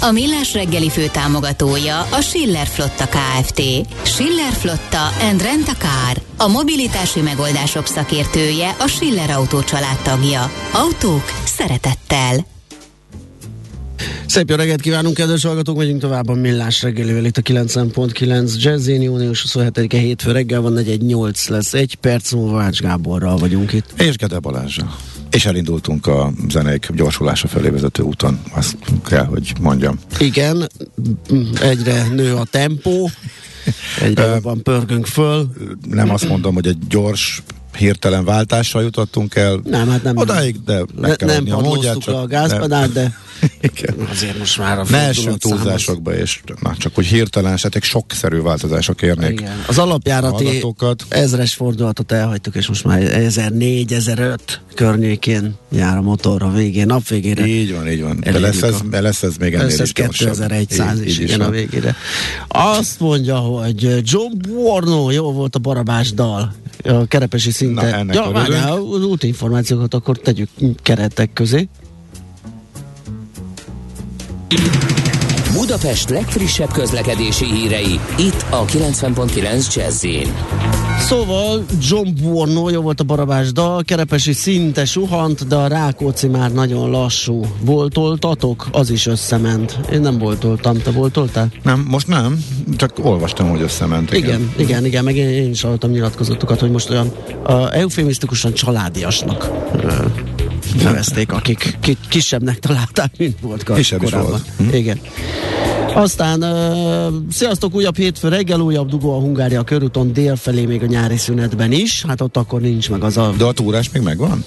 A 0.02 0.12
Millás 0.12 0.54
reggeli 0.54 0.90
fő 0.90 1.08
támogatója 1.08 2.02
a 2.02 2.22
Schiller 2.22 2.68
Flotta 2.68 3.08
KFT. 3.08 3.62
Schiller 4.04 4.52
Flotta 4.52 5.08
and 5.30 5.42
Rent 5.42 5.68
a 5.68 5.76
Car. 5.78 6.22
A 6.38 6.48
mobilitási 6.48 7.22
megoldások 7.22 7.86
szakértője 7.86 8.76
a 8.80 8.88
Schiller 8.88 9.30
Autó 9.30 9.60
tagja. 10.04 10.52
Autók 10.72 11.24
szeretettel. 11.46 12.46
Szép 14.26 14.50
jó 14.50 14.56
reggelt 14.56 14.82
kívánunk, 14.82 15.16
kedves 15.16 15.44
hallgatók, 15.44 15.78
megyünk 15.78 16.02
tovább 16.02 16.30
a 16.30 16.34
Millás 16.34 16.82
reggelivel 16.82 17.26
itt 17.26 17.38
a 17.38 17.42
90.9 17.42 18.62
Jazzin, 18.62 19.02
június 19.02 19.46
27-e 19.50 19.98
hétfő 19.98 20.32
reggel 20.32 20.62
van, 20.62 20.74
8 21.00 21.48
lesz, 21.48 21.74
egy 21.74 21.96
perc 21.96 22.32
múlva 22.32 22.62
Ács 22.62 22.80
Gáborral 22.80 23.38
vagyunk 23.38 23.74
itt. 23.74 24.02
És 24.02 24.16
Gede 24.16 24.40
Balázsa. 24.40 24.98
És 25.36 25.46
elindultunk 25.46 26.08
a 26.08 26.32
zenék 26.50 26.92
gyorsulása 26.94 27.48
felé 27.48 27.70
vezető 27.70 28.04
úton, 28.04 28.40
azt 28.52 28.78
kell, 29.06 29.26
hogy 29.26 29.54
mondjam. 29.62 30.00
Igen, 30.20 30.70
egyre 31.62 32.08
nő 32.08 32.36
a 32.36 32.44
tempó, 32.44 33.10
egyre 34.02 34.26
jobban 34.26 34.64
pörgünk 34.64 35.06
föl. 35.06 35.52
Nem 35.90 36.10
azt 36.10 36.28
mondom, 36.28 36.54
hogy 36.54 36.68
egy 36.68 36.88
gyors 36.88 37.44
hirtelen 37.76 38.26
váltással 38.26 38.84
jutottunk 38.84 39.36
el. 39.36 39.60
Nem, 39.64 39.90
hát 39.90 40.04
nem. 40.04 40.18
Odáig, 40.18 40.64
de 40.64 40.86
meg 41.02 41.22
ne, 41.22 41.34
nem 41.34 41.44
padlóztuk 41.44 42.04
csak, 42.04 42.16
a 42.16 42.28
gázpedált, 42.28 42.94
de 42.94 43.14
igen. 43.62 43.96
azért 44.10 44.38
most 44.38 44.58
már 44.58 44.80
a 44.80 44.86
Ne 44.90 44.98
essünk 44.98 45.38
túlzásokba, 45.38 46.16
és 46.16 46.42
na, 46.62 46.76
csak 46.78 46.96
hogy 46.96 47.06
hirtelen 47.06 47.54
esetek 47.54 47.84
sokszerű 47.84 48.42
változások 48.42 49.02
érnék. 49.02 49.40
Igen. 49.40 49.64
Az 49.68 49.78
alapjárati 49.78 50.64
ezres 51.10 51.54
fordulatot 51.54 52.12
elhagytuk, 52.12 52.56
és 52.56 52.68
most 52.68 52.84
már 52.84 53.02
1004-1005 53.04 54.38
környékén 54.76 55.56
jár 55.72 55.98
a 55.98 56.02
motor 56.02 56.44
a 56.44 56.52
végén, 56.52 56.86
nap 56.86 57.08
végére. 57.08 57.46
Így 57.46 57.74
van, 57.74 57.88
így 57.88 58.02
van. 58.02 58.20
De 58.20 58.40
lesz 58.40 58.62
ez, 58.62 58.76
de 58.90 59.02
lesz 59.02 59.24
ez 59.24 59.36
még 59.40 59.54
ennél 59.54 59.66
lesz 59.66 59.80
ez 59.80 59.86
is 59.86 59.92
2100 59.92 61.02
is, 61.02 61.20
igen, 61.20 61.42
a 61.42 61.50
végére. 61.50 61.96
Azt 62.48 63.00
mondja, 63.00 63.36
hogy 63.36 64.02
John 64.04 64.32
Borno, 64.54 65.12
jó 65.12 65.32
volt 65.32 65.56
a 65.56 65.60
barabás 65.60 66.14
dal 66.14 66.54
a 66.84 67.06
kerepesi 67.06 67.52
szinten. 67.66 67.90
Na, 67.90 67.98
ennek 67.98 68.16
ja, 68.16 68.32
várjál, 68.32 68.72
az 68.72 69.04
útinformációkat 69.04 69.94
akkor 69.94 70.18
tegyük 70.18 70.50
keretek 70.82 71.34
közé. 71.34 71.68
Budapest 75.54 76.10
legfrissebb 76.10 76.72
közlekedési 76.72 77.46
hírei, 77.46 78.00
itt 78.18 78.46
a 78.50 78.66
90.9 78.66 79.76
jazz 79.76 80.06
Szóval 81.00 81.66
John 81.90 82.10
Borno, 82.22 82.70
jó 82.70 82.82
volt 82.82 83.00
a 83.00 83.04
barabás 83.04 83.52
dal, 83.52 83.84
kerepesi 83.84 84.34
szinte 84.34 84.86
suhant, 84.86 85.48
de 85.48 85.56
a 85.56 85.68
Rákóczi 85.68 86.28
már 86.28 86.54
nagyon 86.54 86.90
lassú. 86.90 87.46
Voltoltatok? 87.60 88.68
Az 88.72 88.90
is 88.90 89.06
összement. 89.06 89.80
Én 89.92 90.02
nem 90.02 90.18
voltoltam, 90.18 90.78
te 90.78 90.92
voltoltál? 90.92 91.52
Nem, 91.64 91.86
most 91.90 92.08
nem, 92.08 92.44
csak 92.76 92.92
olvastam, 93.02 93.50
hogy 93.50 93.62
összement. 93.62 94.14
Igen, 94.14 94.30
igen, 94.30 94.54
igen, 94.58 94.86
igen 94.86 95.04
meg 95.04 95.16
én, 95.16 95.30
én 95.30 95.50
is 95.50 95.62
hallottam 95.62 95.90
nyilatkozatokat, 95.90 96.60
hogy 96.60 96.72
most 96.72 96.90
olyan 96.90 97.12
uh, 97.48 97.78
eufémisztikusan 97.78 98.54
családiasnak 98.54 99.52
uh, 99.74 99.94
nevezték, 100.84 101.32
akik 101.32 101.78
ki, 101.82 101.98
kisebbnek 102.10 102.60
találták, 102.60 103.12
mint 103.18 103.40
volt 103.42 103.64
Kisebb 103.74 104.04
korábban. 104.04 104.26
Is 104.26 104.56
volt. 104.58 104.70
Hm? 104.70 104.76
Igen. 104.76 105.00
Aztán 105.96 106.44
uh, 106.44 107.14
sziasztok, 107.32 107.76
újabb 107.76 107.98
hétfő 107.98 108.28
reggel, 108.28 108.60
újabb 108.60 108.90
dugó 108.90 109.16
a 109.18 109.20
Hungária 109.20 109.64
körúton 109.64 110.14
délfelé 110.14 110.66
még 110.66 110.84
a 110.84 110.86
nyári 110.86 111.18
szünetben 111.18 111.72
is, 111.72 112.06
hát 112.08 112.22
ott 112.22 112.38
akkor 112.38 112.62
nincs 112.62 112.90
meg 112.90 113.04
az 113.04 113.18
a... 113.18 113.34
De 113.38 113.44
a 113.44 113.52
túrás 113.52 113.90
még 113.92 114.02
megvan? 114.02 114.46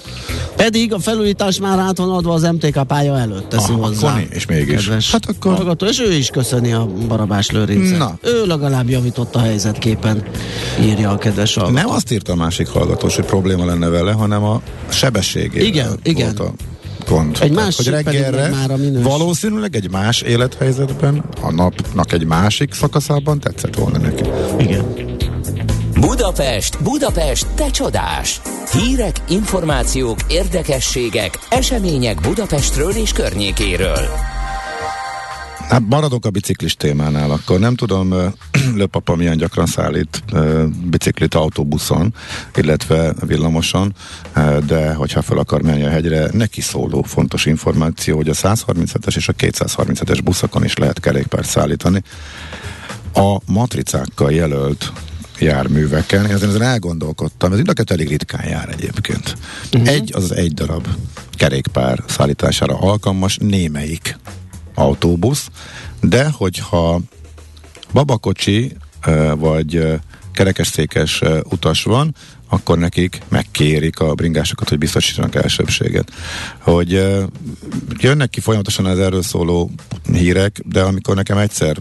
Pedig 0.55 0.93
a 0.93 0.99
felújítás 0.99 1.59
már 1.59 1.79
át 1.79 1.97
van 1.97 2.09
adva 2.09 2.33
az 2.33 2.41
MTK 2.41 2.83
pálya 2.87 3.19
előtt, 3.19 3.49
teszi 3.49 3.71
Aha, 3.71 3.85
hozzá. 3.85 4.11
Akkor 4.11 4.27
és 4.29 4.45
mégis. 4.45 4.85
Kedves 4.85 5.11
hát 5.11 5.25
akkor... 5.25 5.55
Hallgató, 5.55 5.85
és 5.85 5.99
ő 5.99 6.13
is 6.13 6.29
köszöni 6.29 6.73
a 6.73 6.87
Barabás 7.07 7.49
Lőrincet. 7.49 7.97
Na. 7.97 8.17
Ő 8.23 8.45
legalább 8.45 8.89
javított 8.89 9.35
a 9.35 9.39
helyzetképen, 9.39 10.23
írja 10.81 11.09
a 11.09 11.17
kedves 11.17 11.53
hallgató. 11.53 11.77
Nem 11.77 11.89
azt 11.89 12.11
írta 12.11 12.31
a 12.31 12.35
másik 12.35 12.67
hallgatós, 12.67 13.15
hogy 13.15 13.25
probléma 13.25 13.65
lenne 13.65 13.87
vele, 13.87 14.11
hanem 14.11 14.43
a 14.43 14.61
sebességével 14.89 15.67
Igen, 15.67 15.99
igen. 16.03 16.35
A 16.37 16.51
gond. 17.09 17.37
Egy 17.41 17.51
más 17.51 17.75
hogy 17.75 17.87
reggelre 17.87 18.49
már 18.49 18.71
a 18.71 18.77
minős. 18.77 19.03
valószínűleg 19.03 19.75
egy 19.75 19.91
más 19.91 20.21
élethelyzetben, 20.21 21.23
a 21.41 21.51
napnak 21.51 22.11
egy 22.11 22.25
másik 22.25 22.73
szakaszában 22.73 23.39
tetszett 23.39 23.75
volna 23.75 23.97
neki. 23.97 24.23
Igen. 24.57 25.07
Budapest, 25.99 26.83
Budapest, 26.83 27.47
te 27.55 27.69
csodás! 27.69 28.41
Hírek, 28.71 29.15
információk, 29.29 30.17
érdekességek, 30.27 31.39
események 31.49 32.21
Budapestről 32.21 32.91
és 32.91 33.11
környékéről. 33.11 34.38
Hát 35.69 35.83
maradok 35.89 36.25
a 36.25 36.29
biciklis 36.29 36.73
témánál, 36.73 37.31
akkor 37.31 37.59
nem 37.59 37.75
tudom, 37.75 38.15
Löpapa 38.75 39.15
milyen 39.19 39.37
gyakran 39.37 39.65
szállít 39.65 40.23
biciklit 40.89 41.33
autóbuszon, 41.33 42.13
illetve 42.55 43.13
villamoson, 43.25 43.95
de 44.65 44.93
hogyha 44.93 45.21
fel 45.21 45.37
akar 45.37 45.61
menni 45.61 45.83
a 45.83 45.89
hegyre, 45.89 46.29
neki 46.31 46.61
szóló 46.61 47.01
fontos 47.01 47.45
információ, 47.45 48.15
hogy 48.15 48.29
a 48.29 48.33
137-es 48.33 49.15
és 49.15 49.27
a 49.27 49.33
237-es 49.33 50.19
buszokon 50.23 50.63
is 50.63 50.77
lehet 50.77 50.99
kerékpárt 50.99 51.47
szállítani. 51.47 52.03
A 53.13 53.37
matricákkal 53.45 54.31
jelölt 54.31 54.91
járműveken, 55.39 56.25
én 56.25 56.31
ezen 56.31 56.61
elgondolkodtam, 56.61 57.51
ez 57.51 57.57
mind 57.57 57.69
a 57.69 57.73
kettő 57.73 57.93
elég 57.93 58.07
ritkán 58.07 58.47
jár 58.47 58.69
egyébként. 58.69 59.37
Uh-huh. 59.73 59.89
Egy, 59.89 60.11
az 60.15 60.31
egy 60.31 60.53
darab 60.53 60.87
kerékpár 61.31 62.03
szállítására 62.07 62.79
alkalmas 62.79 63.37
némelyik 63.41 64.17
autóbusz, 64.79 65.47
de 66.01 66.29
hogyha 66.29 66.99
babakocsi 67.93 68.75
vagy 69.35 69.99
kerekesszékes 70.33 71.21
utas 71.43 71.83
van, 71.83 72.15
akkor 72.49 72.77
nekik 72.77 73.21
megkérik 73.27 73.99
a 73.99 74.13
bringásokat, 74.13 74.69
hogy 74.69 74.77
biztosítsanak 74.77 75.35
elsőbséget. 75.35 76.11
Hogy 76.59 76.91
jönnek 77.99 78.29
ki 78.29 78.39
folyamatosan 78.39 78.85
az 78.85 78.99
erről 78.99 79.21
szóló 79.21 79.71
hírek, 80.11 80.61
de 80.65 80.81
amikor 80.81 81.15
nekem 81.15 81.37
egyszer 81.37 81.77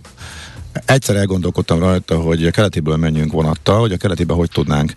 egyszer 0.84 1.16
elgondolkodtam 1.16 1.78
rajta, 1.78 2.20
hogy 2.20 2.46
a 2.46 2.50
keletiből 2.50 2.96
menjünk 2.96 3.32
vonattal, 3.32 3.80
hogy 3.80 3.92
a 3.92 3.96
keletibe 3.96 4.34
hogy 4.34 4.50
tudnánk 4.50 4.92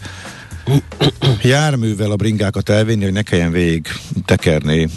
járművel 1.41 2.11
a 2.11 2.15
bringákat 2.15 2.69
elvinni, 2.69 3.03
hogy 3.03 3.13
ne 3.13 3.21
kelljen 3.21 3.51
végig 3.51 3.87
tekerni 4.25 4.89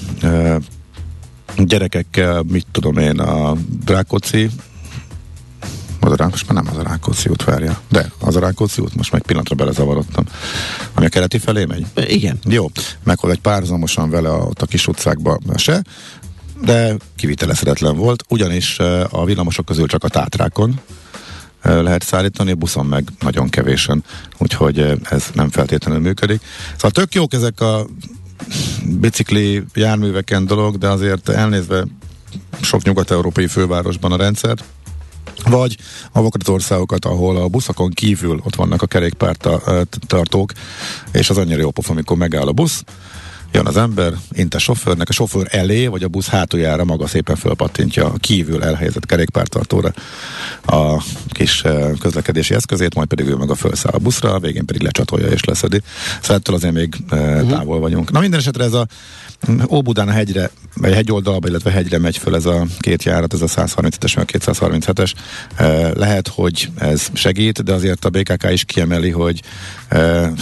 gyerekekkel, 1.56 2.42
mit 2.42 2.66
tudom 2.70 2.98
én, 2.98 3.18
a 3.18 3.56
Drákóci 3.84 4.50
az 6.00 6.20
a, 6.20 6.28
most 6.28 6.48
már 6.48 6.62
nem 6.62 6.72
az 6.72 6.78
a 6.78 6.88
Rákóczi 6.88 7.28
út 7.28 7.44
várja, 7.44 7.80
de 7.88 8.12
az 8.20 8.36
a 8.36 8.40
Rákóczi 8.40 8.80
út, 8.82 8.94
most 8.94 9.12
meg 9.12 9.22
pillanatra 9.22 9.54
belezavarodtam. 9.54 10.24
Ami 10.94 11.06
a 11.06 11.08
keleti 11.08 11.38
felé 11.38 11.64
megy? 11.64 11.86
Igen. 12.06 12.38
Jó, 12.44 12.70
meg 13.04 13.18
hogy 13.18 13.30
egy 13.30 13.40
párhuzamosan 13.40 14.10
vele 14.10 14.28
a, 14.28 14.36
ott 14.36 14.62
a 14.62 14.66
kis 14.66 14.86
utcákba 14.86 15.38
se, 15.56 15.82
de 16.64 16.96
kivitelezhetetlen 17.16 17.96
volt, 17.96 18.24
ugyanis 18.28 18.78
a 19.10 19.24
villamosok 19.24 19.64
közül 19.64 19.86
csak 19.86 20.04
a 20.04 20.08
tátrákon 20.08 20.80
lehet 21.62 22.02
szállítani, 22.02 22.50
a 22.50 22.54
buszon 22.54 22.86
meg 22.86 23.08
nagyon 23.20 23.48
kevésen, 23.48 24.04
úgyhogy 24.38 24.78
ez 25.10 25.24
nem 25.32 25.50
feltétlenül 25.50 26.00
működik. 26.00 26.42
Szóval 26.72 26.90
tök 26.90 27.14
jók 27.14 27.32
ezek 27.32 27.60
a 27.60 27.86
bicikli 28.84 29.62
járműveken 29.74 30.46
dolog, 30.46 30.78
de 30.78 30.88
azért 30.88 31.28
elnézve 31.28 31.84
sok 32.60 32.82
nyugat-európai 32.82 33.46
fővárosban 33.46 34.12
a 34.12 34.16
rendszer, 34.16 34.56
vagy 35.44 35.76
azokat 36.12 36.40
az 36.42 36.48
országokat, 36.48 37.04
ahol 37.04 37.36
a 37.36 37.48
buszakon 37.48 37.90
kívül 37.90 38.40
ott 38.44 38.54
vannak 38.54 38.82
a 38.82 38.86
kerékpártartók, 38.86 40.52
és 41.12 41.30
az 41.30 41.38
annyira 41.38 41.60
jó 41.60 41.70
pofa, 41.70 41.92
amikor 41.92 42.16
megáll 42.16 42.46
a 42.46 42.52
busz, 42.52 42.84
Jön 43.54 43.66
az 43.66 43.76
ember, 43.76 44.12
int 44.32 44.54
a 44.54 44.58
sofőrnek, 44.58 45.08
a 45.08 45.12
sofőr 45.12 45.46
elé, 45.50 45.86
vagy 45.86 46.02
a 46.02 46.08
busz 46.08 46.28
hátuljára 46.28 46.84
maga 46.84 47.06
szépen 47.06 47.36
fölpattintja 47.36 48.06
a 48.06 48.12
kívül 48.18 48.64
elhelyezett 48.64 49.06
kerékpártartóra 49.06 49.92
a 50.66 51.02
kis 51.28 51.64
eh, 51.64 51.90
közlekedési 52.00 52.54
eszközét, 52.54 52.94
majd 52.94 53.08
pedig 53.08 53.26
ő 53.26 53.36
maga 53.36 53.54
felszáll 53.54 53.92
a 53.92 53.98
buszra, 53.98 54.32
a 54.32 54.38
végén 54.38 54.66
pedig 54.66 54.82
lecsatolja 54.82 55.26
és 55.26 55.44
leszedi. 55.44 55.80
Szóval 56.20 56.36
ettől 56.36 56.54
azért 56.54 56.74
még 56.74 56.94
uh-huh. 57.10 57.50
távol 57.50 57.80
vagyunk. 57.80 58.10
Na 58.10 58.20
minden 58.20 58.40
esetre 58.40 58.64
ez 58.64 58.72
a 58.72 58.86
Óbudán 59.70 60.08
a 60.08 60.12
hegyre, 60.12 60.50
vagy 60.74 60.92
a 60.92 60.94
hegyoldalba, 60.94 61.48
illetve 61.48 61.70
hegyre 61.70 61.98
megy 61.98 62.18
föl 62.18 62.34
ez 62.34 62.46
a 62.46 62.66
két 62.78 63.02
járat, 63.02 63.32
ez 63.32 63.42
a 63.42 63.46
137-es, 63.46 64.16
meg 64.16 64.30
a 64.32 64.38
237-es. 64.38 65.12
Lehet, 65.96 66.28
hogy 66.28 66.70
ez 66.78 67.06
segít, 67.12 67.62
de 67.62 67.72
azért 67.72 68.04
a 68.04 68.10
BKK 68.10 68.50
is 68.50 68.64
kiemeli, 68.64 69.10
hogy 69.10 69.42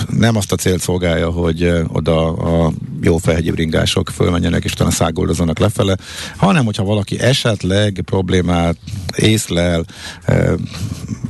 nem 0.08 0.36
azt 0.36 0.52
a 0.52 0.56
célt 0.56 0.80
szolgálja, 0.80 1.30
hogy 1.30 1.72
oda 1.88 2.32
a 2.32 2.72
jó 3.04 3.16
felhegyi 3.18 3.50
bringások 3.50 4.10
fölmenjenek 4.10 4.64
és 4.64 4.72
utána 4.72 4.90
szágoldozzanak 4.90 5.58
lefele, 5.58 5.96
hanem 6.36 6.64
hogyha 6.64 6.84
valaki 6.84 7.20
esetleg 7.20 8.02
problémát 8.04 8.76
észlel, 9.16 9.84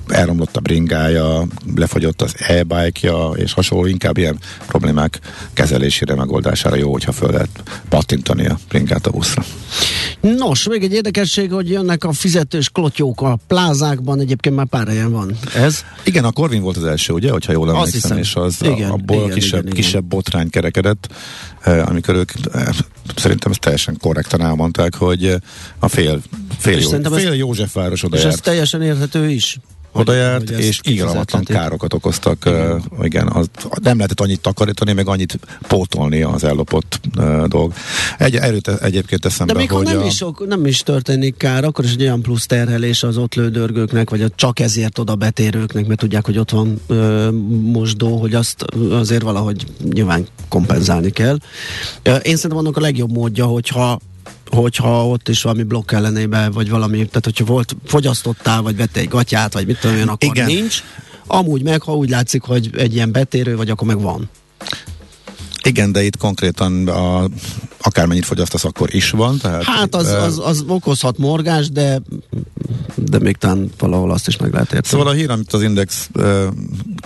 elromlott 0.09 0.57
a 0.57 0.61
bringája, 0.61 1.47
lefagyott 1.75 2.23
az 2.23 2.35
e-bike-ja, 2.39 3.31
és 3.37 3.53
hasonló, 3.53 3.87
inkább 3.87 4.17
ilyen 4.17 4.39
problémák 4.67 5.21
kezelésére, 5.53 6.15
megoldására 6.15 6.77
jó, 6.77 6.93
hogyha 6.93 7.13
föl 7.13 7.31
lehet 7.31 7.63
pattintani 7.89 8.47
a 8.47 8.59
bringát 8.69 9.07
a 9.07 9.11
buszra. 9.11 9.45
Nos, 10.21 10.69
még 10.69 10.83
egy 10.83 10.93
érdekesség, 10.93 11.53
hogy 11.53 11.71
jönnek 11.71 12.05
a 12.05 12.13
fizetős 12.13 12.69
klotyók 12.69 13.21
a 13.23 13.39
plázákban, 13.47 14.21
egyébként 14.21 14.55
már 14.55 14.67
pár 14.67 14.87
helyen 14.87 15.13
van. 15.13 15.37
Ez? 15.55 15.85
Igen, 16.05 16.25
a 16.25 16.33
Corvin 16.33 16.63
volt 16.63 16.77
az 16.77 16.85
első, 16.85 17.13
ugye, 17.13 17.31
hogyha 17.31 17.53
jól 17.53 17.71
emlékszem, 17.71 18.19
és 18.19 18.35
az 18.35 18.57
igen, 18.61 18.91
abból 18.91 19.23
igen, 19.25 19.35
kisebb, 19.35 19.63
igen, 19.63 19.75
kisebb 19.75 20.05
igen. 20.05 20.09
botrány 20.09 20.51
kerekedett, 20.51 21.09
eh, 21.09 21.62
amikor 21.65 22.15
ők 22.15 22.33
eh, 22.53 22.67
szerintem 23.17 23.51
ezt 23.51 23.61
teljesen 23.61 23.97
korrektan 24.01 24.41
elmondták, 24.41 24.95
hogy 24.95 25.27
eh, 25.27 25.37
a 25.79 25.89
fél, 25.89 26.21
fél, 26.59 26.79
jó, 26.79 26.91
fél 26.91 27.33
Józsefváros 27.33 28.03
oda 28.03 28.17
És 28.17 28.25
ez 28.25 28.41
teljesen 28.41 28.83
érthető 28.83 29.31
is 29.31 29.59
oda 29.93 30.13
járt, 30.15 30.51
és 30.51 30.81
ígyamatlan 30.89 31.45
károkat 31.45 31.93
okoztak. 31.93 32.43
Igen, 32.47 32.83
uh, 32.99 33.05
igen 33.05 33.29
az, 33.29 33.51
nem 33.83 33.97
lehetett 33.97 34.21
annyit 34.21 34.41
takarítani, 34.41 34.93
meg 34.93 35.09
annyit 35.09 35.39
pótolni 35.69 36.23
az 36.23 36.45
ellopott 36.45 37.01
uh, 37.19 37.45
dolg. 37.45 37.73
Egy, 38.19 38.37
erőt 38.37 38.69
egyébként 38.69 39.25
eszembe, 39.25 39.53
De 39.53 39.59
még 39.59 39.71
hogy 39.71 39.85
nem, 39.85 39.99
a... 39.99 40.05
is, 40.05 40.25
nem 40.47 40.67
is 40.67 40.81
történik 40.81 41.37
kár, 41.37 41.65
akkor 41.65 41.85
is 41.85 41.93
egy 41.93 42.03
olyan 42.03 42.23
plusz 42.23 42.47
terhelés 42.47 43.03
az 43.03 43.17
ott 43.17 43.35
lődörgőknek, 43.35 44.11
vagy 44.11 44.23
a 44.23 44.29
csak 44.35 44.61
ezért 44.61 44.99
oda 44.99 45.15
betérőknek, 45.15 45.87
mert 45.87 46.01
tudják, 46.01 46.25
hogy 46.25 46.39
ott 46.39 46.51
van 46.51 46.81
uh, 46.89 47.31
mosdó, 47.63 48.17
hogy 48.17 48.35
azt 48.35 48.65
azért 48.91 49.23
valahogy 49.23 49.67
nyilván 49.93 50.27
kompenzálni 50.49 51.11
kell. 51.11 51.37
Uh, 52.07 52.15
én 52.15 52.37
szerintem 52.37 52.57
annak 52.57 52.77
a 52.77 52.81
legjobb 52.81 53.13
módja, 53.13 53.45
hogyha 53.45 53.99
hogyha 54.55 55.09
ott 55.09 55.29
is 55.29 55.43
valami 55.43 55.63
blokk 55.63 55.93
ellenébe, 55.93 56.51
vagy 56.51 56.71
valami, 56.71 56.97
tehát 56.97 57.25
hogyha 57.25 57.45
volt, 57.45 57.77
fogyasztottál, 57.87 58.63
vagy 58.63 58.77
vette 58.77 59.01
egy 59.01 59.09
gatyát, 59.09 59.53
vagy 59.53 59.67
mit 59.67 59.79
tudom 59.81 59.97
én, 59.97 60.09
akkor 60.09 60.29
Igen. 60.37 60.47
nincs. 60.47 60.83
Amúgy 61.27 61.63
meg, 61.63 61.83
ha 61.83 61.97
úgy 61.97 62.11
látszik, 62.11 62.43
hogy 62.43 62.71
egy 62.77 62.95
ilyen 62.95 63.13
betérő 63.13 63.57
vagy, 63.57 63.71
akkor 63.71 63.87
meg 63.87 64.01
van. 64.01 64.31
Igen, 65.65 65.93
de 65.93 66.03
itt 66.03 66.17
konkrétan 66.17 66.89
a, 66.89 67.29
akármennyit 67.83 68.25
fogyasztasz, 68.25 68.65
akkor 68.65 68.95
is 68.95 69.11
van. 69.11 69.39
Tehát, 69.39 69.63
hát 69.63 69.95
az, 69.95 70.07
az, 70.07 70.41
az 70.45 70.65
okozhat 70.67 71.19
morgás, 71.19 71.71
de 71.71 72.01
de 73.05 73.19
még 73.19 73.37
talán 73.37 73.71
valahol 73.79 74.11
azt 74.11 74.29
is 74.29 74.37
meg 74.37 74.53
lehet 74.53 74.73
érteni. 74.73 74.87
Szóval 74.87 75.07
a 75.07 75.17
hír, 75.17 75.31
amit 75.31 75.53
az 75.53 75.63
Index 75.63 76.11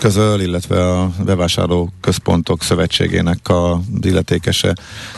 közöl, 0.00 0.40
illetve 0.40 0.90
a 0.90 1.12
bevásárló 1.24 1.92
központok 2.00 2.62
szövetségének 2.62 3.48
a 3.48 3.80
illetékese 4.00 4.74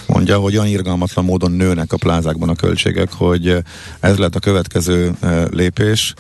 mondja, 0.06 0.38
hogy 0.38 0.56
olyan 0.56 0.68
irgalmatlan 0.68 1.24
módon 1.24 1.52
nőnek 1.52 1.92
a 1.92 1.96
plázákban 1.96 2.48
a 2.48 2.54
költségek, 2.54 3.12
hogy 3.12 3.56
ez 4.00 4.16
lett 4.16 4.34
a 4.34 4.38
következő 4.38 5.14
lépés. 5.50 6.14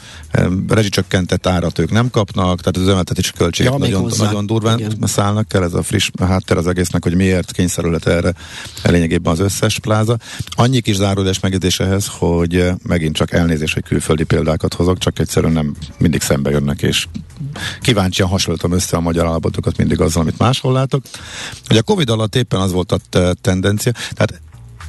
Rezsicsökkentett 0.68 1.46
árat 1.46 1.78
ők 1.78 1.90
nem 1.90 2.10
kapnak, 2.10 2.60
tehát 2.60 2.76
az 2.76 2.92
ömeltetési 2.92 3.32
költségek 3.36 3.72
ja, 3.72 3.78
nagyon, 3.78 4.10
nagyon 4.18 4.46
durván 4.46 4.78
Igen. 4.78 4.96
szállnak 5.02 5.54
el, 5.54 5.64
ez 5.64 5.74
a 5.74 5.82
friss 5.82 6.10
háttér 6.20 6.56
az 6.56 6.66
egésznek, 6.66 7.02
hogy 7.02 7.14
miért 7.14 7.52
kényszerülhet 7.52 8.06
erre 8.06 8.32
lényegében 8.82 9.32
az 9.32 9.40
összes 9.40 9.78
pláza. 9.78 10.16
Annyi 10.56 10.80
kis 10.80 10.96
záródás 10.96 11.40
megjegyzés 11.40 11.80
ehhez, 11.80 12.06
hogy 12.18 12.70
megint 12.82 13.16
csak 13.16 13.32
elnézés, 13.32 13.72
hogy 13.72 13.82
külföldi 13.82 14.24
példákat 14.48 14.74
hozok, 14.74 14.98
csak 14.98 15.18
egyszerűen 15.18 15.52
nem 15.52 15.74
mindig 15.98 16.20
szembe 16.20 16.50
jönnek, 16.50 16.82
és 16.82 17.06
kíváncsian 17.80 18.28
hasonlítom 18.28 18.72
össze 18.72 18.96
a 18.96 19.00
magyar 19.00 19.26
állapotokat 19.26 19.76
mindig 19.76 20.00
azzal, 20.00 20.22
amit 20.22 20.38
máshol 20.38 20.72
látok. 20.72 21.02
Hogy 21.66 21.76
a 21.76 21.82
Covid 21.82 22.10
alatt 22.10 22.34
éppen 22.34 22.60
az 22.60 22.72
volt 22.72 22.92
a 22.92 22.98
tendencia, 23.40 23.92
tehát 23.92 24.40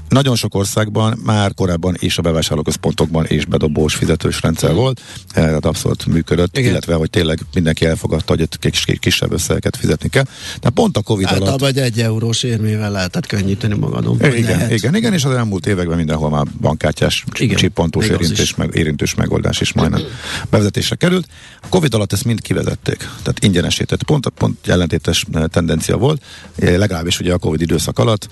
nagyon 0.10 0.36
sok 0.36 0.56
országban 0.56 1.20
már 1.24 1.54
korábban 1.54 1.96
és 2.00 2.18
a 2.18 2.22
bevásárlóközpontokban 2.22 3.26
és 3.26 3.46
bedobós 3.46 3.96
fizetős 3.96 4.42
rendszer 4.42 4.74
volt, 4.74 5.02
eh, 5.28 5.44
tehát 5.44 5.66
abszolút 5.66 6.06
működött, 6.06 6.58
Igen. 6.58 6.72
illetve 6.72 6.94
hogy 6.94 7.10
tényleg 7.10 7.40
mindenki 7.54 7.86
elfogadta, 7.86 8.36
hogy 8.36 8.48
kis, 8.60 8.86
kis, 8.86 9.00
kisebb 9.00 9.32
összegeket 9.32 9.78
fizetni 9.78 10.10
kell. 10.10 10.24
Tehát 10.24 10.70
pont 10.74 10.98
a 10.98 11.02
Covid 11.02 11.26
Általában 11.26 11.60
alatt... 11.60 11.78
egy 11.78 11.78
egy 11.78 12.00
eurós 12.00 12.44
érmével 12.44 12.92
lehetett 12.92 13.26
könnyíteni 13.26 13.78
magadon. 13.78 14.16
Igen, 14.16 14.42
lehet. 14.42 14.72
igen, 14.72 14.96
igen, 14.96 15.14
és 15.14 15.24
az 15.24 15.32
elmúlt 15.32 15.68
években 15.68 15.98
mindenhol 15.98 16.30
már 16.30 16.46
bankkártyás 16.62 17.24
csipontós 17.56 18.08
érintős, 18.08 18.56
meg, 18.56 18.70
érintős 18.74 19.16
megoldás 19.16 19.62
is 19.62 19.74
majdnem 19.74 20.02
bevezetésre 20.50 20.96
került. 20.96 21.28
A 21.62 21.68
Covid 21.70 21.94
alatt 21.94 22.14
ezt 22.14 22.26
mind 22.26 22.42
kivezették, 22.42 22.98
tehát 22.98 23.44
ingyenesített. 23.44 24.04
Pont, 24.04 24.28
pont 24.30 24.68
ellentétes 24.68 25.26
eh, 25.34 25.44
tendencia 25.48 25.98
volt, 25.98 26.22
eh, 26.56 26.78
legalábbis 26.78 27.20
ugye 27.20 27.34
a 27.34 27.38
Covid 27.38 27.62
időszak 27.62 28.00
alatt, 28.00 28.28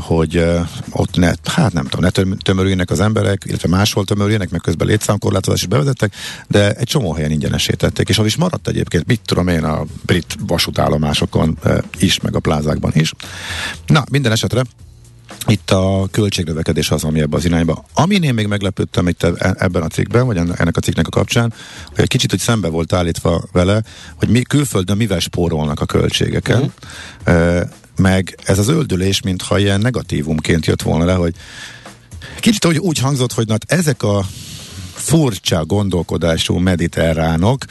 hogy 0.00 0.44
ott 0.92 1.16
ne, 1.16 1.32
hát 1.44 1.72
nem 1.72 1.86
tudom, 1.86 2.10
ne 2.24 2.34
tömörüljenek 2.36 2.90
az 2.90 3.00
emberek, 3.00 3.42
illetve 3.46 3.68
máshol 3.68 4.04
tömörüljenek, 4.04 4.50
meg 4.50 4.60
közben 4.60 4.86
létszámkorlátozás 4.86 5.60
is 5.60 5.66
bevezettek, 5.66 6.14
de 6.48 6.72
egy 6.72 6.86
csomó 6.86 7.12
helyen 7.12 7.30
ingyenesítették, 7.30 8.08
és 8.08 8.18
az 8.18 8.26
is 8.26 8.36
maradt 8.36 8.68
egyébként, 8.68 9.06
mit 9.06 9.20
tudom 9.24 9.48
én, 9.48 9.64
a 9.64 9.84
brit 10.06 10.36
vasútállomásokon 10.46 11.58
e, 11.62 11.82
is, 11.98 12.20
meg 12.20 12.34
a 12.34 12.40
plázákban 12.40 12.90
is. 12.94 13.12
Na, 13.86 14.04
minden 14.10 14.32
esetre 14.32 14.62
itt 15.46 15.70
a 15.70 16.08
költségnövekedés 16.10 16.90
az, 16.90 17.04
ami 17.04 17.20
ebbe 17.20 17.36
az 17.36 17.44
irányba. 17.44 17.84
Amin 17.94 18.22
én 18.22 18.34
még 18.34 18.46
meglepődtem 18.46 19.08
itt 19.08 19.22
e, 19.22 19.54
ebben 19.58 19.82
a 19.82 19.88
cikkben, 19.88 20.26
vagy 20.26 20.36
ennek 20.36 20.76
a 20.76 20.80
cikknek 20.80 21.06
a 21.06 21.10
kapcsán, 21.10 21.52
hogy 21.88 22.00
egy 22.00 22.08
kicsit, 22.08 22.30
hogy 22.30 22.40
szembe 22.40 22.68
volt 22.68 22.92
állítva 22.92 23.42
vele, 23.52 23.82
hogy 24.14 24.28
mi 24.28 24.42
külföldön 24.42 24.96
mivel 24.96 25.18
spórolnak 25.18 25.80
a 25.80 25.86
költségeken. 25.86 26.72
Uh-huh 27.24 27.68
meg 27.96 28.38
ez 28.44 28.58
az 28.58 28.68
öldülés, 28.68 29.20
mintha 29.20 29.58
ilyen 29.58 29.80
negatívumként 29.80 30.66
jött 30.66 30.82
volna 30.82 31.04
le, 31.04 31.14
hogy 31.14 31.34
kicsit 32.40 32.64
úgy, 32.64 32.78
úgy 32.78 32.98
hangzott, 32.98 33.32
hogy 33.32 33.46
na, 33.46 33.52
hát 33.52 33.72
ezek 33.72 34.02
a 34.02 34.26
furcsa 34.92 35.64
gondolkodású 35.64 36.56
mediterránok 36.56 37.64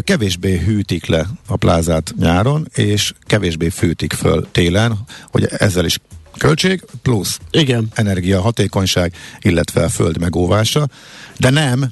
kevésbé 0.00 0.58
hűtik 0.58 1.06
le 1.06 1.26
a 1.46 1.56
plázát 1.56 2.14
nyáron, 2.18 2.68
és 2.74 3.12
kevésbé 3.22 3.68
fűtik 3.68 4.12
föl 4.12 4.46
télen, 4.52 4.98
hogy 5.30 5.48
ezzel 5.50 5.84
is 5.84 5.98
költség 6.38 6.84
plusz 7.02 7.38
Igen. 7.50 7.88
energia 7.94 8.40
hatékonyság, 8.40 9.14
illetve 9.40 9.84
a 9.84 9.88
föld 9.88 10.18
megóvása, 10.18 10.88
de 11.36 11.50
nem, 11.50 11.90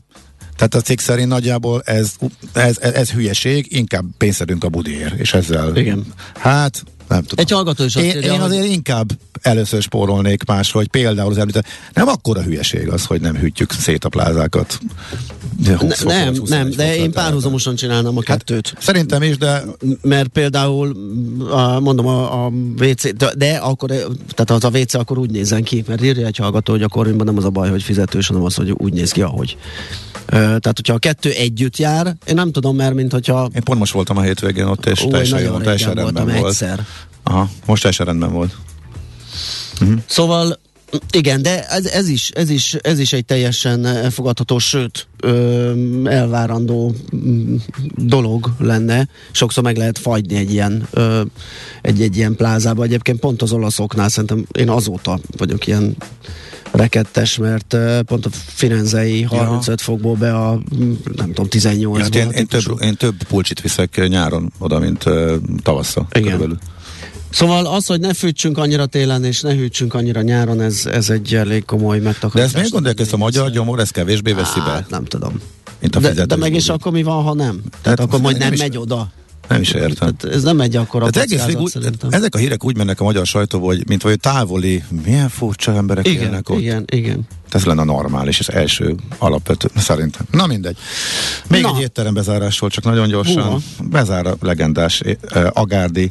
tehát 0.57 0.75
a 0.75 0.81
cég 0.81 1.01
szerint 1.01 1.29
nagyjából 1.29 1.83
ez, 1.85 2.13
ez, 2.53 2.79
ez, 2.79 2.93
ez 2.93 3.11
hülyeség, 3.11 3.67
inkább 3.69 4.05
pénzedünk 4.19 4.65
a 4.65 4.69
budér, 4.69 5.15
és 5.17 5.35
ezzel. 5.35 5.77
Igen. 5.77 6.05
Hát 6.37 6.85
nem 7.09 7.23
tudom. 7.23 7.45
Egy 7.45 7.51
hallgató 7.51 7.85
is 7.85 7.97
azt 7.97 8.05
én, 8.05 8.17
írja, 8.17 8.33
én 8.33 8.41
azért 8.41 8.63
hogy... 8.63 8.71
inkább 8.71 9.13
először 9.41 9.83
spórolnék 9.83 10.45
másra, 10.45 10.79
hogy 10.79 10.89
például 10.89 11.31
az 11.31 11.39
említett, 11.39 11.67
nem 11.93 12.09
akkora 12.09 12.43
hülyeség 12.43 12.89
az, 12.89 13.05
hogy 13.05 13.21
nem 13.21 13.37
hűtjük 13.37 13.73
szét 13.73 14.05
a 14.05 14.09
plázákat. 14.09 14.79
De 15.63 15.77
20 15.77 16.03
ne, 16.03 16.25
nem, 16.25 16.37
20 16.37 16.49
nem, 16.49 16.71
de 16.71 16.97
én 16.97 17.13
párhuzamosan 17.13 17.75
csinálnám 17.75 18.17
a 18.17 18.23
hát, 18.27 18.45
kettőt. 18.45 18.75
Szerintem 18.79 19.23
is, 19.23 19.39
de... 19.39 19.63
Mert 20.03 20.29
például, 20.29 20.97
a, 21.51 21.81
mondom, 21.81 22.07
a, 22.07 22.45
a 22.45 22.53
WC, 22.81 23.17
de, 23.17 23.35
de 23.37 23.57
akkor, 23.57 23.89
tehát 24.35 24.51
az 24.51 24.65
a 24.65 24.79
WC 24.79 24.95
akkor 24.95 25.19
úgy 25.19 25.31
nézzen 25.31 25.63
ki, 25.63 25.85
mert 25.87 26.03
írja 26.03 26.27
egy 26.27 26.37
hallgató, 26.37 26.73
hogy 26.73 26.83
a 26.83 26.89
korvényban 26.89 27.27
nem 27.27 27.37
az 27.37 27.45
a 27.45 27.51
baj, 27.51 27.71
hogy 27.71 27.83
fizetős, 27.83 28.27
hanem 28.27 28.43
az, 28.43 28.55
hogy 28.55 28.71
úgy 28.71 28.93
néz 28.93 29.13
ki, 29.13 29.23
ahogy. 29.23 29.57
Tehát, 30.27 30.73
hogyha 30.75 30.95
a 30.95 30.99
kettő 30.99 31.31
együtt 31.31 31.77
jár, 31.77 32.17
én 32.27 32.35
nem 32.35 32.53
tudom, 32.53 32.77
mert 32.77 32.95
mint 32.95 33.13
hogyha... 33.13 33.49
Én 33.55 33.63
pont 33.63 33.79
most 33.79 33.93
voltam 33.93 34.17
a 34.17 34.23
hétvégén 34.23 34.65
ott, 34.65 34.87
és 34.87 35.03
Ó, 35.03 35.09
teljesen, 35.09 35.41
jó, 35.41 35.57
teljesen 35.57 35.95
rendben 35.95 36.25
volt. 36.25 36.47
Egyszer. 36.47 36.87
Aha, 37.29 37.49
most 37.67 37.83
teljesen 37.83 38.07
rendben 38.07 38.33
volt. 38.33 38.57
Uh-huh. 39.81 40.01
Szóval 40.07 40.59
igen, 41.11 41.43
de 41.43 41.69
ez, 41.69 41.87
ez, 41.87 42.09
is, 42.09 42.31
ez, 42.31 42.51
is, 42.51 42.75
ez 42.75 42.99
is 42.99 43.13
egy 43.13 43.25
teljesen 43.25 44.11
fogadható, 44.11 44.59
sőt, 44.59 45.07
ö, 45.21 45.73
elvárandó 46.05 46.95
mm, 47.17 47.57
dolog 47.95 48.55
lenne. 48.59 49.09
Sokszor 49.31 49.63
meg 49.63 49.77
lehet 49.77 49.99
fagyni 49.99 50.37
egy 50.37 50.53
ilyen, 50.53 50.87
ö, 50.91 51.23
egy, 51.83 52.03
egy 52.03 52.17
ilyen 52.17 52.37
plázába. 52.37 52.85
Egyébként 52.85 53.21
pont 53.21 53.43
az 53.43 53.53
olaszoknál 53.53 54.09
szerintem 54.09 54.47
én 54.53 54.69
azóta 54.69 55.19
vagyok 55.37 55.67
ilyen 55.67 55.97
rekettes, 56.71 57.37
mert 57.37 57.77
pont 58.07 58.27
a 58.27 58.31
firenzei 58.31 59.23
35 59.23 59.67
ja. 59.67 59.85
fokból 59.85 60.15
be 60.15 60.35
a 60.35 60.61
nem 61.17 61.27
tudom, 61.27 61.49
18 61.49 62.15
ja, 62.15 62.21
én, 62.21 62.31
én, 62.31 62.47
több, 62.47 62.81
én 62.81 62.97
több 62.97 63.23
pulcsit 63.29 63.61
viszek 63.61 64.09
nyáron 64.09 64.53
oda, 64.59 64.79
mint 64.79 65.05
uh, 65.05 65.33
tavasszal. 65.63 66.07
Igen. 66.11 66.23
Körülbelül. 66.23 66.59
Szóval 67.31 67.67
az, 67.67 67.87
hogy 67.87 68.01
ne 68.01 68.15
fűtsünk 68.15 68.59
annyira 68.59 68.87
télen, 68.87 69.25
és 69.25 69.41
ne 69.41 69.55
hűtsünk 69.55 69.95
annyira 69.95 70.23
nyáron, 70.23 70.61
ez, 70.61 70.87
ez 70.87 71.11
egy 71.11 71.35
elég 71.35 71.65
komoly 71.65 71.99
megtakarítás. 71.99 72.33
De 72.41 72.43
ezt 72.45 72.55
miért 72.55 72.71
gondolják, 72.71 73.01
ezt 73.01 73.13
a 73.13 73.17
magyar 73.17 73.51
gyomor, 73.51 73.79
ez 73.79 73.91
kevésbé 73.91 74.33
veszi 74.33 74.59
be? 74.61 74.71
Hát, 74.71 74.91
nem 74.91 75.05
tudom. 75.05 75.41
Mint 75.81 75.97
a 75.97 76.01
De, 76.01 76.25
de 76.27 76.37
meg 76.37 76.55
is 76.55 76.69
akkor 76.69 76.93
mi 76.93 77.03
van, 77.03 77.23
ha 77.23 77.35
nem? 77.35 77.61
Tehát 77.61 77.81
Tehát 77.83 78.01
akkor 78.01 78.21
majd 78.21 78.39
nem 78.39 78.49
nem 78.49 78.59
megy 78.59 78.77
oda. 78.77 79.11
Nem 79.49 79.61
is 79.61 79.71
értem. 79.71 79.95
Tehát 79.95 80.37
ez 80.37 80.43
nem 80.43 80.57
megy 80.57 80.77
akkor 80.77 81.03
a 81.03 81.09
egész 81.13 81.45
végig 81.45 81.61
úgy, 81.61 81.71
szerintem. 81.71 82.11
ezek 82.13 82.35
a 82.35 82.39
hírek 82.39 82.65
úgy 82.65 82.77
mennek 82.77 83.01
a 83.01 83.05
magyar 83.05 83.27
sajtóba, 83.27 83.67
hogy 83.67 83.89
mint 83.89 84.03
vagy 84.03 84.21
távoli, 84.21 84.83
milyen 85.05 85.29
furcsa 85.29 85.75
emberek 85.75 86.07
Igen, 86.07 86.23
élnek 86.23 86.49
ott. 86.49 86.61
igen, 86.61 86.85
igen. 86.93 87.21
Ez 87.51 87.65
lenne 87.65 87.81
a 87.81 87.85
normális, 87.85 88.39
és 88.39 88.49
első 88.49 88.95
alapvető, 89.19 89.69
szerintem. 89.77 90.27
Na 90.31 90.47
mindegy. 90.47 90.77
Még 91.49 91.63
Na. 91.63 91.75
egy 91.75 91.81
étterem 91.81 92.15
bezárásról, 92.15 92.71
csak 92.71 92.85
nagyon 92.85 93.09
gyorsan. 93.09 93.43
Húha. 93.43 93.61
Bezár 93.83 94.27
a 94.27 94.37
legendás 94.41 95.01
eh, 95.01 95.47
Agárdi 95.53 96.11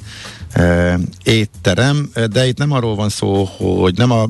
eh, 0.52 0.96
étterem, 1.24 2.10
de 2.32 2.48
itt 2.48 2.58
nem 2.58 2.72
arról 2.72 2.96
van 2.96 3.10
szó, 3.10 3.44
hogy 3.44 3.98
nem 3.98 4.12
a 4.12 4.28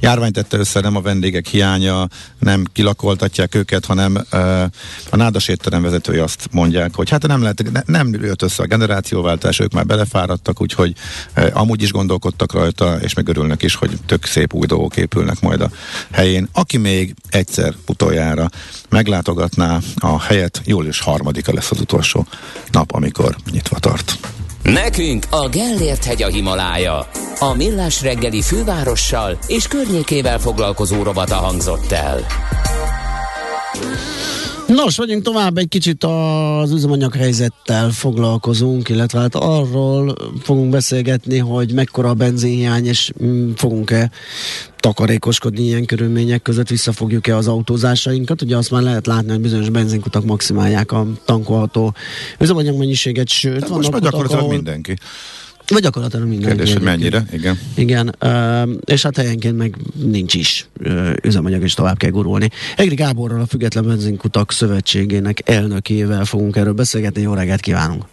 járvány 0.00 0.32
tette 0.32 0.58
össze, 0.58 0.80
nem 0.80 0.96
a 0.96 1.00
vendégek 1.00 1.46
hiánya, 1.46 2.08
nem 2.38 2.64
kilakoltatják 2.72 3.54
őket, 3.54 3.84
hanem 3.84 4.16
eh, 4.30 4.62
a 5.10 5.16
nádas 5.16 5.48
étterem 5.48 5.82
vezetői 5.82 6.18
azt 6.18 6.48
mondják, 6.50 6.94
hogy 6.94 7.10
hát 7.10 7.26
nem 7.26 7.42
lehet, 7.42 7.72
ne, 7.72 7.80
nem 7.86 8.14
jött 8.22 8.42
össze 8.42 8.62
a 8.62 8.66
generációváltás, 8.66 9.58
ők 9.58 9.72
már 9.72 9.86
belefáradtak, 9.86 10.60
úgyhogy 10.60 10.94
eh, 11.32 11.46
amúgy 11.52 11.82
is 11.82 11.92
gondolkodtak 11.92 12.52
rajta, 12.52 12.98
és 13.00 13.14
meg 13.14 13.28
örülnek 13.28 13.62
is, 13.62 13.74
hogy 13.74 13.98
tök 14.06 14.24
szép 14.24 14.54
új 14.54 14.66
dolgok 14.66 14.96
épülnek 14.96 15.40
majd 15.40 15.60
a 15.60 15.70
helyén. 16.26 16.48
Aki 16.52 16.76
még 16.76 17.14
egyszer 17.28 17.74
utoljára 17.86 18.48
meglátogatná 18.88 19.78
a 19.96 20.20
helyet, 20.20 20.60
július 20.64 21.00
harmadika 21.00 21.52
lesz 21.54 21.70
az 21.70 21.80
utolsó 21.80 22.26
nap, 22.70 22.92
amikor 22.92 23.36
nyitva 23.50 23.78
tart. 23.78 24.18
Nekünk 24.62 25.26
a 25.30 25.48
Gellért 25.48 26.04
hegy 26.04 26.22
a 26.22 26.28
Himalája. 26.28 27.08
A 27.38 27.54
Millás 27.54 28.02
reggeli 28.02 28.42
fővárossal 28.42 29.38
és 29.46 29.66
környékével 29.68 30.38
foglalkozó 30.38 31.02
robata 31.02 31.34
hangzott 31.34 31.92
el. 31.92 32.26
Nos, 34.66 34.96
vagyunk 34.96 35.22
tovább, 35.22 35.56
egy 35.56 35.68
kicsit 35.68 36.04
az 36.04 36.72
üzemanyag 36.72 37.14
helyzettel 37.14 37.90
foglalkozunk, 37.90 38.88
illetve 38.88 39.18
hát 39.20 39.34
arról 39.34 40.14
fogunk 40.42 40.70
beszélgetni, 40.70 41.38
hogy 41.38 41.72
mekkora 41.72 42.08
a 42.08 42.14
benzinhiány, 42.14 42.86
és 42.86 43.12
mm, 43.22 43.50
fogunk-e 43.52 44.10
takarékoskodni 44.76 45.62
ilyen 45.62 45.84
körülmények 45.84 46.42
között, 46.42 46.68
visszafogjuk-e 46.68 47.36
az 47.36 47.48
autózásainkat. 47.48 48.42
Ugye 48.42 48.56
azt 48.56 48.70
már 48.70 48.82
lehet 48.82 49.06
látni, 49.06 49.30
hogy 49.30 49.40
bizonyos 49.40 49.68
benzinkutak 49.68 50.24
maximálják 50.24 50.92
a 50.92 51.06
tankolható 51.24 51.94
üzemanyag 52.38 52.78
mennyiséget, 52.78 53.28
sőt, 53.28 53.60
De 53.60 53.68
most 53.68 53.90
már 53.90 54.00
kutak, 54.00 54.02
gyakorlatilag 54.02 54.42
ahol- 54.42 54.54
mindenki. 54.54 54.96
Vagy 55.68 55.82
gyakorlatilag 55.82 56.28
mindenki. 56.28 56.56
Kérdés, 56.56 56.72
hogy 56.72 56.82
mennyire, 56.82 57.24
igen. 57.32 57.58
Igen, 57.74 58.16
és 58.84 59.02
hát 59.02 59.16
helyenként 59.16 59.56
meg 59.56 59.76
nincs 59.94 60.34
is 60.34 60.68
üzemanyag, 61.22 61.62
és 61.62 61.74
tovább 61.74 61.96
kell 61.96 62.10
gurulni. 62.10 62.50
Egri 62.76 62.94
Gáborral, 62.94 63.40
a 63.40 63.46
Független 63.46 63.86
Benzinkutak 63.86 64.52
Szövetségének 64.52 65.48
elnökével 65.48 66.24
fogunk 66.24 66.56
erről 66.56 66.72
beszélgetni. 66.72 67.22
Jó 67.22 67.34
reggelt 67.34 67.60
kívánunk! 67.60 68.04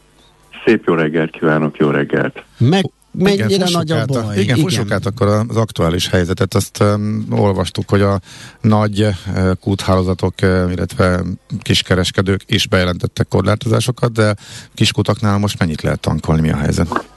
Szép 0.66 0.84
jó 0.86 0.94
reggelt 0.94 1.32
kívánok, 1.32 1.78
jó 1.78 1.90
reggelt! 1.90 2.44
Meg 2.58 2.92
mennyire 3.12 3.46
igen, 3.46 3.72
nagy 3.72 3.92
a 3.92 4.06
baj? 4.06 4.26
A, 4.26 4.40
igen, 4.40 4.58
fussuk 4.58 4.92
át 4.92 5.06
akkor 5.06 5.28
az 5.48 5.56
aktuális 5.56 6.08
helyzetet. 6.08 6.54
Azt 6.54 6.82
um, 6.82 7.26
olvastuk, 7.30 7.90
hogy 7.90 8.02
a 8.02 8.20
nagy 8.62 9.02
uh, 9.02 9.52
kúthálózatok, 9.60 10.34
uh, 10.42 10.72
illetve 10.72 11.22
kiskereskedők 11.62 12.42
is 12.46 12.68
bejelentettek 12.68 13.28
korlátozásokat, 13.28 14.12
de 14.12 14.36
kiskutaknál 14.74 15.38
most 15.38 15.60
mennyit 15.60 15.82
lehet 15.82 16.00
tankolni, 16.00 16.42
mi 16.42 16.52
a 16.52 16.58
helyzet? 16.58 17.12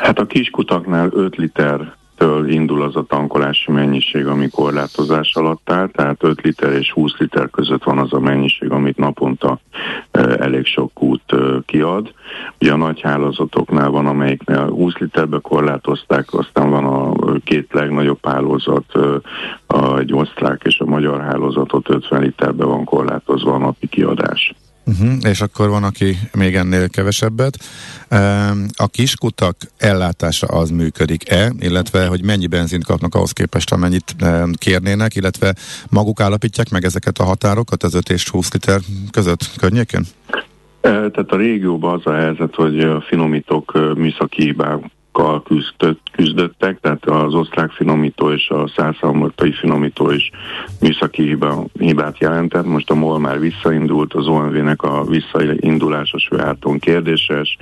Hát 0.00 0.18
a 0.18 0.26
kiskutaknál 0.26 1.08
5 1.12 1.36
litertől 1.36 2.48
indul 2.48 2.82
az 2.82 2.96
a 2.96 3.02
tankolási 3.02 3.72
mennyiség, 3.72 4.26
ami 4.26 4.48
korlátozás 4.48 5.34
alatt 5.34 5.70
áll, 5.70 5.88
tehát 5.88 6.22
5 6.22 6.40
liter 6.40 6.72
és 6.72 6.92
20 6.92 7.16
liter 7.18 7.50
között 7.50 7.84
van 7.84 7.98
az 7.98 8.12
a 8.12 8.20
mennyiség, 8.20 8.70
amit 8.70 8.96
naponta 8.96 9.60
elég 10.38 10.66
sok 10.66 10.92
kút 10.94 11.22
kiad. 11.66 12.12
Ugye 12.60 12.72
a 12.72 12.76
nagy 12.76 13.00
hálózatoknál 13.00 13.90
van, 13.90 14.06
amelyiknél 14.06 14.68
20 14.68 14.94
literbe 14.98 15.38
korlátozták, 15.38 16.32
aztán 16.32 16.70
van 16.70 16.84
a 16.84 17.12
két 17.44 17.72
legnagyobb 17.72 18.26
hálózat, 18.26 18.94
a, 19.66 19.98
egy 19.98 20.12
osztrák 20.12 20.60
és 20.64 20.78
a 20.78 20.84
magyar 20.84 21.20
hálózatot 21.20 21.90
50 21.90 22.20
literbe 22.20 22.64
van 22.64 22.84
korlátozva 22.84 23.54
a 23.54 23.58
napi 23.58 23.86
kiadás. 23.86 24.54
Uh-huh, 24.90 25.12
és 25.22 25.40
akkor 25.40 25.68
van, 25.68 25.84
aki 25.84 26.16
még 26.36 26.54
ennél 26.54 26.88
kevesebbet. 26.88 27.56
Um, 28.10 28.66
A 28.76 28.86
kiskutak 28.86 29.56
ellátása 29.78 30.46
az 30.46 30.70
működik-e, 30.70 31.52
illetve 31.58 32.06
hogy 32.06 32.24
mennyi 32.24 32.46
benzint 32.46 32.84
kapnak 32.84 33.14
ahhoz 33.14 33.32
képest, 33.32 33.72
amennyit 33.72 34.14
um, 34.22 34.52
kérnének, 34.52 35.14
illetve 35.14 35.54
maguk 35.90 36.20
állapítják 36.20 36.70
meg 36.70 36.84
ezeket 36.84 37.18
a 37.18 37.24
határokat 37.24 37.82
az 37.82 37.94
5 37.94 38.10
és 38.10 38.28
20 38.28 38.52
liter 38.52 38.80
között 39.10 39.50
környékén? 39.56 40.04
Tehát 40.80 41.30
a 41.30 41.36
régióban 41.36 41.94
az 41.94 42.12
a 42.12 42.14
helyzet, 42.14 42.54
hogy 42.54 42.80
a 42.80 43.00
finomítók 43.08 43.94
műszaki 43.96 44.54
hibákkal 45.12 45.42
küzdött, 45.42 46.00
küzdöttek, 46.12 46.80
tehát 46.80 47.04
az 47.04 47.34
osztrák 47.34 47.70
finomító 47.70 48.30
és 48.30 48.48
a 48.48 48.68
százszalmottai 48.76 49.52
finomító 49.52 50.10
is 50.10 50.30
műszaki 50.80 51.22
hiba, 51.22 51.64
hibát 51.78 52.18
jelentett. 52.18 52.64
Most 52.64 52.90
a 52.90 52.94
MOL 52.94 53.18
már 53.18 53.40
visszaindult, 53.40 54.14
az 54.14 54.26
OMV-nek 54.26 54.82
a 54.82 55.04
visszaindulása 55.04 56.18
Sőárton 56.18 56.78
kérdéses. 56.78 57.56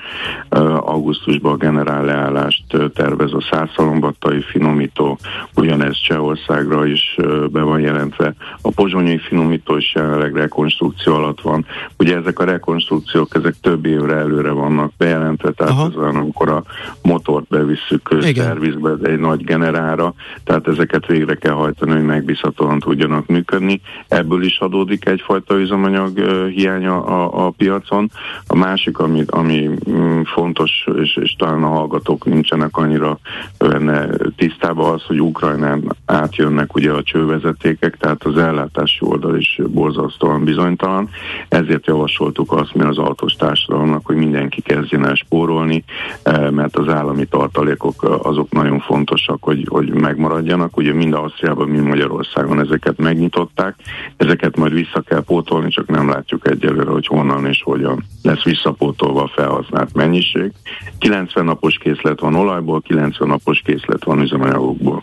Augusztusban 0.80 1.52
a 1.52 1.56
generál 1.56 2.04
leállást 2.04 2.64
tervez 2.94 3.32
a 3.32 3.46
százszalombattai 3.50 4.40
finomító, 4.40 5.18
ugyanez 5.54 6.00
Csehországra 6.00 6.86
is 6.86 7.16
be 7.50 7.62
van 7.62 7.80
jelentve. 7.80 8.34
A 8.60 8.70
pozsonyai 8.70 9.18
finomító 9.18 9.76
is 9.76 9.94
jelenleg 9.94 10.34
rekonstrukció 10.34 11.14
alatt 11.14 11.40
van. 11.40 11.66
Ugye 11.98 12.16
ezek 12.16 12.38
a 12.38 12.44
rekonstrukciók, 12.44 13.34
ezek 13.34 13.54
több 13.60 13.86
évre 13.86 14.14
előre 14.14 14.50
vannak 14.50 14.92
bejelentve, 14.96 15.50
tehát 15.50 15.72
Aha. 15.72 15.86
ez 15.86 15.96
olyan, 15.96 16.16
amikor 16.16 16.48
a 16.48 16.62
motort 17.02 17.47
bevisszük 17.48 18.08
szervizbe 18.34 18.94
egy 19.02 19.18
nagy 19.18 19.44
generára, 19.44 20.14
tehát 20.44 20.68
ezeket 20.68 21.06
végre 21.06 21.34
kell 21.34 21.52
hajtani, 21.52 21.92
hogy 21.92 22.04
megbízhatóan 22.04 22.78
tudjanak 22.78 23.26
működni. 23.26 23.80
Ebből 24.08 24.42
is 24.42 24.58
adódik 24.58 25.06
egyfajta 25.06 25.58
üzemanyag 25.58 26.18
hiánya 26.48 27.04
a, 27.04 27.46
a 27.46 27.50
piacon. 27.50 28.10
A 28.46 28.56
másik, 28.56 28.98
ami, 28.98 29.24
ami 29.26 29.70
mm, 29.90 30.20
fontos, 30.22 30.88
és, 31.02 31.16
és 31.16 31.34
talán 31.38 31.62
a 31.62 31.68
hallgatók 31.68 32.24
nincsenek 32.24 32.76
annyira 32.76 33.18
benne 33.58 34.06
tisztában 34.36 34.92
az, 34.92 35.02
hogy 35.02 35.20
Ukrajnán 35.20 35.96
átjönnek 36.04 36.74
ugye 36.74 36.92
a 36.92 37.02
csővezetékek, 37.02 37.96
tehát 37.96 38.24
az 38.24 38.36
ellátási 38.36 38.98
oldal 39.00 39.36
is 39.36 39.60
borzasztóan 39.68 40.44
bizonytalan. 40.44 41.08
Ezért 41.48 41.86
javasoltuk 41.86 42.52
azt 42.52 42.74
mi 42.74 42.84
az 42.84 42.98
autós 42.98 43.32
társadalomnak, 43.32 44.06
hogy 44.06 44.16
mindenki 44.16 44.60
kezdjen 44.60 45.06
el 45.06 45.14
spórolni, 45.14 45.84
eh, 46.22 46.50
mert 46.50 46.76
az 46.76 46.88
állami 46.88 47.24
tartalékok 47.30 48.20
azok 48.22 48.50
nagyon 48.50 48.80
fontosak, 48.80 49.42
hogy, 49.42 49.66
hogy 49.68 49.90
megmaradjanak. 49.90 50.76
Ugye 50.76 50.92
mind 50.92 51.14
Ausztriában, 51.14 51.68
mind 51.68 51.86
Magyarországon 51.86 52.60
ezeket 52.60 52.98
megnyitották. 52.98 53.74
Ezeket 54.16 54.56
majd 54.56 54.72
vissza 54.72 55.00
kell 55.00 55.22
pótolni, 55.22 55.68
csak 55.70 55.88
nem 55.88 56.08
látjuk 56.08 56.50
egyelőre, 56.50 56.90
hogy 56.90 57.06
honnan 57.06 57.46
és 57.46 57.62
hogyan 57.64 58.04
lesz 58.22 58.42
visszapótolva 58.42 59.22
a 59.22 59.32
felhasznált 59.34 59.94
mennyiség. 59.94 60.52
90 60.98 61.44
napos 61.44 61.78
készlet 61.78 62.20
van 62.20 62.34
olajból, 62.34 62.80
90 62.80 63.28
napos 63.28 63.62
készlet 63.64 64.04
van 64.04 64.20
üzemanyagokból. 64.20 65.02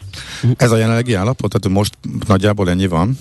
Ez 0.58 0.72
a 0.72 0.78
jelenlegi 0.78 1.14
állapot, 1.14 1.52
tehát 1.52 1.78
most 1.78 1.98
nagyjából 2.28 2.70
ennyi 2.70 2.88
van? 2.88 3.18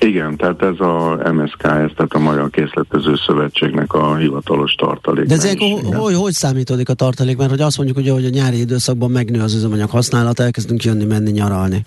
Igen, 0.00 0.36
tehát 0.36 0.62
ez 0.62 0.80
a 0.80 1.20
MSK, 1.32 1.62
ez 1.62 1.90
tehát 1.96 2.12
a 2.12 2.18
Magyar 2.18 2.50
Készletező 2.50 3.14
Szövetségnek 3.26 3.92
a 3.92 4.16
hivatalos 4.16 4.74
tartalék. 4.74 5.26
De 5.26 5.34
ez 5.34 5.44
ilyenkor 5.44 5.68
mennyisége. 5.68 5.96
hogy, 5.96 6.14
hogy 6.14 6.32
számítódik 6.32 6.88
a 6.88 6.94
tartalék? 6.94 7.36
Mert 7.36 7.50
hogy 7.50 7.60
azt 7.60 7.76
mondjuk, 7.76 7.98
ugye, 7.98 8.12
hogy 8.12 8.24
a 8.24 8.28
nyári 8.28 8.58
időszakban 8.60 9.10
megnő 9.10 9.40
az 9.40 9.54
üzemanyag 9.54 9.90
használat, 9.90 10.40
elkezdünk 10.40 10.84
jönni, 10.84 11.04
menni, 11.04 11.30
nyaralni. 11.30 11.84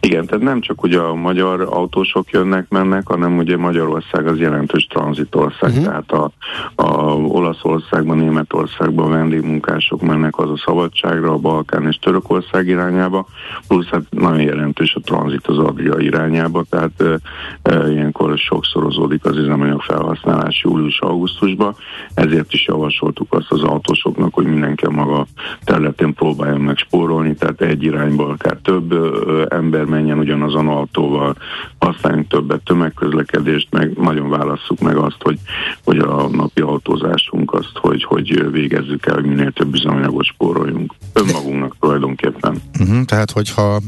Igen, 0.00 0.26
tehát 0.26 0.44
nem 0.44 0.60
csak 0.60 0.82
ugye 0.82 0.98
a 0.98 1.14
magyar 1.14 1.60
autósok 1.60 2.30
jönnek, 2.30 2.68
mennek, 2.68 3.06
hanem 3.06 3.38
ugye 3.38 3.56
Magyarország 3.56 4.26
az 4.26 4.38
jelentős 4.38 4.86
tranzitország, 4.86 5.70
uh-huh. 5.70 5.84
tehát 5.84 6.12
a, 6.12 6.30
a 6.74 7.14
Olaszországban, 7.14 8.18
Németországban 8.18 9.10
vendégmunkások 9.10 10.02
mennek 10.02 10.38
az 10.38 10.50
a 10.50 10.62
szabadságra, 10.64 11.32
a 11.32 11.36
Balkán 11.36 11.86
és 11.86 11.96
Törökország 11.96 12.66
irányába, 12.66 13.26
plusz 13.68 13.86
hát 13.86 14.02
nagyon 14.10 14.40
jelentős 14.40 14.94
a 14.94 15.00
tranzit 15.00 15.46
az 15.46 15.58
Adria 15.58 15.98
irányába, 15.98 16.64
tehát 16.70 17.02
e, 17.02 17.18
e, 17.62 17.90
ilyenkor 17.90 18.38
sokszorozódik 18.38 19.24
az 19.24 19.36
üzemanyag 19.36 19.80
felhasználás 19.80 20.62
július-augusztusban, 20.64 21.74
ezért 22.14 22.52
is 22.52 22.66
javasoltuk 22.66 23.32
azt 23.32 23.50
az 23.52 23.62
autósoknak, 23.62 24.34
hogy 24.34 24.46
mindenki 24.46 24.84
a 24.84 24.90
maga 24.90 25.26
területén 25.64 26.14
próbáljon 26.14 26.60
meg 26.60 26.76
spórolni, 26.76 27.34
tehát 27.34 27.60
egy 27.60 27.82
irányba 27.82 28.28
akár 28.28 28.56
több 28.62 28.92
ö, 28.92 29.44
ember 29.48 29.88
menjen 29.90 30.18
ugyanazon 30.18 30.68
autóval, 30.68 31.36
használjunk 31.78 32.28
többet 32.28 32.64
tömegközlekedést, 32.64 33.68
meg 33.70 33.92
nagyon 33.96 34.28
válasszuk 34.28 34.80
meg 34.80 34.96
azt, 34.96 35.18
hogy, 35.20 35.38
hogy 35.84 35.98
a 35.98 36.28
napi 36.28 36.60
autózásunk 36.60 37.54
azt, 37.54 37.72
hogy, 37.74 38.04
hogy 38.04 38.50
végezzük 38.50 39.06
el, 39.06 39.14
hogy 39.14 39.24
minél 39.24 39.52
több 39.52 39.74
üzemanyagot 39.74 40.24
spóroljunk. 40.24 40.94
Önmagunknak 41.12 41.76
tulajdonképpen. 41.80 42.62
Uh-huh, 42.80 43.04
tehát, 43.04 43.30
hogyha 43.30 43.80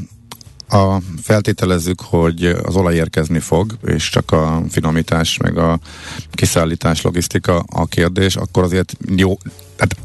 a, 0.73 1.01
feltételezzük, 1.21 2.01
hogy 2.01 2.45
az 2.45 2.75
olaj 2.75 2.95
érkezni 2.95 3.39
fog, 3.39 3.71
és 3.85 4.09
csak 4.09 4.31
a 4.31 4.61
finomítás, 4.69 5.37
meg 5.37 5.57
a 5.57 5.79
kiszállítás, 6.31 7.01
logisztika 7.01 7.63
a 7.73 7.85
kérdés, 7.85 8.35
akkor 8.35 8.63
azért 8.63 8.93
jó, 9.15 9.37
tehát 9.75 9.95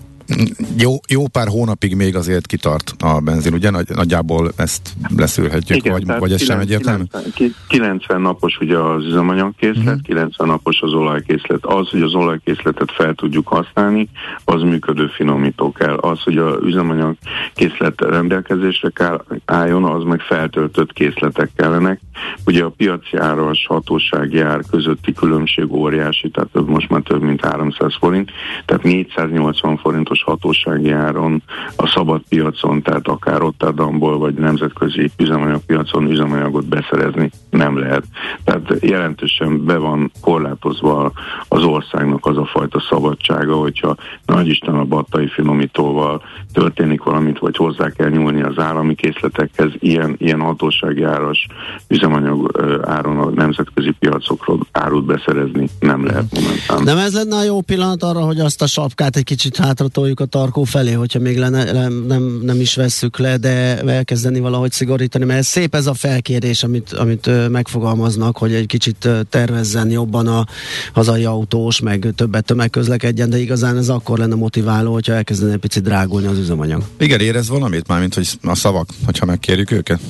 jó, 0.76 0.94
jó 1.08 1.26
pár 1.28 1.48
hónapig 1.48 1.94
még 1.94 2.16
azért 2.16 2.46
kitart 2.46 2.94
a 2.98 3.20
benzin, 3.20 3.52
ugye? 3.52 3.70
Nagy, 3.70 3.88
nagyjából 3.94 4.50
ezt 4.56 4.92
leszűrhetjük, 5.16 5.78
Igen, 5.78 5.92
vagy, 5.92 6.06
vagy 6.06 6.32
ez 6.32 6.38
90, 6.38 6.46
sem 6.46 6.58
egyértelmű? 6.58 7.04
90, 7.34 7.54
90 7.68 8.20
napos 8.20 8.58
ugye 8.60 8.78
az 8.78 9.04
üzemanyagkészlet, 9.04 9.84
uh-huh. 9.84 10.02
90 10.02 10.48
napos 10.48 10.80
az 10.80 10.92
olajkészlet. 10.92 11.64
Az, 11.64 11.88
hogy 11.88 12.02
az 12.02 12.14
olajkészletet 12.14 12.92
fel 12.92 13.14
tudjuk 13.14 13.48
használni, 13.48 14.08
az 14.44 14.62
működő 14.62 15.06
finomító 15.06 15.72
kell. 15.72 15.94
Az, 15.94 16.22
hogy 16.22 16.38
az 16.38 16.56
üzemanyagkészlet 16.62 18.00
rendelkezésre 18.00 18.90
kell 18.90 19.24
álljon, 19.44 19.84
az 19.84 20.02
meg 20.04 20.20
feltöltött 20.20 20.92
készletek 20.92 21.50
kellenek. 21.56 22.00
Ugye 22.46 22.64
a 22.64 22.72
piaci 22.76 23.16
áras 23.16 23.66
hatósági 23.66 24.40
ár 24.40 24.60
közötti 24.70 25.12
különbség 25.12 25.72
óriási, 25.72 26.30
tehát 26.30 26.66
most 26.66 26.88
már 26.88 27.00
több 27.00 27.22
mint 27.22 27.44
300 27.44 27.96
forint, 27.98 28.30
tehát 28.64 28.82
480 28.82 29.76
forintos 29.76 30.17
fontos 30.22 30.48
hatósági 30.48 30.90
áron 30.90 31.42
a 31.76 31.86
szabad 31.86 32.22
piacon, 32.28 32.82
tehát 32.82 33.08
akár 33.08 33.38
Rotterdamból 33.38 34.18
vagy 34.18 34.34
nemzetközi 34.34 35.10
üzemanyagpiacon 35.16 36.10
üzemanyagot 36.10 36.66
beszerezni 36.66 37.30
nem 37.50 37.78
lehet. 37.78 38.04
Tehát 38.44 38.74
jelentősen 38.80 39.64
be 39.64 39.76
van 39.76 40.10
korlátozva 40.20 41.12
az 41.48 41.62
országnak 41.62 42.26
az 42.26 42.36
a 42.36 42.44
fajta 42.44 42.80
szabadsága, 42.88 43.54
hogyha 43.54 43.96
nagy 44.26 44.48
Isten 44.48 44.74
a 44.74 44.84
battai 44.84 45.28
finomítóval 45.28 46.22
történik 46.52 47.02
valamit, 47.02 47.38
vagy 47.38 47.56
hozzá 47.56 47.90
kell 47.90 48.08
nyúlni 48.08 48.42
az 48.42 48.58
állami 48.58 48.94
készletekhez, 48.94 49.70
ilyen, 49.78 50.14
ilyen 50.18 50.40
hatósági 50.40 51.02
áras 51.02 51.46
üzemanyag 51.88 52.60
áron 52.84 53.18
a 53.18 53.30
nemzetközi 53.30 53.90
piacokról 53.98 54.58
árut 54.72 55.04
beszerezni 55.04 55.68
nem 55.80 56.04
lehet 56.04 56.24
momentán. 56.34 56.82
Nem 56.82 57.04
ez 57.04 57.14
lenne 57.14 57.36
a 57.36 57.42
jó 57.42 57.60
pillanat 57.60 58.02
arra, 58.02 58.20
hogy 58.20 58.40
azt 58.40 58.62
a 58.62 58.66
sapkát 58.66 59.16
egy 59.16 59.24
kicsit 59.24 59.56
hátratoljuk 59.56 60.07
toljuk 60.08 60.34
a 60.34 60.38
tarkó 60.38 60.64
felé, 60.64 60.92
hogyha 60.92 61.18
még 61.18 61.38
lenne, 61.38 61.72
nem, 61.72 62.04
nem, 62.06 62.40
nem 62.42 62.60
is 62.60 62.74
vesszük 62.74 63.18
le, 63.18 63.36
de 63.36 63.80
elkezdeni 63.82 64.40
valahogy 64.40 64.72
szigorítani, 64.72 65.24
mert 65.24 65.38
ez 65.38 65.46
szép 65.46 65.74
ez 65.74 65.86
a 65.86 65.94
felkérés, 65.94 66.62
amit, 66.62 66.92
amit 66.92 67.48
megfogalmaznak, 67.48 68.36
hogy 68.36 68.54
egy 68.54 68.66
kicsit 68.66 69.08
tervezzen 69.30 69.90
jobban 69.90 70.26
a 70.26 70.46
hazai 70.92 71.24
autós, 71.24 71.80
meg 71.80 72.12
többet 72.16 72.44
tömegközlekedjen, 72.44 73.30
de 73.30 73.38
igazán 73.38 73.76
ez 73.76 73.88
akkor 73.88 74.18
lenne 74.18 74.34
motiváló, 74.34 74.92
hogyha 74.92 75.12
elkezdene 75.12 75.52
egy 75.52 75.58
picit 75.58 75.82
drágulni 75.82 76.26
az 76.26 76.38
üzemanyag. 76.38 76.82
Igen, 76.98 77.20
érez 77.20 77.48
valamit 77.48 77.86
már, 77.88 78.00
mint 78.00 78.14
hogy 78.14 78.28
a 78.42 78.54
szavak, 78.54 78.88
hogyha 79.04 79.26
megkérjük 79.26 79.70
őket? 79.70 80.00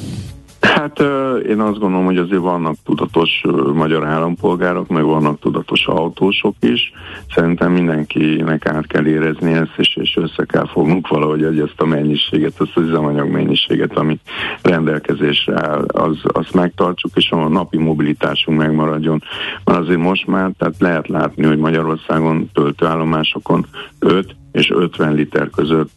Hát 0.61 1.01
én 1.49 1.61
azt 1.61 1.79
gondolom, 1.79 2.05
hogy 2.05 2.17
azért 2.17 2.41
vannak 2.41 2.75
tudatos 2.85 3.43
magyar 3.75 4.07
állampolgárok, 4.07 4.89
meg 4.89 5.05
vannak 5.05 5.41
tudatos 5.41 5.87
autósok 5.87 6.55
is. 6.61 6.93
Szerintem 7.35 7.73
mindenkinek 7.73 8.67
át 8.67 8.87
kell 8.87 9.07
érezni 9.07 9.53
ezt, 9.53 9.73
és, 9.77 9.97
és 9.97 10.17
össze 10.17 10.45
kell 10.45 10.67
fognunk 10.67 11.09
valahogy, 11.09 11.45
hogy 11.45 11.59
ezt 11.59 11.81
a 11.81 11.87
mennyiséget, 11.87 12.61
azt 12.61 12.77
az 12.77 12.83
üzemanyag 12.83 13.31
mennyiséget, 13.31 13.97
ami 13.97 14.19
rendelkezésre 14.63 15.67
áll, 15.67 15.85
az, 15.87 16.17
azt 16.23 16.55
megtartsuk, 16.55 17.11
és 17.15 17.31
a 17.31 17.49
napi 17.49 17.79
mobilitásunk 17.79 18.59
megmaradjon. 18.59 19.23
Mert 19.65 19.79
azért 19.79 20.01
most 20.01 20.27
már, 20.27 20.51
tehát 20.59 20.75
lehet 20.79 21.09
látni, 21.09 21.45
hogy 21.45 21.59
Magyarországon 21.59 22.51
töltőállomásokon 22.53 23.67
5 23.99 24.37
és 24.53 24.71
50 24.71 25.15
liter 25.15 25.51
között 25.51 25.91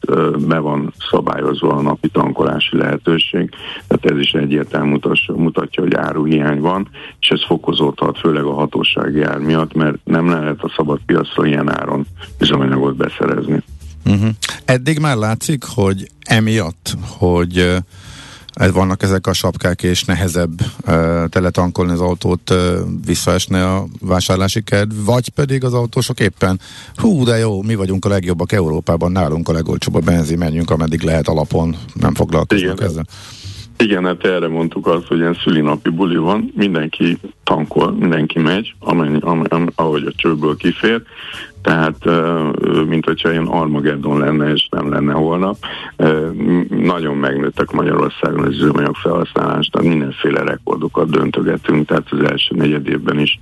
be 0.48 0.58
van 0.58 0.94
szabályozva 1.10 1.70
a 1.70 1.82
napi 1.82 2.10
tankolási 2.10 2.78
lehetőség, 2.78 3.50
tehát 3.88 4.06
ez 4.06 4.18
is 4.18 4.32
egyértelmű 4.32 4.98
mutatja, 5.28 5.84
hogy 5.84 5.94
áruhiány 5.94 6.60
van, 6.60 6.88
és 7.20 7.28
ez 7.28 7.46
fokozódhat 7.46 8.20
főleg 8.20 8.44
a 8.44 8.54
hatósági 8.54 9.22
ár 9.22 9.38
miatt, 9.38 9.74
mert 9.74 9.98
nem 10.04 10.30
lehet 10.30 10.62
a 10.62 10.74
szabad 10.76 11.00
piacra 11.06 11.46
ilyen 11.46 11.80
áron 11.80 12.06
üzemanyagot 12.40 12.96
beszerezni. 12.96 13.64
Uh-huh. 14.06 14.30
Eddig 14.66 15.00
már 15.00 15.16
látszik, 15.16 15.64
hogy 15.64 16.08
emiatt, 16.20 16.96
hogy 17.18 17.76
vannak 18.54 19.04
ezek 19.04 19.28
a 19.28 19.34
sapkák, 19.34 19.84
és 19.84 20.04
nehezebb 20.04 20.62
uh, 20.62 21.26
teletankolni 21.30 21.92
az 21.92 22.02
autót, 22.02 22.50
uh, 22.50 22.58
visszaesne 23.06 23.66
a 23.74 23.86
vásárlási 24.00 24.64
kedv, 24.64 25.06
vagy 25.06 25.30
pedig 25.30 25.64
az 25.64 25.74
autósok 25.74 26.20
éppen, 26.20 26.60
hú, 26.96 27.24
de 27.24 27.38
jó, 27.38 27.62
mi 27.62 27.76
vagyunk 27.76 28.06
a 28.06 28.10
legjobbak 28.10 28.52
Európában, 28.52 29.12
nálunk 29.12 29.50
a 29.50 29.54
legolcsóbb 29.54 29.96
a 29.96 30.00
benzin, 30.00 30.38
menjünk, 30.38 30.70
ameddig 30.70 31.02
lehet 31.02 31.28
alapon, 31.28 31.76
nem 31.94 32.14
foglalkozunk 32.14 32.78
Igen. 32.78 32.90
ezzel. 32.90 33.06
Igen, 33.78 34.06
hát 34.06 34.26
erre 34.26 34.48
mondtuk 34.48 34.88
azt, 34.88 35.06
hogy 35.08 35.18
ilyen 35.18 35.38
szülinapi 35.44 35.90
buli 35.90 36.18
van, 36.18 36.52
mindenki 36.56 37.18
tankol, 37.44 37.92
mindenki 37.92 38.40
megy, 38.40 38.74
amennyi, 38.80 39.18
amennyi, 39.20 39.70
ahogy 39.76 40.06
a 40.06 40.14
csőből 40.16 40.56
kifér, 40.56 41.02
tehát 41.62 42.06
mint 42.88 43.06
hogyha 43.06 43.32
ilyen 43.32 43.48
Armageddon 43.48 44.20
lenne, 44.20 44.52
és 44.52 44.68
nem 44.70 44.90
lenne 44.90 45.14
holnap. 45.14 45.58
Nagyon 46.70 47.16
megnőttek 47.18 47.72
Magyarországon 47.72 48.46
az 48.46 48.54
üzemanyag 48.54 48.96
felhasználás, 48.96 49.68
tehát 49.68 49.88
mindenféle 49.88 50.44
rekordokat 50.44 51.10
döntögetünk, 51.10 51.88
tehát 51.88 52.08
az 52.10 52.30
első 52.30 52.56
negyed 52.56 52.88
évben 52.88 53.20
is, 53.20 53.40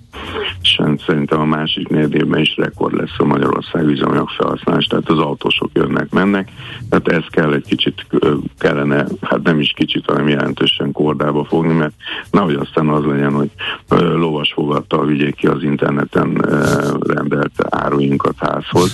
és 0.62 0.82
szerintem 1.06 1.40
a 1.40 1.46
másik 1.46 1.88
negyed 1.88 2.14
évben 2.14 2.40
is 2.40 2.58
rekord 2.58 2.96
lesz 2.96 3.16
a 3.18 3.26
Magyarország 3.26 3.88
üzemanyag 3.88 4.30
felhasználás, 4.30 4.86
tehát 4.86 5.10
az 5.10 5.20
autósok 5.20 5.70
jönnek, 5.74 6.10
mennek, 6.12 6.50
tehát 6.90 7.08
ez 7.08 7.24
kell 7.30 7.54
egy 7.54 7.66
kicsit 7.66 8.06
kellene, 8.58 9.06
hát 9.22 9.44
nem 9.44 9.60
is 9.60 9.74
kicsit, 9.76 10.06
hanem 10.06 10.28
jelentősen 10.28 10.92
kordába 10.92 11.44
fogni, 11.44 11.74
mert 11.74 11.94
nehogy 12.32 12.56
aztán 12.56 12.88
az 12.88 13.04
legyen, 13.06 13.34
hogy 13.34 13.50
lovas 13.98 14.54
fogadta 14.54 15.06
vigyék 15.06 15.36
ki 15.36 15.48
az 15.48 15.64
interneten 15.64 16.46
rendelt 17.08 17.52
áruink 17.70 18.09
magunkat 18.10 18.36
házhoz. 18.40 18.92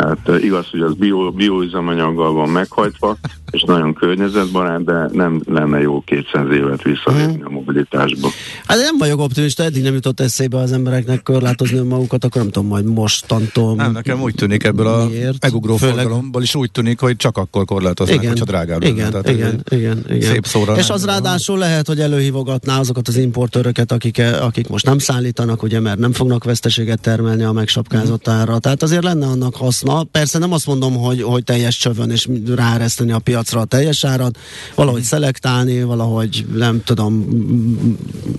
Tehát 0.00 0.42
igaz, 0.42 0.66
hogy 0.70 0.80
az 0.80 0.94
bio, 0.94 1.30
bioüzemanyaggal 1.30 2.32
van 2.32 2.48
meghajtva, 2.48 3.16
és 3.50 3.62
nagyon 3.62 3.94
környezetbarát, 3.94 4.84
de 4.84 5.08
nem 5.12 5.42
lenne 5.46 5.80
jó 5.80 6.00
200 6.00 6.50
évet 6.52 6.82
visszalépni 6.82 7.42
a 7.42 7.50
mobilitásba. 7.50 8.28
Hát 8.66 8.78
nem 8.78 8.98
vagyok 8.98 9.20
optimista, 9.20 9.62
eddig 9.62 9.82
nem 9.82 9.94
jutott 9.94 10.20
eszébe 10.20 10.56
az 10.56 10.72
embereknek 10.72 11.22
korlátozni 11.22 11.78
magukat, 11.78 12.24
akkor 12.24 12.42
nem 12.42 12.50
tudom, 12.50 12.68
majd 12.68 12.84
mostantól. 12.84 13.74
Nem, 13.74 13.92
nekem 13.92 14.22
úgy 14.22 14.34
tűnik 14.34 14.64
ebből 14.64 14.86
a 14.86 15.08
megugró 15.40 15.76
Főleg... 15.76 15.94
forgalomból 15.94 16.42
is 16.42 16.54
úgy 16.54 16.70
tűnik, 16.70 17.00
hogy 17.00 17.16
csak 17.16 17.36
akkor 17.36 17.64
korlátoznak, 17.64 18.26
hogyha 18.26 18.44
drágább. 18.44 18.82
Igen, 18.82 19.10
Tehát 19.10 19.28
igen, 19.28 19.64
igen, 19.68 20.04
igen. 20.08 20.30
Szép 20.30 20.46
szóra. 20.46 20.76
És 20.76 20.90
az 20.90 21.04
ráadásul 21.04 21.58
lehet, 21.58 21.86
hogy 21.86 22.00
előhívogatná 22.00 22.78
azokat 22.78 23.08
az 23.08 23.16
importőröket, 23.16 23.92
akik, 23.92 24.22
akik 24.40 24.68
most 24.68 24.86
nem 24.86 24.98
szállítanak, 24.98 25.62
ugye, 25.62 25.80
mert 25.80 25.98
nem 25.98 26.12
fognak 26.12 26.44
veszteséget 26.44 27.00
termelni 27.00 27.42
a 27.42 27.52
megsapkázott 27.52 28.28
ára. 28.28 28.58
Tehát 28.58 28.82
azért 28.82 29.02
lenne 29.02 29.26
annak 29.26 29.56
haszna. 29.56 29.89
Persze 30.10 30.38
nem 30.38 30.52
azt 30.52 30.66
mondom, 30.66 30.96
hogy, 30.96 31.22
hogy 31.22 31.44
teljes 31.44 31.76
csövön 31.76 32.10
és 32.10 32.28
ráereszteni 32.56 33.12
a 33.12 33.18
piac 33.18 33.50
piacra 33.50 33.60
a 33.60 33.64
teljes 33.64 34.04
árat, 34.04 34.38
valahogy 34.74 35.02
szelektálni, 35.02 35.82
valahogy 35.82 36.46
nem 36.54 36.82
tudom, 36.84 37.26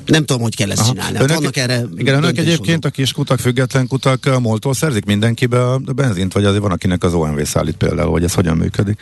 nem 0.05 0.25
tudom, 0.25 0.41
hogy 0.41 0.55
kell 0.55 0.71
ezt 0.71 0.81
Aha. 0.81 0.89
csinálni. 0.89 1.17
Hát 1.17 1.23
önök, 1.23 1.35
vannak 1.35 1.57
erre 1.57 1.81
igen, 1.95 2.15
önök 2.15 2.37
egyébként 2.37 2.85
a 2.85 2.89
kis 2.89 3.13
kutak, 3.13 3.39
független 3.39 3.87
kutak 3.87 4.25
a 4.25 4.39
moltól 4.39 4.73
szerzik 4.73 5.05
mindenkibe 5.05 5.69
a 5.69 5.79
benzint, 5.95 6.33
vagy 6.33 6.45
azért 6.45 6.61
van, 6.61 6.71
akinek 6.71 7.03
az 7.03 7.13
OMV 7.13 7.41
szállít 7.41 7.77
például, 7.77 8.11
hogy 8.11 8.23
ez 8.23 8.33
hogyan 8.33 8.57
működik? 8.57 8.99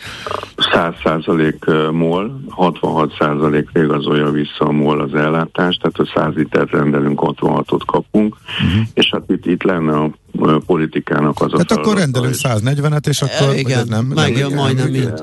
100% 0.56 1.91
MOL, 1.91 2.41
66% 2.58 3.66
igazolja 3.74 4.32
vissza 4.32 4.66
a 4.66 4.72
MOL 4.72 5.02
az 5.02 5.14
ellátást, 5.14 5.82
tehát 5.82 5.97
a 5.97 6.20
100 6.20 6.34
litert 6.36 6.72
rendelünk, 6.72 7.20
66-ot 7.24 7.82
kapunk, 7.86 8.36
uh-huh. 8.36 8.88
és 8.93 9.10
hát 9.12 9.24
itt, 9.28 9.45
itt 9.45 9.64
lenne 9.64 9.97
a 9.97 10.12
politikának 10.66 11.42
az 11.42 11.52
hát 11.58 11.72
a 11.72 11.76
akkor 11.76 11.98
rendelünk 11.98 12.34
140-et, 12.38 13.08
és 13.08 13.22
akkor 13.22 13.56
e, 13.56 13.58
igen, 13.58 13.88
nem, 13.88 14.06
meg, 14.06 14.34
nem, 14.34 14.54
majdnem 14.54 14.94
így. 14.94 15.14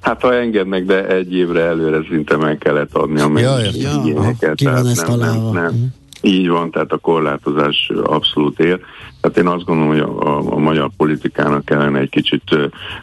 Hát 0.00 0.20
ha 0.20 0.34
engednek, 0.34 0.84
de 0.84 1.06
egy 1.06 1.34
évre 1.34 1.60
előre 1.60 2.00
szinte 2.10 2.36
meg 2.36 2.58
kellett 2.58 2.94
adni 2.94 3.20
a 3.20 3.28
mennyiségeket. 3.28 4.60
Ja, 4.60 4.70
ja. 4.70 4.82
nem, 4.82 5.18
nem, 5.18 5.50
nem. 5.52 5.72
Mhm. 5.72 5.84
Így 6.24 6.48
van, 6.48 6.70
tehát 6.70 6.92
a 6.92 6.96
korlátozás 6.96 7.90
abszolút 8.02 8.58
ér. 8.60 8.80
Tehát 9.20 9.36
én 9.36 9.46
azt 9.46 9.64
gondolom, 9.64 9.90
hogy 9.90 10.00
a, 10.00 10.36
a, 10.36 10.52
a 10.52 10.58
magyar 10.58 10.90
politikának 10.96 11.64
kellene 11.64 11.98
egy 11.98 12.08
kicsit 12.08 12.42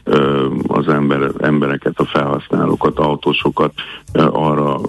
ö, 0.04 0.46
az 0.68 0.88
ember, 0.88 1.32
embereket, 1.42 2.00
a 2.00 2.06
felhasználókat, 2.06 3.00
autósokat 3.00 3.74
ö, 4.14 4.28
arra 4.32 4.80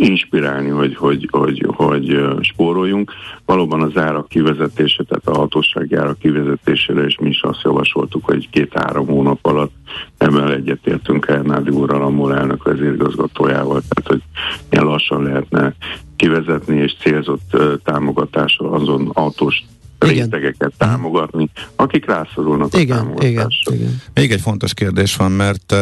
inspirálni, 0.00 0.68
hogy, 0.68 0.96
hogy, 0.96 1.28
hogy, 1.30 1.66
hogy 1.76 2.14
spóroljunk. 2.40 3.12
Valóban 3.44 3.82
az 3.82 3.96
árak 3.96 4.28
kivezetése, 4.28 5.04
tehát 5.04 5.26
a 5.26 5.40
hatósági 5.40 5.94
árak 5.94 6.18
kivezetésére, 6.18 7.02
és 7.02 7.18
mi 7.18 7.28
is 7.28 7.42
azt 7.42 7.62
javasoltuk, 7.62 8.24
hogy 8.24 8.50
két-három 8.50 9.06
hónap 9.06 9.38
alatt 9.42 9.72
ebben 10.16 10.50
egyetértünk 10.50 11.28
Ernádi 11.28 11.70
úrral, 11.70 12.02
a 12.02 12.08
MOL 12.08 12.34
elnök 12.34 12.62
vezérigazgatójával, 12.62 13.82
tehát 13.88 14.10
hogy 14.10 14.22
ilyen 14.70 14.84
lassan 14.84 15.22
lehetne 15.22 15.74
kivezetni 16.16 16.76
és 16.76 16.96
célzott 17.00 17.56
támogatással 17.84 18.74
azon 18.74 19.10
autós. 19.12 19.64
Rétegeket 20.00 20.72
támogatni, 20.76 21.50
akik 21.76 22.06
rászorulnak 22.06 22.78
igen, 22.78 22.96
a 22.96 23.00
támogatásra. 23.00 23.74
Igen, 23.74 23.86
igen. 23.86 24.02
Még 24.14 24.32
egy 24.32 24.40
fontos 24.40 24.74
kérdés 24.74 25.16
van, 25.16 25.32
mert 25.32 25.74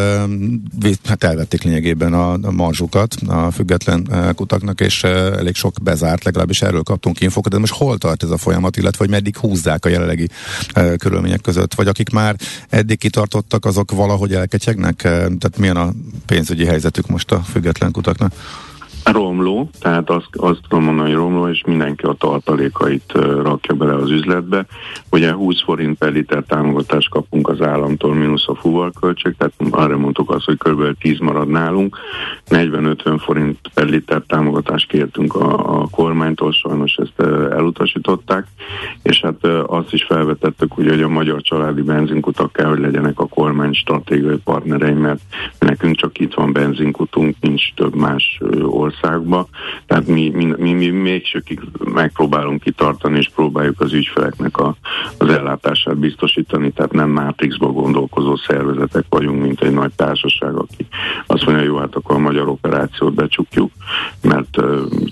hát 1.05 1.25
elvették 1.25 1.63
lényegében 1.63 2.13
a, 2.13 2.33
a 2.33 2.51
marzsukat 2.51 3.15
a 3.27 3.51
független 3.51 4.09
kutaknak, 4.35 4.81
és 4.81 5.05
elég 5.05 5.55
sok 5.55 5.75
bezárt, 5.83 6.25
legalábbis 6.25 6.63
erről 6.63 6.83
kaptunk 6.83 7.21
infokat, 7.21 7.53
de 7.53 7.59
most 7.59 7.75
hol 7.75 7.99
tart 7.99 8.23
ez 8.23 8.31
a 8.31 8.37
folyamat, 8.37 8.77
illetve 8.77 8.99
hogy 8.99 9.11
meddig 9.11 9.37
húzzák 9.37 9.85
a 9.85 9.89
jelenlegi 9.89 10.29
körülmények 10.97 11.41
között, 11.41 11.75
vagy 11.75 11.87
akik 11.87 12.11
már 12.11 12.37
eddig 12.69 12.99
kitartottak, 12.99 13.65
azok 13.65 13.91
valahogy 13.91 14.35
elketyegnek? 14.35 14.97
Tehát 14.97 15.59
milyen 15.59 15.77
a 15.77 15.93
pénzügyi 16.27 16.65
helyzetük 16.65 17.07
most 17.07 17.33
a 17.33 17.41
független 17.41 17.91
kutaknak? 17.91 18.33
Romló, 19.05 19.71
tehát 19.81 20.11
azt, 20.11 20.29
azt 20.37 20.61
tudom 20.69 20.85
mondani, 20.85 21.09
hogy 21.09 21.19
romló, 21.19 21.49
és 21.49 21.63
mindenki 21.67 22.05
a 22.05 22.13
tartalékait 22.13 23.13
rakja 23.43 23.75
bele 23.75 23.95
az 23.95 24.11
üzletbe. 24.11 24.67
Ugye 25.11 25.33
20 25.33 25.63
forint 25.63 25.99
per 25.99 26.13
liter 26.13 26.43
támogatást 26.47 27.11
kapunk 27.11 27.49
az 27.49 27.61
államtól, 27.61 28.15
mínusz 28.15 28.49
a 28.49 28.55
fuvarköltség, 28.55 29.35
tehát 29.39 29.55
arra 29.71 29.99
mondtuk 29.99 30.31
azt, 30.31 30.45
hogy 30.45 30.57
kb. 30.57 30.99
10 30.99 31.19
marad 31.19 31.49
nálunk. 31.49 31.97
40-50 32.49 33.21
forint 33.25 33.59
per 33.75 33.87
liter 33.87 34.23
támogatást 34.27 34.89
kértünk 34.89 35.35
a, 35.35 35.81
a 35.81 35.89
kormánytól, 35.91 36.53
sajnos 36.53 36.95
ezt 36.95 37.29
elutasították, 37.51 38.47
és 39.03 39.21
hát 39.21 39.45
azt 39.67 39.93
is 39.93 40.05
felvetettük, 40.05 40.73
hogy 40.73 41.03
a 41.03 41.09
magyar 41.09 41.43
családi 41.43 41.83
benzinkutak 41.83 42.53
kell, 42.53 42.69
hogy 42.69 42.81
legyenek 42.81 43.19
a 43.19 43.27
kormány 43.27 43.73
stratégiai 43.73 44.37
partnerei, 44.45 44.93
mert 44.93 45.21
nekünk 45.59 45.97
csak 45.97 46.19
itt 46.19 46.35
van 46.35 46.53
benzinkutunk, 46.53 47.37
nincs 47.41 47.75
több 47.75 47.95
más 47.95 48.41
ország 48.63 48.97
országba, 49.03 49.49
tehát 49.87 50.07
mi, 50.07 50.31
mi, 50.35 50.55
mi, 50.57 50.73
mi 50.73 50.89
még 50.89 51.27
sökig 51.27 51.61
megpróbálunk 51.95 52.63
kitartani, 52.63 53.17
és 53.17 53.31
próbáljuk 53.35 53.81
az 53.81 53.93
ügyfeleknek 53.93 54.59
a, 54.59 54.77
az 55.19 55.29
ellátását 55.29 55.97
biztosítani, 55.99 56.71
tehát 56.71 56.93
nem 56.93 57.11
Matrixba 57.11 57.67
gondolkozó 57.67 58.37
szervezetek 58.37 59.05
vagyunk, 59.09 59.43
mint 59.43 59.61
egy 59.61 59.73
nagy 59.73 59.93
társaság, 59.97 60.55
aki 60.55 60.87
azt 61.27 61.45
mondja, 61.45 61.65
jó, 61.65 61.77
hát 61.77 61.95
akkor 61.95 62.17
a 62.17 62.19
magyar 62.19 62.49
operációt 62.49 63.15
becsukjuk, 63.15 63.71
mert 64.23 64.57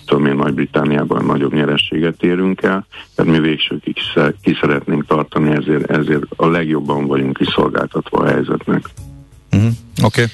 tudom 0.07 0.27
én, 0.27 0.35
Nagy-Britániában 0.35 1.25
nagyobb 1.25 1.55
nyerességet 1.55 2.23
érünk 2.23 2.63
el, 2.63 2.87
tehát 3.15 3.33
mi 3.33 3.41
végsőkig 3.41 3.97
ki 4.43 4.57
szeretnénk 4.61 5.07
tartani, 5.07 5.51
ezért, 5.51 5.91
ezért 5.91 6.25
a 6.37 6.47
legjobban 6.47 7.07
vagyunk 7.07 7.37
kiszolgáltatva 7.37 8.19
a 8.19 8.27
helyzetnek. 8.27 8.91
Uh-huh. 9.57 9.73
Oké. 10.03 10.23
Okay. 10.23 10.27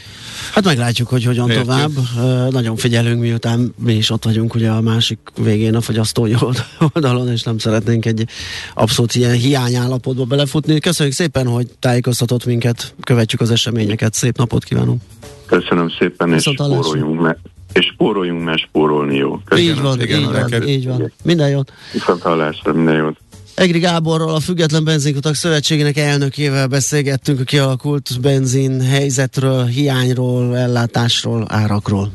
Hát 0.53 0.65
meglátjuk, 0.65 1.09
hogy 1.09 1.25
hogyan 1.25 1.51
Értjük. 1.51 1.67
tovább. 1.67 1.91
Uh, 1.97 2.53
nagyon 2.53 2.77
figyelünk, 2.77 3.21
miután 3.21 3.75
mi 3.79 3.93
is 3.93 4.11
ott 4.11 4.25
vagyunk 4.25 4.55
ugye 4.55 4.71
a 4.71 4.81
másik 4.81 5.19
végén 5.37 5.75
a 5.75 5.81
fogyasztói 5.81 6.33
oldalon, 6.93 7.29
és 7.29 7.43
nem 7.43 7.59
szeretnénk 7.59 8.07
egy 8.07 8.27
abszolút 8.75 9.15
ilyen 9.15 9.33
hiányállapotba 9.33 10.25
belefutni. 10.25 10.81
Köszönjük 10.81 11.15
szépen, 11.15 11.47
hogy 11.47 11.67
tájékoztatott 11.79 12.45
minket, 12.45 12.95
követjük 13.03 13.41
az 13.41 13.51
eseményeket. 13.51 14.15
Szép 14.15 14.37
napot 14.37 14.65
kívánunk! 14.65 15.03
Köszönöm 15.47 15.91
szépen, 15.99 16.33
és 16.33 16.43
spóroljunk, 16.43 17.21
me- 17.21 17.39
és 17.73 17.87
spóroljunk, 17.87 18.45
mert 18.45 18.59
spórolni 18.59 19.17
jó. 19.17 19.41
Köszönöm 19.45 19.71
így 19.71 19.81
van, 19.83 19.99
szépen. 19.99 20.19
így 20.19 20.51
van, 20.51 20.69
így 20.69 20.87
van. 20.87 21.13
Minden 21.23 21.49
jót! 21.49 21.73
Viszont 21.93 22.23
hallásra, 22.23 22.73
minden 22.73 22.95
jót! 22.95 23.17
Egri 23.55 23.79
Gáborral, 23.79 24.35
a 24.35 24.41
Független 24.41 24.85
Benzinkutak 24.85 25.35
Szövetségének 25.35 25.97
elnökével 25.97 26.67
beszélgettünk 26.67 27.41
a 27.41 27.45
kialakult 27.45 28.21
benzin 28.21 28.81
helyzetről, 28.81 29.65
hiányról, 29.65 30.57
ellátásról, 30.57 31.47
árakról. 31.49 32.13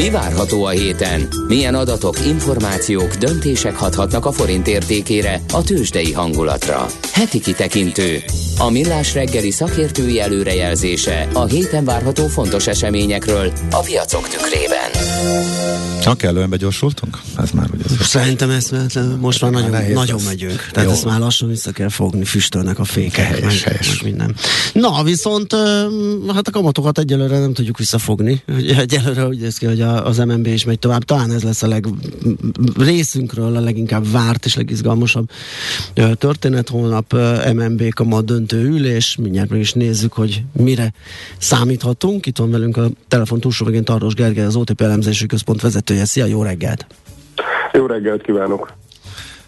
Mi 0.00 0.10
várható 0.10 0.64
a 0.64 0.68
héten? 0.68 1.28
Milyen 1.46 1.74
adatok, 1.74 2.26
információk, 2.26 3.14
döntések 3.14 3.76
hathatnak 3.76 4.26
a 4.26 4.32
forint 4.32 4.68
értékére, 4.68 5.40
a 5.52 5.62
tőzsdei 5.62 6.12
hangulatra? 6.12 6.86
Heti 7.12 7.40
kitekintő. 7.40 8.22
A 8.58 8.70
millás 8.70 9.14
reggeli 9.14 9.50
szakértői 9.50 10.20
előrejelzése 10.20 11.28
a 11.32 11.44
héten 11.44 11.84
várható 11.84 12.26
fontos 12.26 12.66
eseményekről 12.66 13.52
a 13.70 13.80
piacok 13.80 14.28
tükrében. 14.28 14.90
Ha 16.04 16.14
kellően 16.14 16.50
begyorsultunk? 16.50 17.18
Ez 17.36 17.50
már 17.50 17.68
ugye. 17.74 17.84
Szerintem 18.00 18.50
ezt 18.50 18.70
mert 18.70 18.98
most 19.20 19.40
már 19.40 19.50
nagyon, 19.50 19.92
nagyon 19.92 20.20
megyünk. 20.24 20.68
Tehát 20.72 20.88
Jó. 20.88 20.94
ezt 20.94 21.04
már 21.04 21.20
lassan 21.20 21.48
vissza 21.48 21.70
kell 21.70 21.88
fogni, 21.88 22.24
füstölnek 22.24 22.78
a 22.78 22.84
fékek. 22.84 23.26
Helyes, 23.26 23.42
meg, 23.42 23.72
helyes. 23.72 23.88
Meg 23.88 24.10
minden. 24.10 24.36
Na, 24.72 25.02
viszont 25.02 25.52
hát 26.34 26.48
a 26.48 26.50
kamatokat 26.50 26.98
egyelőre 26.98 27.38
nem 27.38 27.52
tudjuk 27.52 27.78
visszafogni. 27.78 28.42
Egyelőre 28.76 29.26
úgy 29.26 29.38
néz 29.38 29.56
ki, 29.56 29.66
hogy 29.66 29.80
az 29.94 30.18
MNB 30.18 30.46
is 30.46 30.64
megy 30.64 30.78
tovább. 30.78 31.04
Talán 31.04 31.30
ez 31.30 31.42
lesz 31.42 31.62
a 31.62 31.68
leg 31.68 31.86
részünkről 32.78 33.56
a 33.56 33.60
leginkább 33.60 34.10
várt 34.10 34.44
és 34.44 34.56
legizgalmasabb 34.56 35.30
történet. 36.14 36.68
Holnap 36.68 37.12
MNB 37.54 37.94
kamat 37.94 38.24
döntő 38.24 38.64
ülés. 38.64 39.16
Mindjárt 39.16 39.50
meg 39.50 39.60
is 39.60 39.72
nézzük, 39.72 40.12
hogy 40.12 40.42
mire 40.52 40.92
számíthatunk. 41.38 42.26
Itt 42.26 42.38
van 42.38 42.50
velünk 42.50 42.76
a 42.76 42.86
telefon 43.08 43.40
túlsó 43.40 43.64
végén 43.64 43.84
Tardos 43.84 44.14
Gergely, 44.14 44.44
az 44.44 44.56
OTP 44.56 44.80
elemzési 44.80 45.26
központ 45.26 45.60
vezetője. 45.60 46.04
Szia, 46.04 46.24
jó 46.24 46.42
reggelt! 46.42 46.86
Jó 47.72 47.86
reggelt 47.86 48.22
kívánok! 48.22 48.72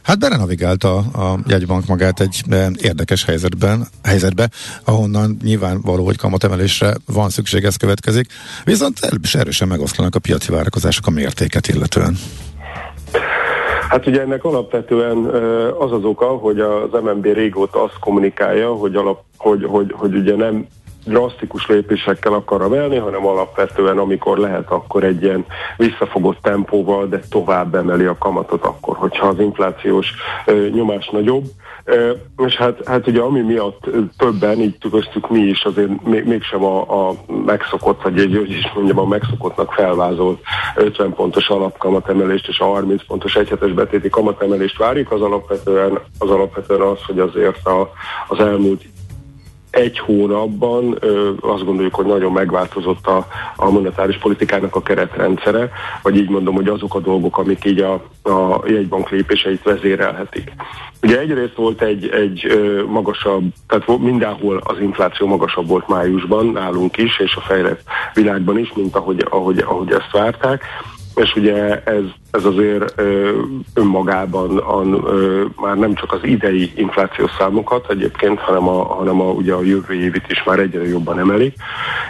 Hát 0.02 0.18
berenavigálta 0.18 0.96
a 0.96 1.38
jegybank 1.46 1.86
magát 1.86 2.20
egy 2.20 2.42
érdekes 2.76 3.24
helyzetben, 3.24 3.86
helyzetbe, 4.02 4.48
ahonnan 4.84 5.36
nyilvánvaló, 5.42 6.04
hogy 6.04 6.16
kamatemelésre 6.16 6.94
van 7.06 7.28
szükség, 7.28 7.64
ez 7.64 7.76
következik, 7.76 8.26
viszont 8.64 8.98
erősen 9.32 9.68
megoszlanak 9.68 10.14
a 10.14 10.18
piaci 10.18 10.52
várakozások 10.52 11.06
a 11.06 11.10
mértéket 11.10 11.68
illetően. 11.68 12.16
Hát 13.88 14.06
ugye 14.06 14.20
ennek 14.20 14.44
alapvetően 14.44 15.16
az 15.78 15.92
az 15.92 16.04
oka, 16.04 16.26
hogy 16.26 16.60
az 16.60 16.88
MNB 17.02 17.24
régóta 17.24 17.82
azt 17.82 17.98
kommunikálja, 18.00 18.72
hogy, 18.74 18.94
alap, 18.94 19.22
hogy, 19.36 19.64
hogy, 19.64 19.92
hogy 19.96 20.14
ugye 20.14 20.36
nem 20.36 20.66
drasztikus 21.04 21.66
lépésekkel 21.66 22.32
akar 22.32 22.62
emelni, 22.62 22.96
hanem 22.96 23.26
alapvetően 23.26 23.98
amikor 23.98 24.38
lehet, 24.38 24.70
akkor 24.70 25.04
egy 25.04 25.22
ilyen 25.22 25.44
visszafogott 25.76 26.38
tempóval, 26.42 27.06
de 27.06 27.20
tovább 27.30 27.74
emeli 27.74 28.04
a 28.04 28.18
kamatot 28.18 28.64
akkor, 28.64 28.96
hogyha 28.96 29.26
az 29.26 29.38
inflációs 29.38 30.14
nyomás 30.72 31.08
nagyobb. 31.08 31.44
És 32.46 32.56
hát, 32.56 32.86
hát 32.86 33.06
ugye 33.06 33.20
ami 33.20 33.40
miatt 33.40 33.88
többen, 34.16 34.60
így 34.60 34.76
köztük 34.90 35.30
mi 35.30 35.40
is 35.40 35.64
azért 35.64 36.04
még, 36.04 36.24
mégsem 36.24 36.64
a, 36.64 37.08
a 37.08 37.14
megszokott, 37.46 38.02
vagy 38.02 38.18
egy, 38.18 38.36
hogy 38.36 38.50
is 38.50 38.72
mondjam, 38.74 38.98
a 38.98 39.06
megszokottnak 39.06 39.72
felvázolt 39.72 40.40
50 40.76 41.14
pontos 41.14 41.48
alapkamatemelést 41.48 42.48
és 42.48 42.58
a 42.58 42.64
30 42.64 43.06
pontos 43.06 43.36
egyhetes 43.36 43.72
betéti 43.72 44.08
kamatemelést 44.08 44.78
várjuk, 44.78 45.12
az 45.12 45.20
alapvetően 45.20 45.98
az, 46.18 46.30
alapvetően 46.30 46.80
az 46.80 47.02
hogy 47.06 47.18
azért 47.18 47.66
a, 47.66 47.92
az 48.28 48.38
elmúlt 48.38 48.82
egy 49.72 49.98
hónapban 49.98 50.96
ö, 51.00 51.30
azt 51.40 51.64
gondoljuk, 51.64 51.94
hogy 51.94 52.06
nagyon 52.06 52.32
megváltozott 52.32 53.06
a, 53.06 53.26
a 53.56 53.70
monetáris 53.70 54.18
politikának 54.18 54.76
a 54.76 54.82
keretrendszere, 54.82 55.70
vagy 56.02 56.16
így 56.16 56.28
mondom, 56.28 56.54
hogy 56.54 56.68
azok 56.68 56.94
a 56.94 57.00
dolgok, 57.00 57.38
amik 57.38 57.64
így 57.64 57.80
a, 57.80 57.92
a 58.22 58.62
jegybank 58.66 59.10
lépéseit 59.10 59.62
vezérelhetik. 59.62 60.52
Ugye 61.02 61.18
egyrészt 61.18 61.54
volt 61.54 61.82
egy, 61.82 62.08
egy 62.08 62.46
ö, 62.48 62.84
magasabb, 62.86 63.42
tehát 63.68 63.98
mindenhol 63.98 64.60
az 64.64 64.80
infláció 64.80 65.26
magasabb 65.26 65.68
volt 65.68 65.88
májusban, 65.88 66.46
nálunk 66.46 66.96
is, 66.96 67.18
és 67.18 67.36
a 67.36 67.40
fejlett 67.40 67.82
világban 68.14 68.58
is, 68.58 68.72
mint 68.74 68.96
ahogy, 68.96 69.26
ahogy, 69.30 69.58
ahogy 69.58 69.92
ezt 69.92 70.10
várták 70.12 70.64
és 71.14 71.34
ugye 71.36 71.82
ez, 71.82 72.02
ez 72.30 72.44
azért 72.44 72.92
ö, 72.96 73.38
önmagában 73.74 74.56
an, 74.56 74.92
ö, 74.92 75.44
már 75.60 75.76
nem 75.76 75.94
csak 75.94 76.12
az 76.12 76.20
idei 76.22 76.72
inflációs 76.74 77.30
számokat 77.38 77.90
egyébként, 77.90 78.38
hanem 78.38 78.68
a, 78.68 78.84
hanem 78.84 79.20
a, 79.20 79.30
ugye 79.30 79.52
a 79.52 79.62
jövő 79.62 79.94
évit 79.94 80.26
is 80.28 80.42
már 80.44 80.58
egyre 80.58 80.88
jobban 80.88 81.18
emeli. 81.18 81.52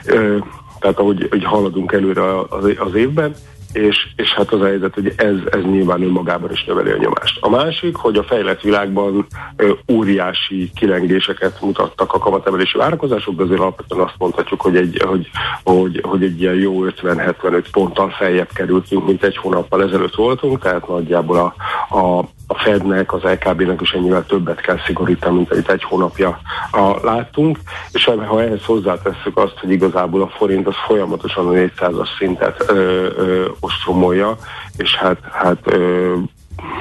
Ö, 0.07 0.37
tehát 0.79 0.99
ahogy 0.99 1.27
hogy 1.31 1.45
haladunk 1.45 1.93
előre 1.93 2.39
az, 2.39 2.73
az 2.79 2.95
évben, 2.95 3.35
és, 3.73 4.09
és 4.17 4.33
hát 4.33 4.53
az 4.53 4.61
a 4.61 4.65
helyzet, 4.65 4.95
hogy 4.95 5.13
ez, 5.17 5.35
ez 5.51 5.63
nyilván 5.63 6.03
önmagában 6.03 6.51
is 6.51 6.65
növeli 6.65 6.91
a 6.91 6.97
nyomást. 6.97 7.39
A 7.41 7.49
másik, 7.49 7.97
hogy 7.97 8.17
a 8.17 8.23
fejlett 8.23 8.61
világban 8.61 9.27
ö, 9.57 9.73
óriási 9.93 10.71
kilengéseket 10.75 11.61
mutattak 11.61 12.13
a 12.13 12.19
kamatemelési 12.19 12.79
várakozások, 12.79 13.37
de 13.37 13.43
azért 13.43 13.61
alapvetően 13.61 14.01
azt 14.01 14.15
mondhatjuk, 14.19 14.61
hogy 14.61 14.77
egy, 14.77 15.03
hogy, 15.07 15.31
hogy, 15.65 16.01
hogy 16.03 16.23
egy 16.23 16.41
ilyen 16.41 16.55
jó 16.55 16.85
50-75 16.85 17.65
ponttal 17.73 18.11
feljebb 18.11 18.49
kerültünk, 18.55 19.07
mint 19.07 19.25
egy 19.25 19.37
hónappal 19.37 19.83
ezelőtt 19.83 20.15
voltunk, 20.15 20.59
tehát 20.59 20.89
nagyjából 20.89 21.37
a, 21.37 21.55
a, 21.97 22.19
a 22.47 22.59
Fednek, 22.59 23.13
az 23.13 23.23
LKB-nek 23.23 23.81
is 23.81 23.93
ennyivel 23.93 24.27
többet 24.27 24.61
kell 24.61 24.79
szigorítani, 24.87 25.37
mint 25.37 25.53
amit 25.53 25.71
egy 25.71 25.83
hónapja 25.83 26.41
a, 26.71 26.97
láttunk, 27.03 27.59
és 27.93 28.05
ha 28.05 28.43
ehhez 28.43 28.65
hozzátesszük 28.65 29.37
azt, 29.37 29.59
hogy 29.59 29.71
igazából 29.71 30.23
a 30.23 30.29
forint 30.29 30.67
az 30.67 30.75
folyamatosan 30.87 31.47
a 31.47 31.51
400-as 31.51 32.09
szintet 32.19 32.65
ö, 32.69 33.07
ö, 33.17 33.45
ostromolja, 33.63 34.37
és 34.77 34.95
hát, 34.95 35.19
hát 35.33 35.59
ö, 35.65 36.15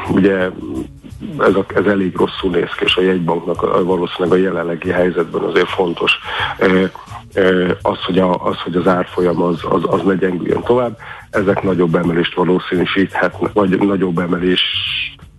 ugye 0.10 0.50
ez, 1.40 1.56
a, 1.56 1.66
ez 1.76 1.86
elég 1.86 2.16
rosszul 2.16 2.52
néz 2.52 2.70
ki, 2.78 2.84
és 2.84 2.96
a 2.96 3.02
jegybanknak 3.02 3.84
valószínűleg 3.86 4.40
a 4.40 4.42
jelenlegi 4.42 4.90
helyzetben 4.90 5.42
azért 5.42 5.70
fontos 5.70 6.20
az, 7.82 7.98
hogy, 8.06 8.20
a, 8.20 8.46
az, 8.46 8.58
hogy 8.58 8.76
az 8.76 8.88
árfolyam 8.88 9.42
az, 9.42 9.60
az, 9.70 9.82
az 9.86 10.02
ne 10.06 10.16
gyengüljön 10.16 10.62
tovább, 10.62 10.98
ezek 11.30 11.64
nagyobb 11.64 11.96
emelést 11.96 12.36
valószínűsíthetnek, 12.36 13.54
vagy 13.54 13.80
nagyobb 13.80 14.20
emelés 14.20 14.62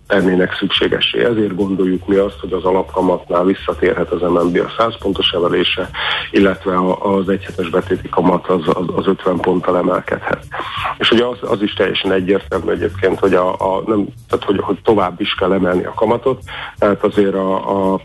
tennének 0.07 0.55
szükségessé. 0.55 1.23
Ezért 1.25 1.55
gondoljuk 1.55 2.07
mi 2.07 2.15
azt, 2.15 2.39
hogy 2.39 2.53
az 2.53 2.63
alapkamatnál 2.63 3.43
visszatérhet 3.43 4.11
az 4.11 4.21
MNB 4.21 4.57
a 4.65 4.71
100 4.77 4.97
pontos 4.97 5.31
emelése, 5.31 5.89
illetve 6.31 6.77
az 6.99 7.29
egyhetes 7.29 7.69
betéti 7.69 8.09
kamat 8.09 8.47
az, 8.47 8.61
az, 8.65 8.85
az 8.95 9.07
50 9.07 9.37
ponttal 9.39 9.77
emelkedhet. 9.77 10.45
És 10.97 11.11
ugye 11.11 11.25
az, 11.25 11.37
az 11.41 11.61
is 11.61 11.73
teljesen 11.73 12.11
egyértelmű 12.11 12.71
egyébként, 12.71 13.19
hogy, 13.19 13.33
a, 13.33 13.53
a, 13.53 13.83
nem, 13.85 14.07
tehát 14.29 14.45
hogy, 14.45 14.59
hogy 14.59 14.79
tovább 14.83 15.21
is 15.21 15.35
kell 15.35 15.53
emelni 15.53 15.83
a 15.83 15.93
kamatot, 15.93 16.41
tehát 16.77 17.03
azért 17.03 17.35
a, 17.35 17.93
a 17.93 17.99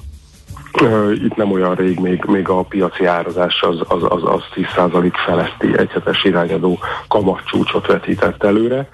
itt 1.24 1.36
nem 1.36 1.52
olyan 1.52 1.74
rég 1.74 1.98
még, 1.98 2.24
még 2.26 2.48
a 2.48 2.62
piaci 2.62 3.04
árazás 3.04 3.62
az, 3.62 3.80
az, 3.88 4.02
az, 4.08 4.22
az 4.24 4.42
10% 4.54 5.12
feletti 5.26 5.78
egyhetes 5.78 6.24
irányadó 6.24 6.78
kamatcsúcsot 7.08 7.86
vetített 7.86 8.44
előre. 8.44 8.88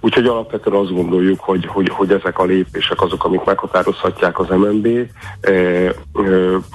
Úgyhogy 0.00 0.26
alapvetően 0.26 0.76
azt 0.76 0.94
gondoljuk, 0.94 1.40
hogy, 1.40 1.66
hogy, 1.66 1.88
hogy 1.88 2.12
ezek 2.12 2.38
a 2.38 2.44
lépések 2.44 3.02
azok, 3.02 3.24
amik 3.24 3.44
meghatározhatják 3.44 4.38
az 4.38 4.48
MNB 4.48 4.86
e, 5.40 5.50
e, 5.50 5.92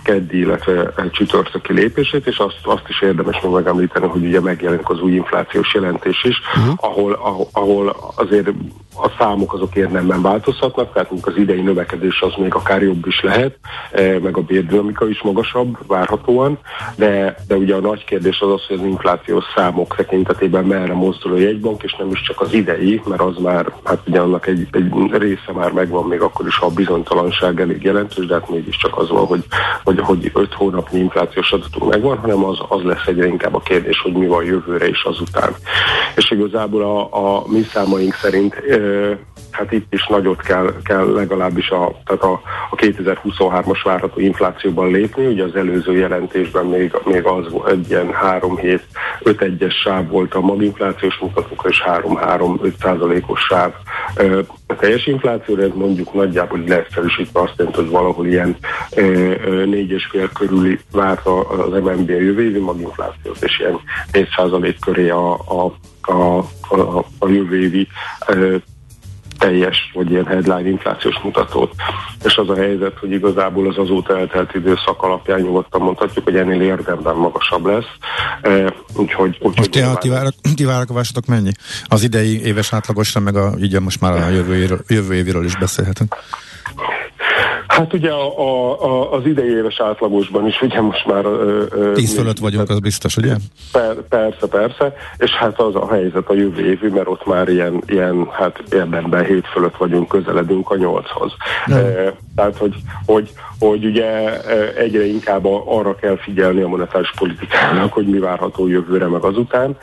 keddi, 0.03 0.37
illetve 0.37 0.93
csütörtöki 1.11 1.73
lépését, 1.73 2.27
és 2.27 2.37
azt, 2.37 2.59
azt 2.63 2.87
is 2.87 3.01
érdemes 3.01 3.41
még 3.41 3.51
megemlíteni, 3.51 4.07
hogy 4.07 4.25
ugye 4.25 4.39
megjelenik 4.39 4.89
az 4.89 5.01
új 5.01 5.11
inflációs 5.11 5.73
jelentés 5.73 6.23
is, 6.23 6.41
uh-huh. 6.55 6.73
ahol, 6.77 7.13
ahol, 7.13 7.47
ahol 7.51 7.95
azért 8.15 8.49
a 8.97 9.11
számok 9.17 9.53
azok 9.53 9.75
érdemben 9.75 10.21
változhatnak, 10.21 10.93
tehát 10.93 11.11
az 11.21 11.37
idei 11.37 11.61
növekedés 11.61 12.21
az 12.21 12.33
még 12.37 12.53
akár 12.53 12.81
jobb 12.81 13.07
is 13.07 13.21
lehet, 13.21 13.57
e, 13.91 14.19
meg 14.19 14.37
a 14.37 14.41
bérdinamika 14.41 15.09
is 15.09 15.21
magasabb 15.21 15.77
várhatóan, 15.87 16.59
de, 16.95 17.35
de 17.47 17.55
ugye 17.55 17.75
a 17.75 17.79
nagy 17.79 18.05
kérdés 18.05 18.39
az 18.39 18.51
az, 18.51 18.65
hogy 18.67 18.77
az 18.79 18.85
inflációs 18.85 19.43
számok 19.55 19.95
tekintetében 19.95 20.65
merre 20.65 20.93
mozdul 20.93 21.33
a 21.33 21.37
jegybank, 21.37 21.83
és 21.83 21.95
nem 21.95 22.09
is 22.11 22.21
csak 22.21 22.41
az 22.41 22.53
idei, 22.53 23.01
mert 23.05 23.21
az 23.21 23.37
már, 23.37 23.73
hát 23.83 23.99
ugye 24.07 24.19
annak 24.19 24.47
egy, 24.47 24.67
egy 24.71 24.93
része 25.11 25.51
már 25.53 25.71
megvan, 25.71 26.07
még 26.07 26.21
akkor 26.21 26.47
is, 26.47 26.57
ha 26.57 26.65
a 26.65 26.73
bizonytalanság 26.73 27.61
elég 27.61 27.83
jelentős, 27.83 28.25
de 28.25 28.33
hát 28.33 28.49
mégiscsak 28.49 28.97
az 28.97 29.09
van, 29.09 29.25
hogy, 29.25 29.43
hogy, 29.83 29.99
hogy 29.99 30.31
öt 30.33 30.53
hónapnyi 30.53 30.99
inflációs 30.99 31.51
adatunk 31.51 31.91
megvan, 31.91 32.17
hanem 32.17 32.43
az, 32.43 32.57
az 32.67 32.81
lesz 32.83 33.05
egyre 33.05 33.27
inkább 33.27 33.55
a 33.55 33.59
kérdés, 33.59 33.99
hogy 33.99 34.13
mi 34.13 34.27
van 34.27 34.43
jövőre 34.43 34.87
és 34.87 35.03
azután. 35.03 35.55
És 36.15 36.31
igazából 36.31 36.81
a, 36.81 37.37
a 37.37 37.43
mi 37.47 37.61
számaink 37.61 38.13
szerint 38.13 38.53
e, 38.53 38.75
hát 39.51 39.71
itt 39.71 39.93
is 39.93 40.07
nagyot 40.07 40.41
kell, 40.41 40.73
kell 40.83 41.13
legalábbis 41.13 41.69
a, 41.69 41.97
tehát 42.05 42.23
a, 42.23 42.41
a 42.69 42.75
2023-as 42.75 43.79
várható 43.83 44.19
inflációban 44.19 44.91
lépni. 44.91 45.25
Ugye 45.25 45.43
az 45.43 45.55
előző 45.55 45.97
jelentésben 45.97 46.65
még, 46.65 46.95
még 47.05 47.23
az 47.23 47.45
egy 47.67 47.89
ilyen 47.89 48.11
3 48.13 48.57
7 48.57 48.83
5 49.23 49.41
1 49.41 49.65
sáv 49.83 50.07
volt 50.07 50.33
a 50.33 50.39
maginflációs 50.39 51.17
mutatók, 51.17 51.65
és 51.69 51.83
3-3-5 51.85 52.71
százalékos 52.81 53.39
sáv 53.39 53.73
a 54.67 54.75
teljes 54.75 55.07
inflációra, 55.07 55.61
ez 55.61 55.71
mondjuk 55.73 56.13
nagyjából 56.13 56.63
leegyszerűsítve 56.67 57.41
azt 57.41 57.53
jelenti, 57.57 57.79
hogy 57.79 57.89
valahol 57.89 58.27
ilyen 58.27 58.57
4,5 58.91 60.29
körüli 60.33 60.79
várt 60.91 61.25
az 61.25 61.71
MNB 61.71 62.09
a 62.09 62.13
jövő 62.13 62.43
évi 62.43 62.59
maginflációt, 62.59 63.43
és 63.43 63.59
ilyen 63.59 63.79
4 64.11 64.27
százalék 64.35 64.79
köré 64.79 65.09
a, 65.09 65.33
a 65.33 65.73
a, 66.07 66.37
a, 66.69 67.05
a 67.19 67.27
jövő 67.27 67.61
évi 67.61 67.87
teljes, 69.45 69.91
vagy 69.93 70.11
ilyen 70.11 70.25
headline 70.25 70.69
inflációs 70.69 71.19
mutatót. 71.23 71.73
És 72.23 72.35
az 72.35 72.49
a 72.49 72.55
helyzet, 72.55 72.97
hogy 72.99 73.11
igazából 73.11 73.67
az 73.67 73.77
azóta 73.77 74.17
eltelt 74.17 74.55
időszak 74.55 75.03
alapján 75.03 75.41
nyugodtan 75.41 75.81
mondhatjuk, 75.81 76.23
hogy 76.23 76.35
ennél 76.35 76.61
érdemben 76.61 77.15
magasabb 77.15 77.65
lesz. 77.65 77.91
E, 78.41 78.73
úgyhogy, 78.95 79.37
úgyhogy 79.39 79.57
most 79.57 79.69
ti, 79.69 79.83
ti, 79.99 80.09
várak, 80.09 80.33
ti 80.55 80.65
várakozásotok 80.65 81.25
mennyi? 81.25 81.51
Az 81.85 82.03
idei 82.03 82.45
éves 82.45 82.73
átlagosra, 82.73 83.19
meg 83.19 83.35
a, 83.35 83.53
így 83.61 83.79
most 83.79 84.01
már 84.01 84.13
a 84.13 84.29
jövő, 84.29 84.83
jövő 84.87 85.13
éviről 85.13 85.45
is 85.45 85.55
beszélhetünk. 85.57 86.15
Hát 87.75 87.93
ugye 87.93 88.11
a, 88.11 88.39
a, 88.39 88.83
a, 88.83 89.11
az 89.11 89.25
idei 89.25 89.49
éves 89.49 89.79
átlagosban 89.79 90.47
is 90.47 90.61
ugye 90.61 90.81
most 90.81 91.05
már... 91.05 91.25
Tíz 91.93 92.15
fölött 92.15 92.37
vagyunk, 92.37 92.69
az 92.69 92.79
biztos, 92.79 93.17
ugye? 93.17 93.35
Per, 93.71 93.95
persze, 94.09 94.47
persze, 94.47 94.93
és 95.17 95.31
hát 95.31 95.59
az 95.59 95.75
a 95.75 95.91
helyzet 95.91 96.29
a 96.29 96.33
jövő 96.33 96.65
évi, 96.65 96.89
mert 96.89 97.07
ott 97.07 97.25
már 97.25 97.49
ilyen, 97.49 97.83
ilyen 97.87 98.27
hát 98.31 98.63
érdemben 98.71 99.25
hét 99.25 99.47
fölött 99.47 99.77
vagyunk, 99.77 100.07
közeledünk 100.07 100.69
a 100.69 100.75
nyolchoz. 100.75 101.33
E, 101.65 102.13
tehát, 102.35 102.57
hogy, 102.57 102.75
hogy, 103.05 103.29
hogy 103.59 103.85
ugye 103.85 104.41
egyre 104.77 105.05
inkább 105.05 105.45
arra 105.65 105.95
kell 105.95 106.17
figyelni 106.17 106.61
a 106.61 106.67
monetáris 106.67 107.13
politikának, 107.17 107.93
hogy 107.93 108.07
mi 108.07 108.19
várható 108.19 108.67
jövőre 108.67 109.07
meg 109.07 109.23
azután, 109.23 109.77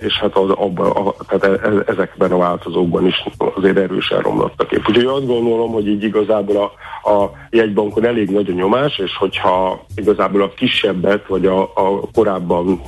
és 0.00 0.18
hát 0.18 0.36
az, 0.36 0.50
abba, 0.50 0.90
a, 0.90 1.14
tehát 1.28 1.60
e, 1.62 1.68
e, 1.68 1.82
ezekben 1.86 2.32
a 2.32 2.38
változókban 2.38 3.06
is 3.06 3.24
azért 3.54 3.78
erősen 3.78 4.20
romlottak 4.20 4.72
épp. 4.72 4.88
Úgyhogy 4.88 5.04
azt 5.04 5.26
gondolom, 5.26 5.72
hogy 5.72 5.86
így 5.86 6.02
igazából 6.02 6.56
a, 6.56 6.72
a 7.10 7.13
jegybankon 7.50 8.04
elég 8.04 8.30
nagy 8.30 8.50
a 8.50 8.52
nyomás, 8.52 8.98
és 8.98 9.16
hogyha 9.16 9.84
igazából 9.94 10.42
a 10.42 10.54
kisebbet, 10.54 11.26
vagy 11.26 11.46
a, 11.46 11.62
a 11.62 12.00
korábban 12.12 12.82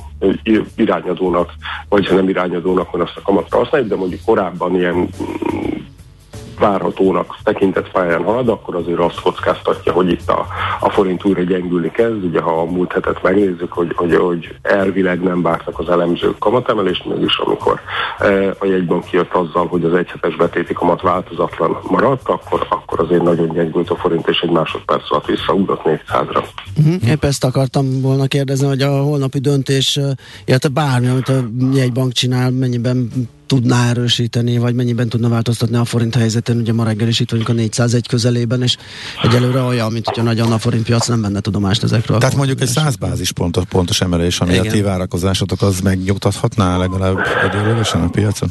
irányadónak, 0.75 1.53
vagy 1.89 2.07
ha 2.07 2.15
nem 2.15 2.29
irányadónak 2.29 2.91
van 2.91 3.01
azt 3.01 3.17
a 3.17 3.21
kamatra 3.21 3.57
használjuk, 3.57 3.89
de 3.89 3.95
mondjuk 3.95 4.21
korábban 4.25 4.75
ilyen 4.75 5.09
várhatónak 6.59 7.37
tekintett 7.43 7.91
pályán 7.91 8.23
halad, 8.23 8.49
akkor 8.49 8.75
azért 8.75 8.99
azt 8.99 9.21
kockáztatja, 9.21 9.91
hogy 9.91 10.11
itt 10.11 10.29
a, 10.29 10.45
a 10.79 10.89
forint 10.89 11.25
újra 11.25 11.41
gyengülni 11.41 11.91
kezd. 11.91 12.23
Ugye 12.23 12.41
ha 12.41 12.51
a 12.51 12.65
múlt 12.65 12.91
hetet 12.91 13.23
megnézzük, 13.23 13.71
hogy, 13.71 13.93
hogy, 13.95 14.15
hogy 14.15 14.55
elvileg 14.61 15.21
nem 15.21 15.41
vártak 15.41 15.79
az 15.79 15.89
elemzők 15.89 16.37
kamatemelést, 16.37 17.05
mégis 17.05 17.37
amikor 17.37 17.79
e, 18.19 18.55
a 18.59 18.65
jegybank 18.65 19.03
kijött 19.03 19.33
azzal, 19.33 19.67
hogy 19.67 19.83
az 19.83 19.93
egyhetes 19.93 20.35
betéti 20.35 20.73
kamat 20.73 21.01
változatlan 21.01 21.77
maradt, 21.89 22.27
akkor, 22.27 22.65
akkor 22.69 22.99
azért 22.99 23.23
nagyon 23.23 23.49
gyengült 23.53 23.89
a 23.89 23.95
forint, 23.95 24.27
és 24.27 24.39
egy 24.39 24.51
másodperc 24.51 25.11
alatt 25.11 25.25
visszaugrott 25.25 25.81
400-ra. 25.83 26.43
Uh-huh. 26.77 27.09
Épp 27.09 27.23
ezt 27.23 27.43
akartam 27.43 28.01
volna 28.01 28.27
kérdezni, 28.27 28.67
hogy 28.67 28.81
a 28.81 29.01
holnapi 29.01 29.39
döntés, 29.39 29.99
illetve 30.45 30.69
bármi, 30.69 31.07
amit 31.07 31.29
a 31.29 31.43
jegybank 31.73 32.11
csinál, 32.11 32.51
mennyiben 32.51 33.11
tudná 33.47 33.89
erősíteni, 33.89 34.57
vagy 34.57 34.75
mennyiben 34.75 35.09
tudna 35.09 35.29
változtatni 35.29 35.77
a 35.77 35.85
forint 35.85 36.15
helyzeten. 36.15 36.57
Ugye 36.57 36.73
ma 36.73 36.83
reggel 36.83 37.07
is 37.07 37.19
itt 37.19 37.31
vagyunk 37.31 37.49
a 37.49 37.53
401 37.53 38.07
közelében, 38.07 38.61
és 38.61 38.77
egyelőre 39.23 39.61
olyan, 39.61 39.91
mint 39.91 40.05
hogyha 40.05 40.23
nagyon 40.23 40.51
a 40.51 40.57
forint 40.57 40.85
piac 40.85 41.07
nem 41.07 41.21
venne 41.21 41.39
tudomást 41.39 41.83
ezekről. 41.83 42.17
Tehát 42.17 42.35
mondjuk 42.35 42.61
egy 42.61 42.67
100 42.67 42.95
bázis 42.95 43.31
pontos, 43.31 43.63
pontos 43.69 44.01
emelés, 44.01 44.39
ami 44.39 44.51
Igen. 44.51 44.67
a 44.67 44.71
ti 44.71 44.81
várakozásotok, 44.81 45.61
az 45.61 45.79
megnyugtathatná 45.79 46.77
legalább 46.77 47.17
egyelőre 47.43 47.81
a 47.93 48.09
piacon? 48.11 48.49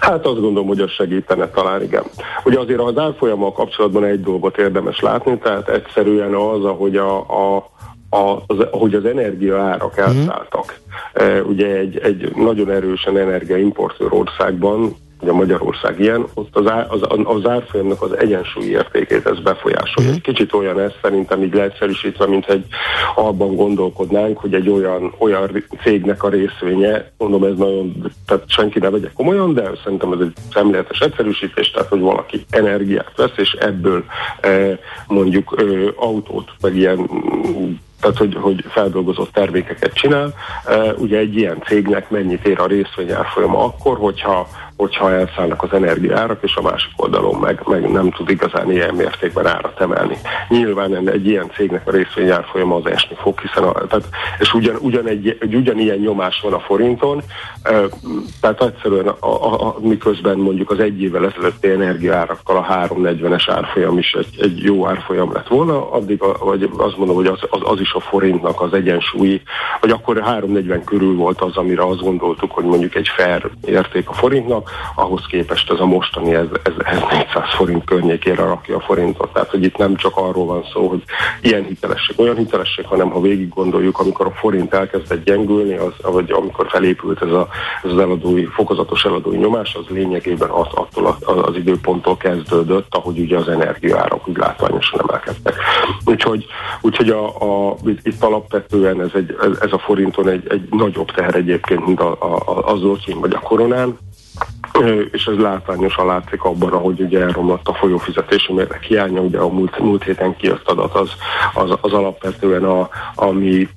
Hát 0.00 0.26
azt 0.26 0.40
gondolom, 0.40 0.66
hogy 0.66 0.80
az 0.80 0.90
segítene 0.90 1.48
talán, 1.48 1.82
igen. 1.82 2.02
Ugye 2.44 2.58
azért 2.58 2.80
az 2.80 2.98
árfolyammal 2.98 3.52
kapcsolatban 3.52 4.04
egy 4.04 4.22
dolgot 4.22 4.58
érdemes 4.58 5.00
látni, 5.00 5.38
tehát 5.38 5.68
egyszerűen 5.68 6.34
az, 6.34 6.64
ahogy 6.64 6.96
a, 6.96 7.18
a 7.18 7.70
a, 8.14 8.42
az, 8.46 8.56
hogy 8.70 8.94
az 8.94 9.04
energia 9.04 9.58
árak 9.58 9.96
mhm. 9.96 10.00
elszálltak. 10.00 10.78
Mm. 11.22 11.48
ugye 11.48 11.66
egy, 11.66 11.98
egy 11.98 12.30
nagyon 12.34 12.70
erősen 12.70 13.18
energiaimportőr 13.18 14.12
országban, 14.12 14.96
ugye 15.24 15.32
Magyarország 15.32 16.00
ilyen, 16.00 16.26
ott 16.34 16.56
az, 16.56 16.72
az, 16.88 17.00
az 17.24 17.48
árfolyamnak 17.48 18.02
az 18.02 18.16
egyensúlyi 18.18 18.70
értékét 18.70 19.26
ez 19.26 19.40
befolyásolja. 19.40 20.10
Mm. 20.10 20.16
Kicsit 20.22 20.52
olyan 20.52 20.80
ez 20.80 20.92
szerintem 21.02 21.42
így 21.42 21.54
leegyszerűsítve, 21.54 22.26
mint 22.26 22.48
egy 22.48 22.66
abban 23.14 23.54
gondolkodnánk, 23.54 24.38
hogy 24.38 24.54
egy 24.54 24.68
olyan, 24.68 25.14
olyan 25.18 25.64
cégnek 25.82 26.22
a 26.22 26.28
részvénye, 26.28 27.10
mondom 27.18 27.44
ez 27.44 27.56
nagyon, 27.56 28.12
tehát 28.26 28.44
senki 28.46 28.78
ne 28.78 28.90
vegye 28.90 29.08
komolyan, 29.14 29.54
de 29.54 29.70
szerintem 29.84 30.12
ez 30.12 30.20
egy 30.20 30.32
szemléletes 30.52 30.98
egyszerűsítés, 30.98 31.70
tehát 31.70 31.88
hogy 31.88 32.00
valaki 32.00 32.44
energiát 32.50 33.12
vesz, 33.16 33.36
és 33.36 33.52
ebből 33.52 34.04
eh, 34.40 34.78
mondjuk 35.06 35.54
eh, 35.58 35.66
autót, 35.96 36.50
meg 36.60 36.76
ilyen 36.76 37.08
tehát 38.04 38.18
hogy, 38.18 38.36
hogy 38.40 38.64
feldolgozott 38.68 39.32
termékeket 39.32 39.94
csinál. 39.94 40.34
Ugye 40.96 41.18
egy 41.18 41.36
ilyen 41.36 41.62
cégnek 41.66 42.10
mennyit 42.10 42.46
ér 42.46 42.60
a 42.60 42.66
részvényárfolyama 42.66 43.64
akkor, 43.64 43.98
hogyha 43.98 44.48
hogyha 44.76 45.12
elszállnak 45.12 45.62
az 45.62 45.72
energiárak, 45.72 46.42
és 46.42 46.56
a 46.56 46.62
másik 46.62 46.92
oldalon 46.96 47.40
meg, 47.40 47.60
meg 47.66 47.90
nem 47.90 48.10
tud 48.10 48.30
igazán 48.30 48.70
ilyen 48.70 48.94
mértékben 48.94 49.46
árat 49.46 49.80
emelni. 49.80 50.16
Nyilván 50.48 51.08
egy 51.08 51.26
ilyen 51.26 51.50
cégnek 51.54 51.86
a 51.86 51.90
részvényár 51.90 52.44
folyama 52.50 52.76
az 52.76 52.86
esni 52.86 53.16
fog, 53.20 53.40
hiszen 53.40 53.62
a, 53.62 53.72
tehát, 53.72 54.08
és 54.38 54.54
ugyan, 54.54 54.76
ugyan 54.80 55.08
egy, 55.08 55.36
egy 55.40 55.54
ugyanilyen 55.54 55.98
nyomás 55.98 56.40
van 56.40 56.52
a 56.52 56.60
forinton, 56.60 57.22
tehát 58.40 58.62
egyszerűen 58.62 59.08
a, 59.08 59.26
a, 59.26 59.66
a, 59.66 59.76
miközben 59.80 60.38
mondjuk 60.38 60.70
az 60.70 60.78
egy 60.78 61.02
évvel 61.02 61.26
ezelőtti 61.26 61.68
energiárakkal 61.70 62.56
a 62.56 62.66
340-es 62.88 63.44
árfolyam 63.46 63.98
is 63.98 64.12
egy, 64.12 64.40
egy 64.40 64.62
jó 64.62 64.86
árfolyam 64.86 65.32
lett 65.32 65.48
volna, 65.48 65.90
addig 65.90 66.22
a, 66.22 66.44
vagy 66.44 66.70
azt 66.76 66.96
mondom, 66.96 67.16
hogy 67.16 67.26
az, 67.26 67.38
az, 67.50 67.60
az 67.64 67.80
is 67.80 67.92
a 67.92 68.00
forintnak 68.00 68.60
az 68.60 68.72
egyensúlyi, 68.72 69.42
vagy 69.80 69.90
akkor 69.90 70.20
340 70.20 70.84
körül 70.84 71.16
volt 71.16 71.40
az, 71.40 71.56
amire 71.56 71.82
azt 71.82 72.00
gondoltuk, 72.00 72.50
hogy 72.50 72.64
mondjuk 72.64 72.94
egy 72.94 73.08
fair 73.08 73.50
érték 73.66 74.08
a 74.08 74.12
forintnak, 74.12 74.63
ahhoz 74.94 75.26
képest 75.26 75.70
ez 75.70 75.80
a 75.80 75.86
mostani, 75.86 76.34
ez, 76.34 76.46
ez, 76.62 76.72
ez 76.84 76.98
400 77.10 77.54
forint 77.56 77.84
környékére 77.84 78.44
rakja 78.44 78.76
a 78.76 78.80
forintot. 78.80 79.32
Tehát, 79.32 79.50
hogy 79.50 79.64
itt 79.64 79.76
nem 79.76 79.96
csak 79.96 80.16
arról 80.16 80.46
van 80.46 80.64
szó, 80.72 80.88
hogy 80.88 81.02
ilyen 81.40 81.64
hitelesség, 81.64 82.20
olyan 82.20 82.36
hitelesség, 82.36 82.86
hanem 82.86 83.10
ha 83.10 83.20
végig 83.20 83.48
gondoljuk, 83.48 83.98
amikor 83.98 84.26
a 84.26 84.30
forint 84.30 84.74
elkezdett 84.74 85.24
gyengülni, 85.24 85.74
az, 85.74 85.92
vagy 86.02 86.30
amikor 86.30 86.66
felépült 86.70 87.22
ez, 87.22 87.30
a, 87.32 87.48
ez 87.82 87.90
az 87.90 87.98
eladói, 87.98 88.44
fokozatos 88.44 89.04
eladói 89.04 89.36
nyomás, 89.36 89.74
az 89.74 89.84
lényegében 89.88 90.50
az, 90.50 90.66
attól 90.74 91.06
az, 91.06 91.36
az 91.48 91.56
időponttól 91.56 92.16
kezdődött, 92.16 92.94
ahogy 92.94 93.18
ugye 93.18 93.36
az 93.36 93.48
energiaárak 93.48 94.28
úgy 94.28 94.36
látványosan 94.36 95.00
emelkedtek. 95.00 95.54
Úgyhogy, 96.04 96.46
úgyhogy 96.80 97.08
a, 97.08 97.26
a, 97.26 97.76
itt, 97.84 98.22
alapvetően 98.22 99.00
ez, 99.00 99.10
egy, 99.14 99.36
ez, 99.60 99.72
a 99.72 99.78
forinton 99.78 100.28
egy, 100.28 100.46
egy 100.48 100.68
nagyobb 100.70 101.10
teher 101.10 101.34
egyébként, 101.34 101.86
mint 101.86 102.00
a, 102.00 102.10
a, 102.10 102.72
az 102.72 102.82
Orcsin 102.82 103.20
vagy 103.20 103.34
a 103.34 103.38
koronán, 103.38 103.98
és 105.10 105.26
ez 105.26 105.36
látványosan 105.36 106.06
látszik 106.06 106.42
abban, 106.42 106.72
ahogy 106.72 107.00
ugye 107.00 107.20
elromlott 107.20 107.68
a 107.68 107.74
folyófizetési 107.74 108.52
mérleg 108.52 108.80
hiánya, 108.80 109.20
ugye 109.20 109.38
a 109.38 109.48
múlt, 109.48 109.78
múlt 109.78 110.04
héten 110.04 110.36
kijött 110.36 110.68
adat 110.68 110.94
az, 110.94 111.10
az, 111.54 111.78
az 111.80 111.92
alapvetően 111.92 112.64
a, 112.64 112.88
ami 113.14 113.68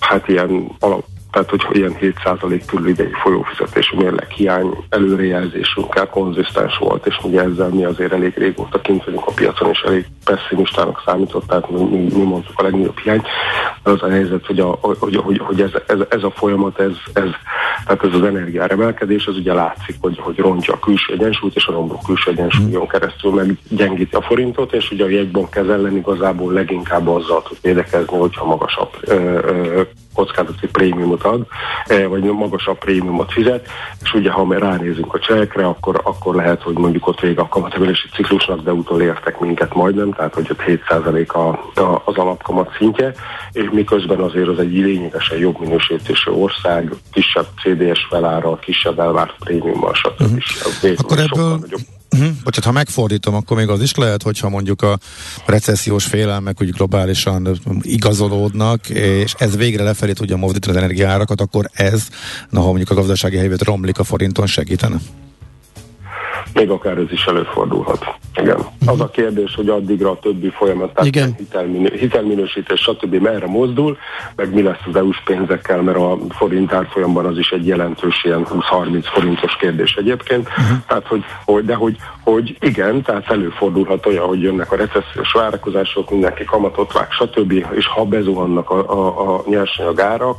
hát 0.00 0.28
ilyen 0.28 0.70
alap, 0.78 1.04
tehát 1.32 1.50
hogy 1.50 1.64
ilyen 1.70 1.96
7% 2.00 2.62
körül 2.66 2.88
idei 2.88 3.12
folyófizetési 3.12 3.96
mérleg 3.96 4.30
hiány 4.30 4.84
előrejelzésünkkel 4.88 6.06
konzisztens 6.08 6.78
volt, 6.78 7.06
és 7.06 7.18
ugye 7.22 7.42
ezzel 7.42 7.68
mi 7.68 7.84
azért 7.84 8.12
elég 8.12 8.34
régóta 8.36 8.80
kint 8.80 9.04
vagyunk 9.04 9.26
a 9.26 9.32
piacon, 9.32 9.70
és 9.70 9.80
elég 9.80 10.06
pessimistának 10.24 11.02
számított, 11.06 11.46
tehát 11.46 11.70
mi, 11.70 11.82
mi, 11.82 11.98
mi 12.14 12.22
mondtuk 12.22 12.58
a 12.58 12.62
legnagyobb 12.62 12.98
hiány. 12.98 13.22
Az 13.82 14.02
a 14.02 14.08
helyzet, 14.08 14.46
hogy, 14.46 14.60
a, 14.60 14.78
hogy, 14.80 15.16
hogy, 15.16 15.38
hogy 15.38 15.60
ez, 15.60 15.70
ez, 15.86 15.98
ez, 16.08 16.22
a 16.22 16.30
folyamat, 16.30 16.80
ez, 16.80 16.96
ez, 17.12 17.30
tehát 17.86 18.04
ez 18.04 18.14
az 18.14 18.22
energiáremelkedés, 18.22 19.26
az 19.26 19.36
ugye 19.36 19.52
látszik, 19.52 19.96
hogy, 20.00 20.18
hogy 20.18 20.38
rontja 20.38 20.74
a 20.74 20.78
külső 20.78 21.12
egyensúlyt, 21.12 21.56
és 21.56 21.66
a 21.66 21.72
romló 21.72 22.00
külső 22.06 22.30
egyensúlyon 22.30 22.88
keresztül 22.88 23.32
meg 23.32 23.58
gyengíti 23.68 24.14
a 24.14 24.22
forintot, 24.22 24.72
és 24.72 24.90
ugye 24.90 25.04
a 25.04 25.08
jegybank 25.08 25.56
ellen 25.56 25.96
igazából 25.96 26.52
leginkább 26.52 27.08
azzal 27.08 27.42
tud 27.42 27.56
védekezni, 27.62 28.18
hogyha 28.18 28.44
magasabb 28.44 28.90
ö, 29.00 29.14
ö, 29.14 29.82
kockázati 30.14 30.66
prémiumot 30.66 31.24
ad, 31.24 31.46
e, 31.86 32.06
vagy 32.06 32.22
magasabb 32.22 32.78
prémiumot 32.78 33.32
fizet, 33.32 33.68
és 34.02 34.14
ugye 34.14 34.30
ha 34.30 34.44
mi 34.44 34.58
ránézünk 34.58 35.14
a 35.14 35.18
csehekre, 35.18 35.66
akkor, 35.66 36.00
akkor 36.04 36.34
lehet, 36.34 36.62
hogy 36.62 36.78
mondjuk 36.78 37.06
ott 37.06 37.20
vége 37.20 37.40
a 37.40 37.48
kamatemelési 37.48 38.08
ciklusnak, 38.14 38.62
de 38.62 38.72
utolértek 38.72 39.38
minket 39.38 39.74
majdnem, 39.74 40.12
tehát 40.12 40.34
hogy 40.34 40.46
ott 40.50 40.62
7% 40.66 41.26
a, 41.26 41.38
a, 41.80 42.02
az 42.04 42.16
alapkamat 42.16 42.74
szintje, 42.78 43.14
és 43.52 43.68
miközben 43.72 44.20
azért 44.20 44.48
az 44.48 44.58
egy 44.58 44.72
lényegesen 44.72 45.38
jobb 45.38 45.60
minősítésű 45.60 46.30
ország, 46.30 46.92
kisebb 47.12 47.46
CDS 47.62 48.06
felára, 48.10 48.56
kisebb 48.56 48.98
elvárt 48.98 49.34
prémiummal, 49.38 49.94
stb. 49.94 50.20
Uh-huh. 50.20 50.94
Akkor 50.96 51.18
ebből, 51.18 51.52
Uh-huh. 51.52 52.01
Bocsát, 52.44 52.64
ha 52.64 52.72
megfordítom, 52.72 53.34
akkor 53.34 53.56
még 53.56 53.68
az 53.68 53.82
is 53.82 53.94
lehet, 53.94 54.22
hogyha 54.22 54.48
mondjuk 54.48 54.82
a 54.82 54.98
recessziós 55.46 56.04
félelmek 56.04 56.60
úgy 56.60 56.70
globálisan 56.70 57.60
igazolódnak, 57.80 58.88
és 58.88 59.34
ez 59.38 59.56
végre 59.56 59.82
lefelé 59.82 60.12
tudja 60.12 60.36
mozdítani 60.36 60.76
az 60.76 60.82
energiárakat, 60.82 61.40
akkor 61.40 61.70
ez, 61.72 62.08
na 62.50 62.60
ha 62.60 62.66
mondjuk 62.66 62.90
a 62.90 62.94
gazdasági 62.94 63.36
helyzet 63.36 63.62
romlik 63.62 63.98
a 63.98 64.04
forinton, 64.04 64.46
segítene? 64.46 65.00
Még 66.54 66.70
akár 66.70 66.98
ez 66.98 67.10
is 67.12 67.24
előfordulhat. 67.24 68.04
Igen. 68.36 68.58
Az 68.86 69.00
a 69.00 69.10
kérdés, 69.10 69.54
hogy 69.54 69.68
addigra 69.68 70.10
a 70.10 70.18
többi 70.18 70.50
folyamat, 70.50 70.94
tehát 70.94 71.08
Igen. 71.08 71.34
Hitelminő, 71.38 71.92
hitelminősítés, 71.96 72.80
stb. 72.80 73.14
merre 73.14 73.46
mozdul, 73.46 73.96
meg 74.36 74.54
mi 74.54 74.62
lesz 74.62 74.80
az 74.88 74.96
EU-s 74.96 75.22
pénzekkel, 75.24 75.82
mert 75.82 75.96
a 75.96 76.18
forint 76.28 76.72
árfolyamban 76.72 77.26
az 77.26 77.38
is 77.38 77.50
egy 77.50 77.66
jelentős 77.66 78.24
ilyen 78.24 78.46
20-30 78.50 79.04
forintos 79.04 79.56
kérdés 79.56 79.94
egyébként. 79.94 80.48
Uh-huh. 80.48 80.76
Tehát, 80.86 81.06
hogy, 81.06 81.24
hogy, 81.44 81.64
de 81.64 81.74
hogy, 81.74 81.96
hogy 82.20 82.56
igen, 82.60 83.02
tehát 83.02 83.30
előfordulhat 83.30 84.06
olyan, 84.06 84.26
hogy 84.26 84.42
jönnek 84.42 84.72
a 84.72 84.76
recessziós 84.76 85.32
várakozások, 85.32 86.10
mindenki 86.10 86.44
kamatot 86.44 86.92
vág, 86.92 87.10
stb. 87.10 87.52
És 87.52 87.86
ha 87.86 88.04
bezuhannak 88.04 88.70
a, 88.70 88.90
a, 88.90 89.34
a 89.34 89.42
nyersanyagárak, 89.46 90.36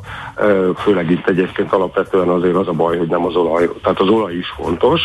főleg 0.77 1.11
itt 1.11 1.27
egyébként 1.27 1.73
alapvetően 1.73 2.29
azért 2.29 2.55
az 2.55 2.67
a 2.67 2.71
baj, 2.71 2.97
hogy 2.97 3.07
nem 3.07 3.25
az 3.25 3.35
olaj, 3.35 3.69
tehát 3.83 3.99
az 3.99 4.07
olaj 4.07 4.33
is 4.33 4.53
fontos, 4.55 5.01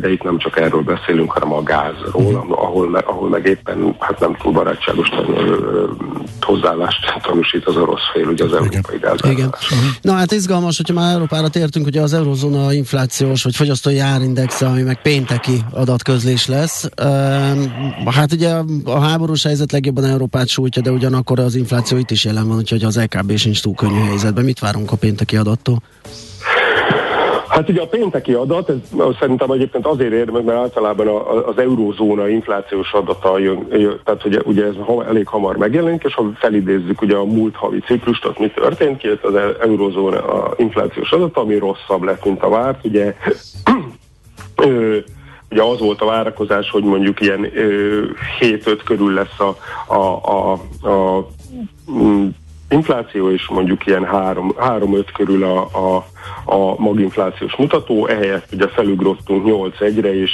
de 0.00 0.10
itt 0.16 0.22
nem 0.22 0.38
csak 0.38 0.58
erről 0.58 0.82
beszélünk, 0.82 1.30
hanem 1.32 1.52
a 1.52 1.62
gázról, 1.62 2.24
uh-huh. 2.24 2.62
ahol, 2.62 2.94
ahol 2.94 3.28
meg 3.28 3.46
éppen 3.46 3.96
hát 3.98 4.20
nem 4.20 4.36
túl 4.42 4.52
barátságos 4.52 5.08
hozzáállást 6.40 7.20
tanúsít 7.22 7.66
az 7.66 7.76
orosz 7.76 8.00
fél, 8.12 8.28
ugye 8.28 8.44
az 8.44 8.52
európai 8.52 8.98
gáz. 8.98 9.18
Igen. 9.22 9.46
Uh-huh. 9.46 9.78
Na 10.00 10.12
hát 10.12 10.32
izgalmas, 10.32 10.76
hogyha 10.76 10.94
már 10.94 11.12
Európára 11.12 11.48
tértünk, 11.48 11.86
ugye 11.86 12.00
az 12.00 12.12
eurozóna 12.12 12.72
inflációs 12.72 13.42
vagy 13.42 13.56
fogyasztói 13.56 13.98
árindexe, 13.98 14.66
ami 14.66 14.82
meg 14.82 15.02
pénteki 15.02 15.64
adatközlés 15.72 16.46
lesz. 16.46 16.88
Hát 18.06 18.32
ugye 18.32 18.54
a 18.84 19.00
háborús 19.00 19.42
helyzet 19.42 19.72
legjobban 19.72 20.04
Európát 20.04 20.48
sújtja, 20.48 20.82
de 20.82 20.90
ugyanakkor 20.90 21.38
az 21.38 21.54
infláció 21.54 21.98
itt 21.98 22.10
is 22.10 22.24
jelen 22.24 22.48
van, 22.48 22.56
úgyhogy 22.56 22.84
az 22.84 22.96
EKB 22.96 23.36
sincs 23.36 23.62
túl 23.62 23.74
könnyű 23.74 24.00
helyzetben. 24.00 24.44
Mit 24.44 24.58
várunk 24.58 24.92
a 24.92 24.96
pénteki 24.96 25.36
adattól? 25.36 25.82
Hát 27.56 27.68
ugye 27.68 27.80
a 27.80 27.86
pénteki 27.86 28.32
adat, 28.32 28.68
ez 28.68 28.76
szerintem 29.18 29.50
egyébként 29.50 29.86
azért 29.86 30.12
ér 30.12 30.30
meg, 30.30 30.44
mert 30.44 30.58
általában 30.58 31.08
az 31.46 31.58
eurózóna 31.58 32.28
inflációs 32.28 32.92
adata 32.92 33.38
jön, 33.38 33.68
tehát 34.04 34.24
ugye, 34.24 34.38
ugye 34.44 34.64
ez 34.64 34.74
elég 35.06 35.26
hamar 35.26 35.56
megjelenik, 35.56 36.02
és 36.04 36.14
ha 36.14 36.30
felidézzük 36.34 37.02
ugye 37.02 37.16
a 37.16 37.24
múlt 37.24 37.56
havi 37.56 37.78
ciklust, 37.78 38.24
ott 38.24 38.38
mi 38.38 38.50
történt, 38.50 38.98
ki? 38.98 39.08
Az 39.22 39.34
eurózóna 39.60 40.48
inflációs 40.56 41.10
adata, 41.10 41.40
ami 41.40 41.58
rosszabb 41.58 42.02
lett, 42.02 42.24
mint 42.24 42.42
a 42.42 42.48
várt, 42.48 42.84
ugye 42.84 43.16
ugye 45.50 45.62
az 45.62 45.78
volt 45.78 46.00
a 46.00 46.06
várakozás, 46.06 46.70
hogy 46.70 46.84
mondjuk 46.84 47.20
ilyen 47.20 47.50
7-5 48.40 48.80
körül 48.84 49.12
lesz 49.12 49.40
a, 49.40 49.56
a, 49.94 50.20
a, 50.22 50.52
a 50.88 51.26
mm, 51.92 52.26
infláció, 52.68 53.30
és 53.30 53.48
mondjuk 53.48 53.86
ilyen 53.86 54.08
3-5 54.12 55.04
körül 55.16 55.44
a, 55.44 55.58
a, 55.60 56.06
a 56.46 56.80
maginflációs 56.80 57.56
mutató, 57.56 58.06
ehelyett 58.06 58.52
ugye 58.52 58.68
felugrottunk 58.68 59.46
8-1-re, 59.78 60.20
és 60.20 60.30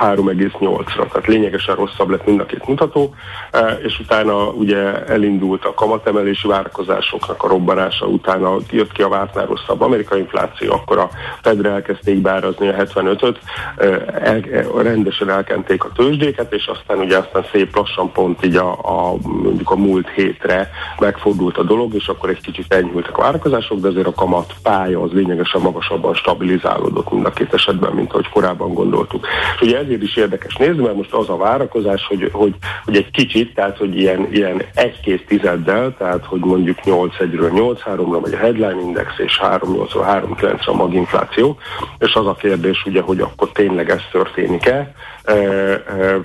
3,8-ra, 0.00 1.08
tehát 1.08 1.26
lényegesen 1.26 1.74
rosszabb 1.74 2.08
lett 2.08 2.26
mind 2.26 2.40
a 2.40 2.46
két 2.46 2.66
mutató, 2.66 3.14
e, 3.50 3.78
és 3.82 3.98
utána 3.98 4.46
ugye 4.46 5.04
elindult 5.06 5.64
a 5.64 5.74
kamatemelési 5.74 6.48
várakozásoknak 6.48 7.42
a 7.42 7.48
robbanása, 7.48 8.06
utána 8.06 8.56
jött 8.70 8.92
ki 8.92 9.02
a 9.02 9.08
vártnál 9.08 9.46
rosszabb 9.46 9.80
amerikai 9.80 10.18
infláció, 10.18 10.72
akkor 10.72 10.98
a 10.98 11.10
Fedre 11.42 11.70
elkezdték 11.70 12.20
beárazni 12.20 12.68
a 12.68 12.74
75-öt, 12.74 13.38
e, 13.76 13.84
el, 14.20 14.42
e, 14.52 14.82
rendesen 14.82 15.30
elkenték 15.30 15.84
a 15.84 15.92
tőzsdéket, 15.94 16.52
és 16.52 16.66
aztán 16.66 16.98
ugye 16.98 17.18
aztán 17.18 17.44
szép 17.52 17.76
lassan 17.76 18.12
pont 18.12 18.44
így 18.44 18.56
a, 18.56 18.72
a, 18.72 19.16
mondjuk 19.22 19.70
a 19.70 19.76
múlt 19.76 20.08
hétre 20.08 20.70
megfordult 20.98 21.56
a 21.56 21.62
dolog, 21.62 21.94
és 21.94 22.08
akkor 22.08 22.28
egy 22.28 22.40
kicsit 22.40 22.74
enyhültek 22.74 23.18
a 23.18 23.22
várakozások, 23.22 23.80
de 23.80 23.88
azért 23.88 24.06
a 24.06 24.14
kamat 24.14 24.54
pálya 24.62 25.02
az 25.02 25.10
lényegesen 25.12 25.60
magasabban 25.60 26.14
stabilizálódott 26.14 27.10
mind 27.10 27.26
a 27.26 27.30
két 27.30 27.54
esetben, 27.54 27.92
mint 27.92 28.12
ahogy 28.12 28.28
korábban 28.28 28.74
gondoltuk. 28.74 29.26
És 29.54 29.60
ugye 29.60 29.78
ezért 29.78 30.02
is 30.02 30.16
érdekes 30.16 30.56
nézni, 30.56 30.82
mert 30.82 30.96
most 30.96 31.12
az 31.12 31.28
a 31.28 31.36
várakozás, 31.36 32.06
hogy, 32.06 32.28
hogy, 32.32 32.54
hogy 32.84 32.96
egy 32.96 33.10
kicsit, 33.10 33.54
tehát 33.54 33.76
hogy 33.76 33.96
ilyen, 33.96 34.28
ilyen 34.32 34.62
egy-két 34.74 35.26
tizeddel, 35.26 35.94
tehát 35.98 36.24
hogy 36.24 36.40
mondjuk 36.40 36.78
8-1-ről 36.84 37.76
8-3-ra 37.84 38.18
vagy 38.20 38.32
a 38.32 38.36
headline 38.36 38.80
index, 38.80 39.18
és 39.18 39.40
3-8-ról 39.42 40.24
3-9-re 40.40 40.72
a 40.72 40.74
maginfláció, 40.74 41.58
és 41.98 42.14
az 42.14 42.26
a 42.26 42.34
kérdés 42.34 42.84
ugye, 42.86 43.00
hogy 43.00 43.20
akkor 43.20 43.52
tényleg 43.52 43.90
ez 43.90 44.02
történik-e, 44.12 44.94
e, 45.24 45.34
e, 45.34 46.20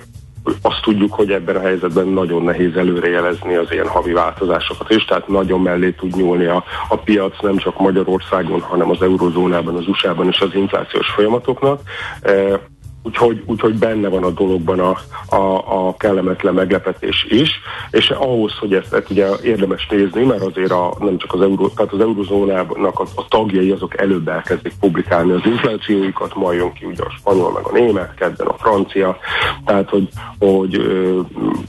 azt 0.62 0.82
tudjuk, 0.82 1.14
hogy 1.14 1.30
ebben 1.30 1.56
a 1.56 1.60
helyzetben 1.60 2.06
nagyon 2.06 2.42
nehéz 2.42 2.76
előrejelezni 2.76 3.54
az 3.54 3.72
ilyen 3.72 3.88
havi 3.88 4.12
változásokat 4.12 4.90
is, 4.90 5.04
tehát 5.04 5.28
nagyon 5.28 5.60
mellé 5.60 5.90
tud 5.90 6.16
nyúlni 6.16 6.44
a, 6.44 6.64
a 6.88 6.96
piac 6.96 7.42
nem 7.42 7.56
csak 7.56 7.80
Magyarországon, 7.80 8.60
hanem 8.60 8.90
az 8.90 9.02
eurozónában, 9.02 9.76
az 9.76 9.88
USA-ban 9.88 10.28
is 10.28 10.40
az 10.40 10.54
inflációs 10.54 11.10
folyamatoknak. 11.10 11.80
Úgyhogy, 13.06 13.42
úgyhogy 13.46 13.74
benne 13.78 14.08
van 14.08 14.22
a 14.24 14.30
dologban 14.30 14.80
a, 14.80 14.98
a, 15.36 15.86
a 15.86 15.96
kellemetlen 15.96 16.54
meglepetés 16.54 17.26
is, 17.28 17.50
és 17.90 18.10
ahhoz, 18.10 18.52
hogy 18.58 18.74
ezt, 18.74 18.92
ezt 18.92 19.10
ugye 19.10 19.28
érdemes 19.42 19.86
nézni, 19.90 20.24
mert 20.24 20.42
azért 20.42 20.70
a, 20.70 20.96
nem 20.98 21.18
csak 21.18 21.34
az, 21.34 21.40
euró, 21.40 21.68
tehát 21.68 21.92
az 21.92 22.00
eurozónának 22.00 22.98
a, 23.00 23.06
a 23.14 23.28
tagjai 23.28 23.70
azok 23.70 24.00
előbb 24.00 24.28
elkezdik 24.28 24.72
publikálni 24.80 25.32
az 25.32 25.40
inflációikat, 25.44 26.34
majd 26.34 26.58
jön 26.58 26.72
ki 26.72 26.84
ugye 26.84 27.02
a 27.02 27.10
spanyol, 27.18 27.52
meg 27.52 27.64
a 27.64 27.72
német, 27.72 28.14
kedden 28.14 28.46
a 28.46 28.56
francia, 28.58 29.18
tehát 29.64 29.88
hogy, 29.88 30.08
hogy 30.38 30.80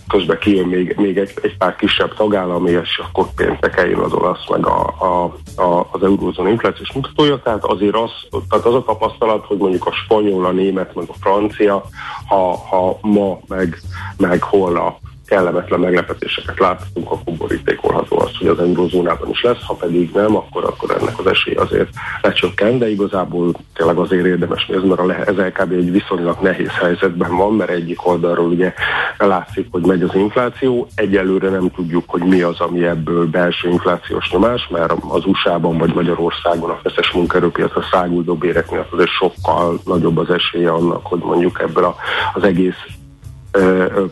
közben 0.08 0.38
kijön 0.40 0.68
még, 0.68 0.96
még 0.98 1.18
egy, 1.18 1.34
egy 1.42 1.58
pár 1.58 1.76
kisebb 1.76 2.14
tagállam, 2.16 2.68
és 2.68 3.02
akkor 3.08 3.26
péntek 3.36 3.78
eljön 3.78 4.00
az 4.00 4.14
olasz, 4.14 4.50
meg 4.50 4.66
a, 4.66 4.86
a, 4.86 5.36
a, 5.58 5.88
az 5.92 6.04
eurózóna 6.04 6.50
inflációs 6.50 6.92
mutatója, 6.92 7.42
tehát 7.44 7.64
azért 7.64 7.96
az, 7.96 8.12
tehát 8.50 8.66
az 8.66 8.74
a 8.74 8.84
tapasztalat, 8.84 9.46
hogy 9.46 9.58
mondjuk 9.58 9.86
a 9.86 9.92
spanyol, 9.92 10.46
a 10.46 10.52
német, 10.52 10.96
meg 10.96 11.06
a 11.08 11.14
francia, 11.20 11.84
ha, 12.28 12.58
ha 12.58 12.98
ma 13.02 13.40
meg, 13.48 13.82
meg 14.18 14.44
holnap 14.44 15.00
kellemetlen 15.28 15.80
meglepetéseket 15.80 16.60
láthatunk, 16.60 17.12
akkor 17.12 17.34
borítékolható 17.34 18.20
az, 18.20 18.38
hogy 18.38 18.48
az 18.48 18.60
eurozónában 18.60 19.30
is 19.30 19.42
lesz, 19.42 19.66
ha 19.66 19.74
pedig 19.74 20.12
nem, 20.14 20.36
akkor, 20.36 20.64
akkor 20.64 20.98
ennek 21.00 21.20
az 21.20 21.28
esély 21.28 21.54
azért 21.54 21.90
lecsökken, 22.22 22.78
de 22.78 22.90
igazából 22.90 23.52
tényleg 23.74 23.98
azért 23.98 24.26
érdemes 24.26 24.66
nézni, 24.66 24.88
mert 24.88 25.30
az 25.30 25.36
LKB 25.36 25.72
egy 25.72 25.92
viszonylag 25.92 26.38
nehéz 26.42 26.72
helyzetben 26.72 27.36
van, 27.36 27.54
mert 27.54 27.70
egyik 27.70 28.08
oldalról 28.08 28.48
ugye 28.48 28.74
látszik, 29.18 29.68
hogy 29.72 29.86
megy 29.86 30.02
az 30.02 30.16
infláció, 30.16 30.88
egyelőre 30.96 31.50
nem 31.50 31.72
tudjuk, 31.72 32.04
hogy 32.08 32.22
mi 32.22 32.42
az, 32.42 32.60
ami 32.60 32.86
ebből 32.86 33.26
belső 33.26 33.70
inflációs 33.70 34.32
nyomás, 34.32 34.68
mert 34.68 34.94
az 35.10 35.26
USA-ban 35.26 35.78
vagy 35.78 35.94
Magyarországon 35.94 36.70
a 36.70 36.80
feszes 36.84 37.12
munkaerőpiac 37.12 37.76
a 37.76 37.84
száguldó 37.92 38.36
bérek 38.36 38.72
miatt 38.72 38.92
azért 38.92 39.10
sokkal 39.10 39.80
nagyobb 39.86 40.18
az 40.18 40.30
esélye 40.30 40.72
annak, 40.72 41.06
hogy 41.06 41.20
mondjuk 41.20 41.62
ebből 41.62 41.84
a, 41.84 41.96
az 42.34 42.44
egész 42.44 42.86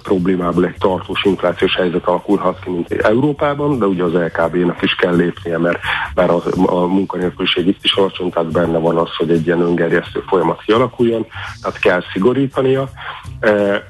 problémából 0.03 0.65
egy 0.65 0.75
tartós 0.79 1.23
inflációs 1.23 1.75
helyzet 1.75 2.05
alakulhat 2.05 2.59
ki, 2.59 2.69
mint 2.69 2.91
Európában, 2.91 3.79
de 3.79 3.85
ugye 3.85 4.03
az 4.03 4.13
LKB-nak 4.13 4.81
is 4.81 4.95
kell 4.95 5.15
lépnie, 5.15 5.57
mert 5.57 5.79
bár 6.15 6.29
a, 6.29 6.41
a 6.65 6.85
munkanélküliség 6.85 7.67
itt 7.67 7.83
is 7.83 7.93
alacsony, 7.93 8.29
tehát 8.29 8.51
benne 8.51 8.77
van 8.77 8.97
az, 8.97 9.15
hogy 9.15 9.31
egy 9.31 9.45
ilyen 9.45 9.61
öngerjesztő 9.61 10.23
folyamat 10.27 10.61
kialakuljon, 10.61 11.25
tehát 11.61 11.79
kell 11.79 12.01
szigorítania, 12.13 12.89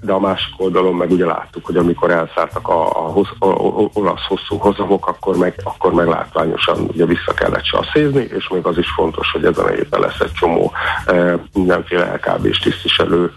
de 0.01 0.11
a 0.11 0.19
másik 0.19 0.53
oldalon 0.57 0.95
meg 0.95 1.11
ugye 1.11 1.25
láttuk, 1.25 1.65
hogy 1.65 1.77
amikor 1.77 2.11
elszálltak 2.11 2.67
a, 2.67 2.87
a, 2.87 3.09
hossz, 3.11 3.29
a, 3.39 3.47
a 3.47 3.89
olasz 3.93 4.25
hosszú 4.27 4.57
hozamok, 4.57 5.07
akkor 5.07 5.37
meg, 5.37 5.53
akkor 5.63 5.93
meg 5.93 6.07
látványosan 6.07 6.79
ugye 6.79 7.05
vissza 7.05 7.33
kellett 7.33 7.65
sasszézni, 7.65 8.27
és 8.37 8.47
még 8.47 8.65
az 8.65 8.77
is 8.77 8.89
fontos, 8.89 9.31
hogy 9.31 9.45
ezen 9.45 9.65
a 9.65 9.69
héten 9.69 9.99
lesz 9.99 10.19
egy 10.19 10.31
csomó 10.31 10.71
mindenféle 11.53 12.13
LKB-s 12.13 12.59
tisztviselő 12.59 13.31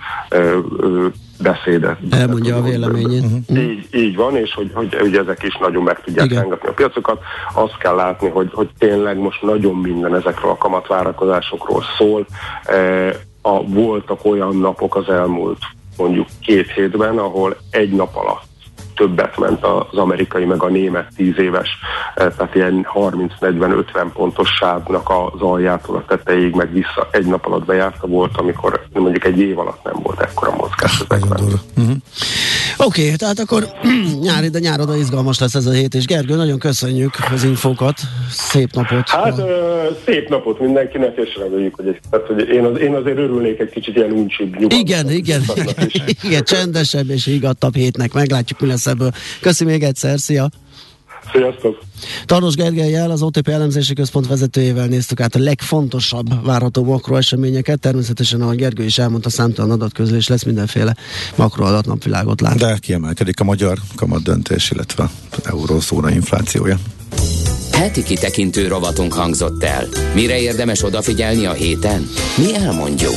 beszédet. 1.43 1.99
Elmondja 2.11 2.57
a 2.57 2.63
véleményét. 2.63 3.23
Uh-huh. 3.23 3.63
Így, 3.63 3.89
így 3.93 4.17
van, 4.17 4.37
és 4.37 4.55
hogy, 4.55 4.71
hogy 4.75 4.97
ugye 5.03 5.21
ezek 5.21 5.43
is 5.43 5.57
nagyon 5.61 5.83
meg 5.83 6.01
tudják 6.01 6.33
rengetni 6.33 6.69
a 6.69 6.73
piacokat. 6.73 7.21
Azt 7.55 7.79
kell 7.79 7.95
látni, 7.95 8.29
hogy, 8.29 8.51
hogy 8.53 8.69
tényleg 8.79 9.19
most 9.19 9.43
nagyon 9.43 9.75
minden 9.75 10.15
ezekről 10.15 10.51
a 10.51 10.57
kamatvárakozásokról 10.57 11.83
szól. 11.99 12.27
E, 12.65 13.09
a, 13.43 13.63
voltak 13.63 14.25
olyan 14.25 14.57
napok 14.57 14.97
az 14.97 15.09
elmúlt 15.09 15.59
mondjuk 15.97 16.27
két 16.41 16.73
hétben, 16.73 17.19
ahol 17.19 17.57
egy 17.71 17.93
nap 17.93 18.17
alatt 18.17 18.48
többet 18.99 19.39
ment 19.39 19.65
az 19.65 19.99
amerikai 19.99 20.45
meg 20.45 20.63
a 20.63 20.69
német 20.69 21.13
10 21.17 21.39
éves, 21.39 21.69
eh, 22.15 22.33
tehát 22.37 22.55
ilyen 22.55 22.87
30-40-50 22.93 24.11
pontos 24.13 24.49
sávnak 24.49 25.11
az 25.11 25.41
aljától 25.41 25.97
a 25.97 26.05
tetejéig 26.09 26.55
meg 26.55 26.73
vissza 26.73 27.09
egy 27.11 27.27
nap 27.27 27.47
alatt 27.47 27.65
bejárta 27.65 28.07
volt, 28.07 28.37
amikor 28.37 28.81
mondjuk 28.93 29.25
egy 29.25 29.39
év 29.39 29.59
alatt 29.59 29.85
nem 29.85 29.97
volt 30.03 30.21
ekkora 30.21 30.55
mozgás 30.57 31.03
ezekben. 31.09 31.43
Uh-huh. 31.77 31.97
Oké, 32.81 33.05
okay, 33.05 33.17
tehát 33.17 33.39
akkor 33.39 33.73
nyári, 34.21 34.49
de 34.49 34.59
nyároda 34.59 34.97
izgalmas 34.97 35.39
lesz 35.39 35.55
ez 35.55 35.67
a 35.67 35.71
hét, 35.71 35.95
és 35.95 36.05
Gergő, 36.05 36.37
nagyon 36.37 36.59
köszönjük 36.59 37.15
az 37.33 37.45
infókat, 37.45 38.01
szép 38.31 38.73
napot. 38.73 39.09
Hát 39.09 39.39
ö, 39.39 39.89
szép 40.07 40.29
napot 40.29 40.61
mindenkinek, 40.61 41.17
és 41.17 41.37
reméljük, 41.37 41.75
hogy, 41.75 41.99
tehát, 42.11 42.27
hogy 42.27 42.49
én, 42.49 42.65
az, 42.65 42.79
én 42.79 42.95
azért 42.95 43.19
örülnék 43.19 43.61
egy 43.61 43.71
kicsit 43.71 43.97
ilyen 43.97 44.11
uncsibb, 44.11 44.57
Igen, 44.73 45.11
igen, 45.11 45.43
igen, 46.27 46.43
csendesebb 46.43 47.11
és 47.11 47.25
higgadtabb 47.25 47.75
hétnek, 47.75 48.13
meglátjuk, 48.13 48.61
mi 48.61 48.67
lesz 48.67 48.87
ebből. 48.87 49.11
Köszi 49.41 49.65
még 49.65 49.83
egyszer, 49.83 50.19
szia! 50.19 50.49
Sziasztok! 51.33 51.79
Tarnos 52.25 52.55
Gergelyel, 52.55 53.11
az 53.11 53.23
OTP 53.23 53.49
elemzési 53.49 53.95
központ 53.95 54.27
vezetőjével 54.27 54.87
néztük 54.87 55.21
át 55.21 55.35
a 55.35 55.39
legfontosabb 55.39 56.45
várható 56.45 56.85
makroeseményeket. 56.85 57.81
Természetesen, 57.81 58.41
ahogy 58.43 58.57
Gergő 58.57 58.85
is 58.85 58.99
elmondta, 58.99 59.31
számtalan 59.31 59.71
adatközlés 59.71 60.29
lesz, 60.29 60.43
mindenféle 60.43 60.97
makroadat 61.37 61.87
napvilágot 61.87 62.41
lát. 62.41 62.59
De 62.59 62.77
kiemelkedik 62.81 63.41
a 63.41 63.45
magyar 63.45 63.79
kamat 63.95 64.23
döntés, 64.23 64.71
illetve 64.71 65.11
eurószóna 65.45 66.11
inflációja. 66.11 66.77
Heti 67.73 68.03
kitekintő 68.03 68.69
rovatunk 68.69 69.13
hangzott 69.13 69.65
el. 69.65 69.87
Mire 70.15 70.41
érdemes 70.41 70.85
odafigyelni 70.85 71.47
a 71.47 71.53
héten? 71.53 72.07
Mi 72.37 72.55
elmondjuk. 72.55 73.17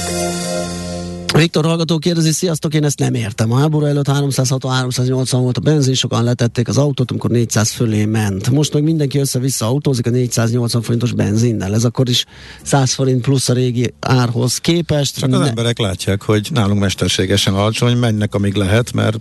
Viktor 1.42 1.66
hallgató 1.66 1.98
kérdezi, 1.98 2.32
sziasztok, 2.32 2.74
én 2.74 2.84
ezt 2.84 3.00
nem 3.00 3.14
értem. 3.14 3.52
A 3.52 3.58
háború 3.58 3.86
előtt 3.86 4.08
360-380 4.10 5.28
volt 5.32 5.58
a 5.58 5.60
benzin, 5.60 5.94
sokan 5.94 6.24
letették 6.24 6.68
az 6.68 6.78
autót, 6.78 7.12
amikor 7.12 7.30
400 7.30 7.72
fölé 7.72 8.06
ment. 8.06 8.50
Most 8.50 8.74
meg 8.74 8.84
mindenki 8.84 9.20
össze-vissza 9.20 9.66
autózik 9.66 10.08
a 10.08 10.10
480 10.10 10.82
forintos 10.82 11.12
benzinnel. 11.12 11.74
Ez 11.74 11.84
akkor 11.84 12.10
is 12.10 12.26
100 12.64 12.94
forint 12.94 13.22
plusz 13.22 13.50
a 13.50 13.54
régi 13.54 13.94
árhoz 14.00 14.58
képest. 14.58 15.20
Csak 15.20 15.34
az 15.34 15.40
ne... 15.40 15.48
emberek 15.48 15.80
látják, 15.80 16.22
hogy 16.22 16.48
nálunk 16.54 16.80
mesterségesen 16.80 17.54
alacsony, 17.54 17.98
mennek 17.98 18.34
amíg 18.34 18.54
lehet, 18.54 18.94
mert 18.94 19.18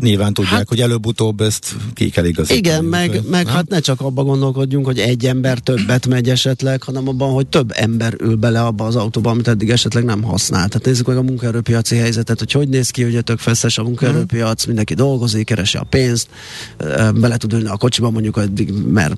nyilván 0.00 0.34
tudják, 0.34 0.54
hát, 0.54 0.68
hogy 0.68 0.80
előbb-utóbb 0.80 1.40
ezt 1.40 1.76
ki 1.94 2.10
kell 2.10 2.24
igazítani. 2.24 2.58
Igen, 2.58 2.84
meg, 2.84 3.20
meg 3.30 3.48
hát 3.48 3.68
ne 3.68 3.80
csak 3.80 4.00
abba 4.00 4.22
gondolkodjunk, 4.22 4.86
hogy 4.86 4.98
egy 4.98 5.26
ember 5.26 5.58
többet 5.58 6.06
megy 6.06 6.28
esetleg, 6.28 6.82
hanem 6.82 7.08
abban, 7.08 7.32
hogy 7.32 7.46
több 7.46 7.72
ember 7.74 8.14
ül 8.20 8.36
bele 8.36 8.62
abba 8.62 8.84
az 8.84 8.96
autóba, 8.96 9.30
amit 9.30 9.48
eddig 9.48 9.70
esetleg 9.70 10.04
nem 10.04 10.22
használt. 10.22 10.68
Tehát 10.68 10.86
nézzük 10.86 11.06
meg 11.06 11.16
a 11.16 11.22
munkaerőpiaci 11.24 11.96
helyzetet, 11.96 12.38
hogy 12.38 12.52
hogy 12.52 12.68
néz 12.68 12.90
ki, 12.90 13.02
hogy 13.02 13.24
tök 13.24 13.38
feszes 13.38 13.78
a 13.78 13.82
munkaerőpiac, 13.82 14.58
mhm. 14.58 14.66
mindenki 14.66 14.94
dolgozik, 14.94 15.46
keresi 15.46 15.76
a 15.76 15.82
pénzt, 15.82 16.28
bele 17.14 17.36
tud 17.36 17.52
ülni 17.52 17.68
a 17.68 17.76
kocsiba 17.76 18.10
mondjuk, 18.10 18.40
mert 18.92 19.14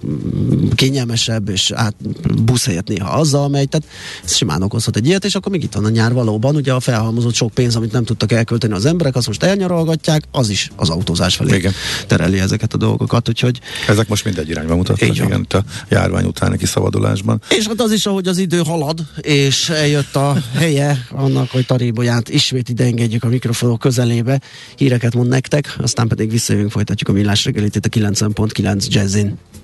kényelmesebb, 0.74 1.48
és 1.48 1.70
át 1.74 1.94
busz 2.42 2.66
helyett 2.66 2.88
néha 2.88 3.08
azzal 3.08 3.48
megy, 3.48 3.68
tehát 3.68 3.86
ez 4.24 4.34
simán 4.34 4.62
okozhat 4.62 4.96
egy 4.96 5.06
ilyet, 5.06 5.24
és 5.24 5.34
akkor 5.34 5.52
még 5.52 5.62
itt 5.62 5.72
van 5.72 5.84
a 5.84 5.88
nyár 5.88 6.12
valóban, 6.12 6.56
ugye 6.56 6.72
a 6.72 6.80
felhalmozott 6.80 7.34
sok 7.34 7.50
pénz, 7.50 7.76
amit 7.76 7.92
nem 7.92 8.04
tudtak 8.04 8.32
elkölteni 8.32 8.72
az 8.72 8.84
emberek, 8.84 9.16
azt 9.16 9.26
most 9.26 9.42
elnyaralgatják, 9.42 10.22
az 10.30 10.48
is 10.48 10.70
az 10.76 10.88
autózás 10.88 11.36
felé 11.36 11.56
igen. 11.56 11.72
tereli 12.06 12.38
ezeket 12.38 12.72
a 12.72 12.76
dolgokat, 12.76 13.28
úgyhogy... 13.28 13.60
Ezek 13.88 14.08
most 14.08 14.24
mindegy 14.24 14.48
irányba 14.48 14.76
mutatnak, 14.76 15.16
igen, 15.16 15.46
a 15.48 15.58
járvány 15.88 16.24
utáni 16.24 16.56
kiszabadulásban. 16.56 17.42
És 17.56 17.66
hát 17.66 17.80
az 17.80 17.92
is, 17.92 18.06
ahogy 18.06 18.26
az 18.26 18.38
idő 18.38 18.58
halad, 18.58 19.00
és 19.20 19.68
eljött 19.68 20.16
a 20.16 20.36
helye 20.54 21.06
annak, 21.10 21.50
hogy 21.50 21.66
Taribolyát 21.86 22.28
ismét 22.28 22.68
ide 22.68 22.84
engedjük 22.84 23.24
a 23.24 23.28
mikrofonok 23.28 23.78
közelébe, 23.78 24.40
híreket 24.76 25.14
mond 25.14 25.28
nektek, 25.28 25.74
aztán 25.78 26.08
pedig 26.08 26.30
visszajövünk, 26.30 26.70
folytatjuk 26.70 27.08
a 27.08 27.12
millás 27.12 27.44
reggelit 27.44 27.76
itt 27.76 27.86
a 27.86 27.88
90.9 27.88 28.86
Jazzin. 28.88 29.38